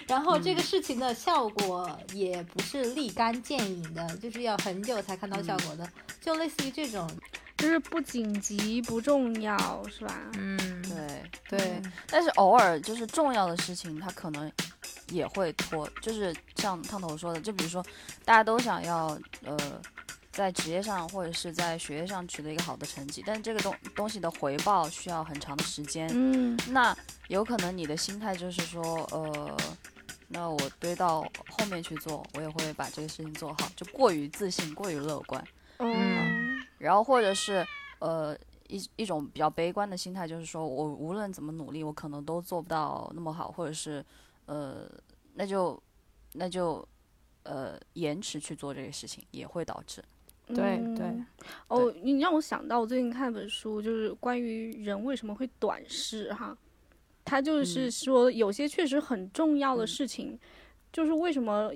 [0.07, 5.90] 然后这个事情的效果也不是立竿见影的，就是要很久才看到效果的，
[6.22, 7.10] 就类似于这种。
[7.57, 10.15] 就是不紧急不重要，是吧？
[10.38, 10.60] 嗯，
[11.49, 14.52] 对，对，但是偶尔就是重要的事情，它可能
[15.10, 17.84] 也会拖，就是像烫头说的，就比如说
[18.24, 19.57] 大家都想要呃
[20.38, 26.95] 在职业上或者是在学业上取得一个好的成绩，但是这个东东西的回报需要很长的时间，嗯那
[27.27, 29.57] 有可能你的心态就是说呃。
[30.30, 35.41] 那我堆到后面去做，我也会把这个事情做好，就过于自信，过于乐观。
[35.77, 37.65] 嗯然后或者是
[37.99, 38.38] 呃
[38.68, 44.05] 一一种比较悲观的心态，就是说我无论怎么努力，我可能都做不到那么好，或者是
[44.47, 44.91] 呃
[45.34, 45.81] 那就
[46.34, 46.85] 那就
[47.43, 50.03] 呃延迟去做这个事情，也会导致
[50.48, 51.26] 对对嗯
[51.68, 56.57] 哦，你让我想到我最近看一本书，就是关于人为什么会短视哈。
[57.26, 60.40] 他就是嗯说，有些确实很重要的嗯事情，
[60.94, 61.72] 就是为什么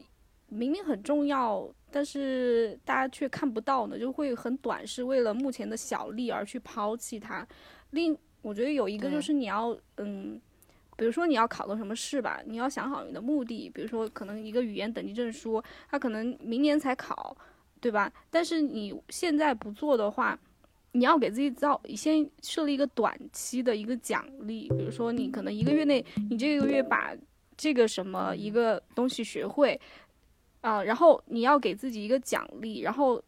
[0.47, 3.99] 明明很重要，但是大家却看不到呢？
[3.99, 7.45] 就会很短视，为了目前的小利而去抛弃它。
[7.89, 10.39] 另，我觉得有一个就是你要，嗯，
[10.95, 17.35] 比如说你要考个什么试吧，你要想好你的目的，比如说可能一个语言等级证书，它可能明年才考，
[17.81, 18.09] 对吧？
[18.29, 20.39] 但是你现在不做的话，
[20.93, 27.13] 你要给自己造先设立一个短期的一个奖励，比如说你可能一个月内，你这个月把
[27.57, 29.79] 这个什么一个东西学会，
[30.61, 33.21] 啊、然后你要给自己一个奖励，然后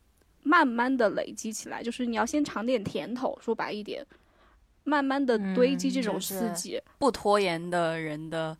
[0.43, 4.05] 慢慢的累积起来，就是你要先尝点甜头，说白一点，
[4.83, 6.81] 慢慢的堆积嗯这种就是刺激。
[6.99, 8.57] 不拖延的人的、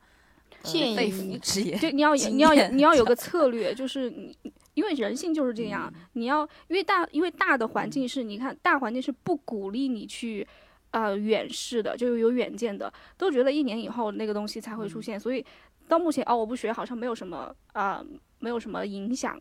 [0.62, 1.38] 呃、建肺议。
[1.80, 4.36] 对，你要你要你要有个 策略，就是你，
[4.74, 6.02] 因为人性就是这样，嗯。
[6.14, 10.48] 你要因为大因为大的环境是，你看大环境是不鼓励你去，
[10.92, 15.46] 呃远视的，就有远见的，都觉得一年以后那个东西才会出现，所以
[15.88, 18.04] 到目前哦，我不学好像没有什么啊、
[18.40, 19.40] 没有什么影响。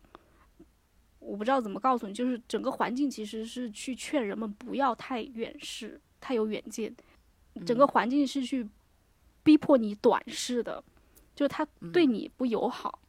[1.19, 6.93] 我不知道怎么告诉你，就是整个环境其实是去劝人们不要太远视、太有远见，
[7.65, 7.87] 整个嗯。
[7.87, 8.67] 环境是去
[9.41, 10.83] 逼迫你短视的，
[11.33, 12.13] 就是它对嗯。
[12.13, 12.99] 你不友好，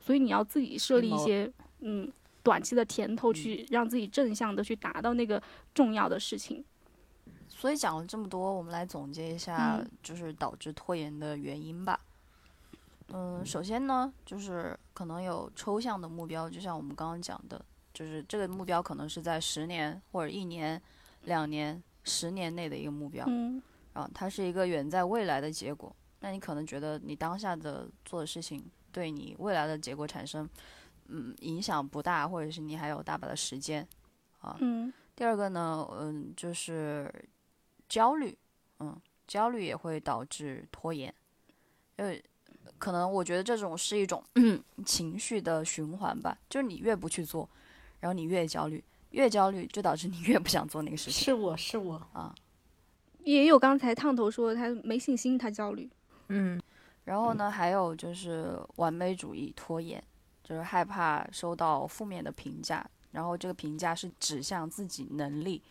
[0.00, 2.10] 所以你要自己设立一些嗯
[2.42, 5.42] 短期的甜头，嗯去让自己正向的去达到那个
[5.74, 6.64] 重要的事情。
[7.48, 11.98] 所以讲了这么多，我们来总结一下嗯，就是导致拖延的原因吧。
[13.08, 17.64] 嗯，首先呢，就是可能有抽象的目标，就像我们刚刚讲的，
[17.94, 20.80] 就是这个目标可能是在十年或者一年、
[21.24, 23.60] 两年、十年内的一个目标，嗯
[23.94, 25.94] 啊，它是一个远在未来的结果。
[26.20, 30.48] 那你可能觉得你当下的做的事情对你未来的结果产生，
[31.08, 33.86] 嗯，影响不大，或者是你还有大把的时间，
[34.40, 37.12] 啊，嗯第二个呢，嗯，就是
[37.88, 38.36] 焦虑，
[38.78, 41.12] 嗯，焦虑也会导致拖延，
[41.96, 42.22] 因为，
[42.78, 44.22] 可能我觉得这种是一种
[44.86, 47.48] 情绪的循环吧，就是你越不去做，
[48.00, 52.34] 然后你越焦虑，越焦虑就导致你 越不想做那个事情是我是我，啊。
[53.24, 55.90] 也有刚才烫头说的他没信心，他焦虑。
[56.28, 56.60] 嗯，
[57.04, 60.02] 然后呢，还有就是完美主义拖延，
[60.48, 65.62] 就是害怕收到负面的评价，然后这个评价是指向自己能力，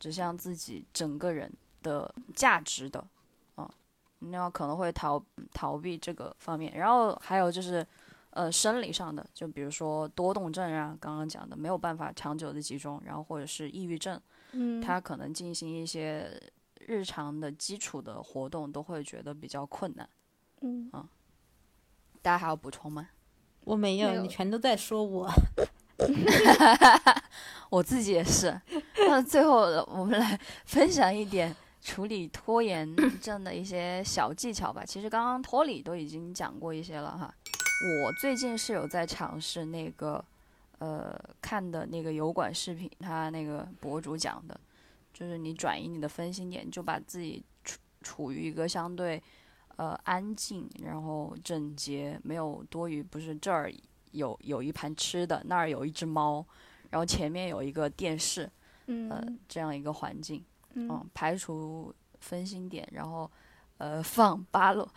[0.00, 1.48] 指向自己整个人
[1.80, 3.06] 的价值的，
[3.54, 3.72] 啊，
[4.18, 6.76] 那可能会逃逃避这个方面。
[6.76, 7.86] 然后还有就是，
[8.30, 14.20] 呃，生理上的，就比如说多动症啊，刚刚讲的没有办法长久的集中，然后或者是抑郁症，
[14.50, 16.42] 嗯，他可能进行一些
[16.80, 20.08] 日常的基础的活动都会觉得比较困难。
[20.62, 20.90] 嗯
[22.22, 23.08] 大家还有补充吗？
[23.66, 25.28] 我没有，没有你全都在说我。
[27.68, 28.58] 我自己也是。
[29.08, 34.84] 那最后我们来分享一点处理拖延症的一些小技巧吧。
[34.86, 37.34] 其实刚刚托里都已经讲过一些了哈。
[38.04, 40.24] 我最近是有在尝试那个
[40.78, 44.58] 呃看的那个油管视频，他那个博主讲的，
[45.12, 49.20] 就是你转移你的分心点，就把自己处处于一个相对
[49.76, 53.72] 呃安静，然后整洁，没有多余不是这儿
[54.12, 56.44] 有有一盘吃的，那儿有一只猫，
[56.90, 58.42] 然后前面有一个电视，
[58.86, 60.44] 呃嗯，这样一个环境，
[60.74, 60.88] 嗯。
[60.88, 63.30] 嗯，排除分心点，然后
[63.78, 64.88] 呃放巴洛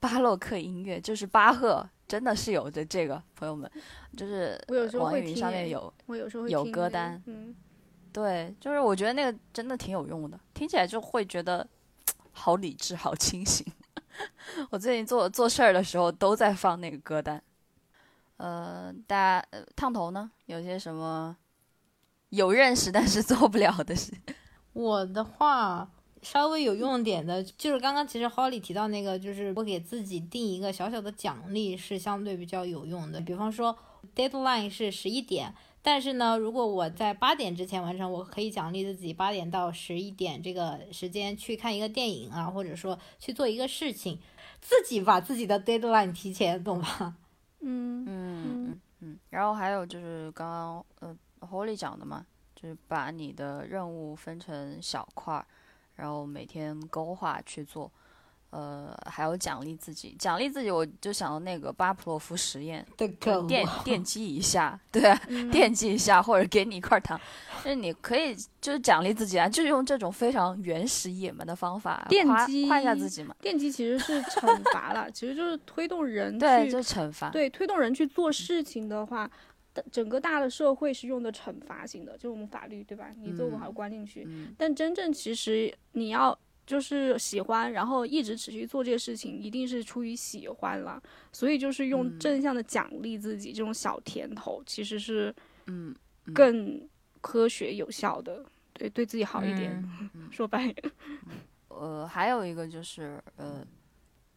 [0.00, 3.70] 巴洛克音乐，就是巴赫，真的是有的这个朋友们，
[4.16, 4.58] 就是
[4.98, 7.54] 网易云上面有，我有时候会有歌单嗯，
[8.12, 11.66] 对，就是我觉得那个真的挺有用的，听起来就会觉得
[12.32, 13.66] 好理智、好清醒。
[14.70, 17.42] 我最近做做事儿的时候都在放那个歌单。
[18.36, 21.36] 呃，大家、烫头呢，有些什么
[22.30, 24.12] 有认识但是做不了的事？
[24.72, 25.88] 我的话
[26.22, 33.20] 稍微有用点的，就是刚刚其实 Holly 提到那个，就是我给自己定一个小小的奖励是相对比较有用的。
[33.20, 33.76] 比方说
[34.16, 44.18] deadline 是十一点，但是呢，如果我在八点之前完成，我可以奖励自己八点到十一点这个时间去看一个电影啊，或者说去做一个事情，
[44.60, 47.16] 自己把自己的 deadline 提前，懂吧？
[47.60, 49.18] 嗯嗯嗯嗯。
[49.30, 55.44] 然后还有就是刚刚呃 Holly 讲的嘛，就是把你的任务分成小块儿，
[55.96, 57.90] 然后每天勾画去做。
[58.52, 63.10] 呃，还有奖励自己，奖励自己，我就想到那个巴甫洛夫实验，电
[63.82, 65.50] 电击一下， 对啊，嗯。
[65.50, 67.18] 电击一下，或者给你一块糖，
[67.64, 79.30] 就是你可以就是奖励自己啊，就是用这种非常原始野蛮的方法电击夸一下自己嘛，电击其实是惩罚了，其实就是推动人对，去就是惩罚，对推动人去做事情的话，
[79.90, 83.06] 整个大的社会是用的惩罚性的，就是我们法律对吧？
[83.22, 84.54] 你做不好嗯关进去，嗯。
[84.58, 91.02] 但真正其实你要就是喜欢，然后一直持续做这个事情，一定是出于喜欢啦。
[91.32, 95.34] 所以就是用嗯正向的奖励自己，这种小甜头其实是
[95.66, 95.94] 嗯，
[96.26, 96.88] 嗯更
[97.20, 99.72] 科学有效的，对对自己好一点。
[100.14, 100.90] 嗯说白了，
[101.68, 103.66] 呃，还有一个就是呃，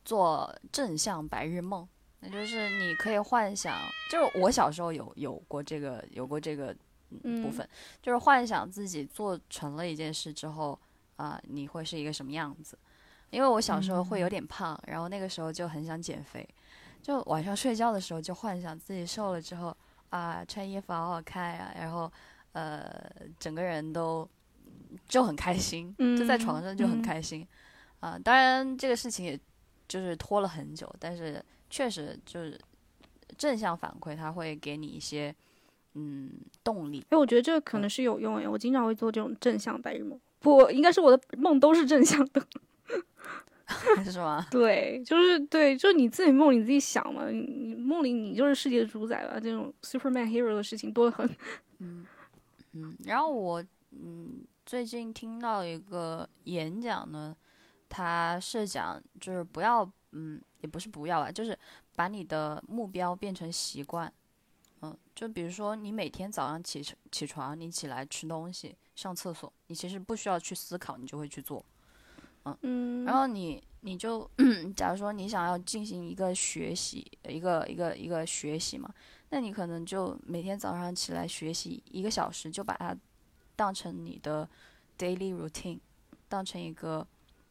[0.04, 1.88] 做正向白日梦，
[2.20, 3.78] 那就是你可以幻想，
[4.12, 6.76] 就是我小时候有有过这个有过这个
[7.24, 7.70] 嗯部嗯分，
[8.02, 10.78] 就是幻想自己做成了一件事之后
[11.16, 12.78] 啊、你会是一个什么样子？
[13.32, 16.48] 因为我小时候会有点胖，然后那个时候就很想减肥，
[17.02, 19.76] 就晚上睡觉的时候就幻想自己瘦了之后
[20.10, 22.12] 啊、穿衣服好好看呀、然后
[22.54, 24.30] 呃整个人都
[25.08, 27.46] 就很开心，就在床上就很嗯开心
[28.00, 29.40] 啊、当然这个事情也
[29.88, 32.60] 就是拖了很久，但是确实就是
[33.38, 35.36] 正向反馈，它会给你一些
[35.96, 36.32] 嗯
[36.64, 37.04] 动力。
[37.10, 40.20] 哎，我觉得这个可能是有用哎，我经常会做这种正向白日梦。
[40.46, 42.48] 不，应该是我的梦都是正向的。
[44.06, 44.46] 是吗？
[44.52, 49.40] 对，就是对，就是你自己梦你自己想嘛，你你梦里你就是世界的主宰吧。
[49.40, 51.28] 这种 Superman hero 的事情多得很。
[51.80, 52.06] 嗯
[52.74, 57.36] 嗯，然后我嗯最近听到一个演讲呢，
[57.90, 61.58] 他是讲就是不要嗯也不是不要吧，就是
[61.96, 64.14] 把你的目标变成习惯。
[64.84, 71.64] 嗯，就比如说你每天早上起床起床，你起来吃东西、上厕所，你其实不需要去思考，你就会去做。
[72.62, 74.30] 嗯，然后你你就
[74.78, 78.94] 假如说你想要进行一个学习，一个一个一个学习嘛，
[79.30, 82.96] 那你可能就每天早上起来学习一个小时，就把它
[83.56, 84.48] 当成你的
[84.98, 85.80] daily routine，
[86.30, 87.06] 当成一个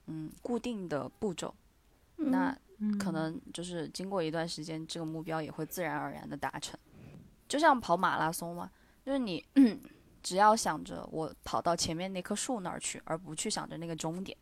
[0.07, 1.53] 嗯固定的步骤，
[2.17, 2.57] 那
[2.99, 6.79] 可能就是经过一段时间，这个目标也会自然而然的达成。
[7.49, 8.71] 就像跑马拉松嘛，
[9.05, 9.45] 就是你
[10.25, 14.37] 只要想着我跑到前面那棵树那儿去，而不去想着那个终点。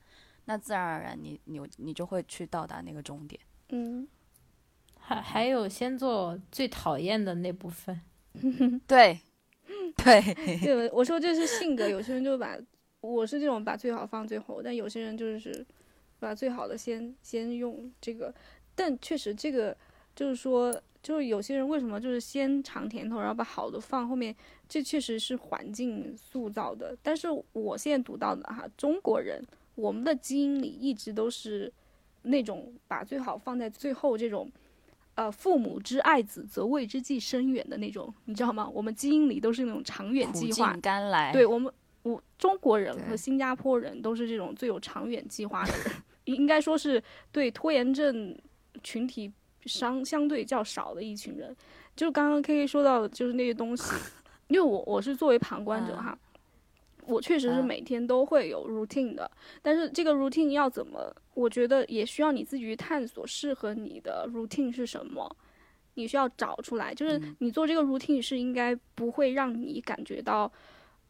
[0.45, 3.41] 那自然而然你，你你就会去到达那个终点。
[3.71, 4.07] 嗯，
[4.99, 8.01] 还还有先做最讨厌的那部分，
[8.87, 9.21] 对，
[9.97, 12.57] 对，对，我说这是性格，有些人就把
[13.01, 15.67] 我是这种把最好放最后，但有些人就是
[16.19, 18.33] 把最好的先先用这个，
[18.75, 19.77] 但确实这个
[20.15, 24.35] 就是说，就是有些人为什么就是先尝甜头，然后把好的放后面，
[24.69, 26.97] 这确实是环境塑造的。
[27.03, 29.43] 但是我现在读到的哈，中国人
[29.75, 31.73] 我们的基因里一直都是
[32.23, 34.51] 那种把最好放在最后这种。
[35.15, 38.67] 呃，父母之爱子，则为之计深远的那种，你知道吗？
[38.67, 41.31] 我们基因里都是那种长远计划尽，甘来。
[41.31, 41.71] 对我们，
[42.03, 45.93] 我中国人和新加坡人都是这种最有长远计划的人，
[46.25, 47.01] 应该说是
[47.31, 48.35] 对拖延症
[48.83, 49.31] 群体
[49.65, 51.55] 相相对较少的一群人。
[51.95, 53.93] 就刚刚 K K 说到的，就是那些东西，
[54.49, 56.19] 因为我我是作为旁观者嗯哈，
[57.07, 59.31] 我确实是嗯每天都会有 routine 的，
[59.61, 65.37] 但是这个 routine 要怎么，我觉得也需要你自己去探索适合你的 routine 是什么。
[65.95, 70.51] 你需要找出来，就是嗯你做这个 routine 是应该不会让你感觉到，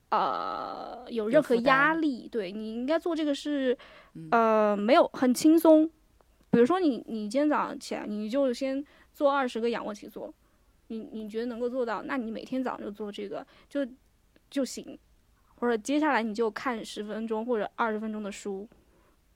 [0.09, 2.27] 呃，有有任何压力。
[2.27, 3.79] 对你应该做这个是，
[4.15, 5.89] 嗯呃，没有很轻松。
[6.53, 8.85] 比如说你你今天早上起来，你就先
[9.15, 10.33] 做二十个仰卧起坐，
[10.89, 13.81] 你你觉得能够做到，那你每天早上就做这个就
[14.51, 14.99] 就行，
[15.55, 18.69] 或者接下来你就看十分钟或者二十分钟的书，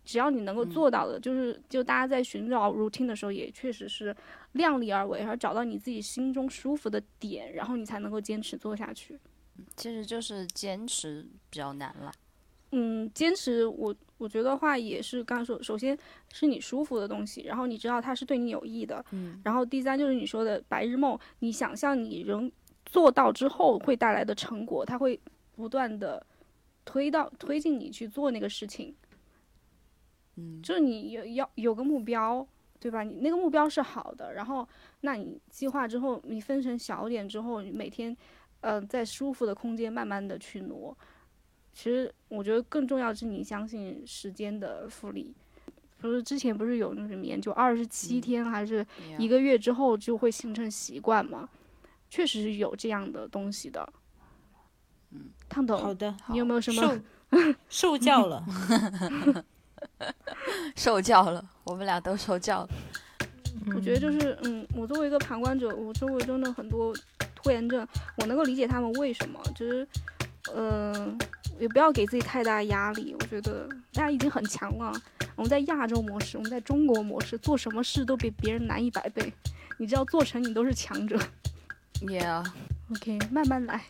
[0.04, 4.14] 只要你能够做到的，就是就大家在寻找 routine 的时候，也确实是
[4.52, 9.18] 量力而为，而找到你自己心中舒服的点，然后你才能够坚持做下去。
[9.74, 12.12] 其实就是坚持比较难了。
[12.72, 15.96] 嗯，坚持我我觉得话也是刚刚说，首先
[16.32, 22.50] 是你舒服的东西，然后你知道它是对你有益的，嗯，然后第三就是你说的白日梦，你想象你人
[22.84, 25.18] 做到之后会带来的成果，它会
[25.54, 26.24] 不断的
[26.84, 28.94] 推到推进你去做那个事情，
[30.34, 32.46] 嗯，就是你有要有个目标，
[32.80, 33.02] 对吧？
[33.02, 34.68] 你那个目标是好的，然后
[35.02, 38.14] 那你计划之后，你分成小点之后，你每天，
[38.60, 40.96] 呃，在舒服的空间慢慢的去挪。
[41.76, 45.30] 其实我觉得更重要的是你相信时间的复利，
[46.00, 48.84] 不是之前不是有那什么研究，二十七天还是
[49.18, 51.46] 一个月之后就会形成习惯吗？
[52.08, 53.86] 确实是有这样的东西的。
[55.10, 56.82] 嗯，烫头，好的，你有没有什么？
[56.82, 58.42] 受 受教了，
[60.74, 62.68] 受教了，我们俩都受教了。
[63.74, 66.96] 我觉得就是，嗯，我作为一个旁观者，我周围真的很多
[67.34, 67.86] 拖延症，
[68.16, 69.86] 我能够理解他们为什么，就是，
[70.54, 71.18] 嗯、
[71.58, 73.16] 也不要给自己太大压力。
[73.18, 74.92] 我觉得大家已经很强了，
[75.34, 79.32] 我们在亚洲模式，我们在中国模式，做什么事都比别人难一百倍。
[79.78, 81.18] 你只要做成，你都是强者。
[82.00, 83.82] Yeah，OK，慢慢来。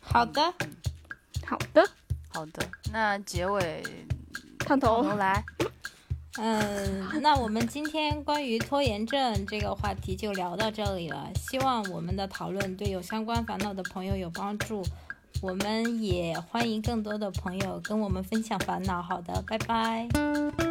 [0.00, 0.42] 好的，
[1.44, 1.88] 好的，
[2.28, 3.82] 好的，那结尾
[4.58, 4.78] 烫。
[4.78, 5.44] 头来。
[6.38, 11.30] 嗯，那我们今天关于拖延症这个话题就聊到这里了。
[11.34, 14.82] 希望我们的讨论对有相关烦恼的朋友有帮助。
[15.42, 19.02] 我们也欢迎更多的朋友跟我们分享烦恼。
[19.02, 20.65] 好的，拜拜。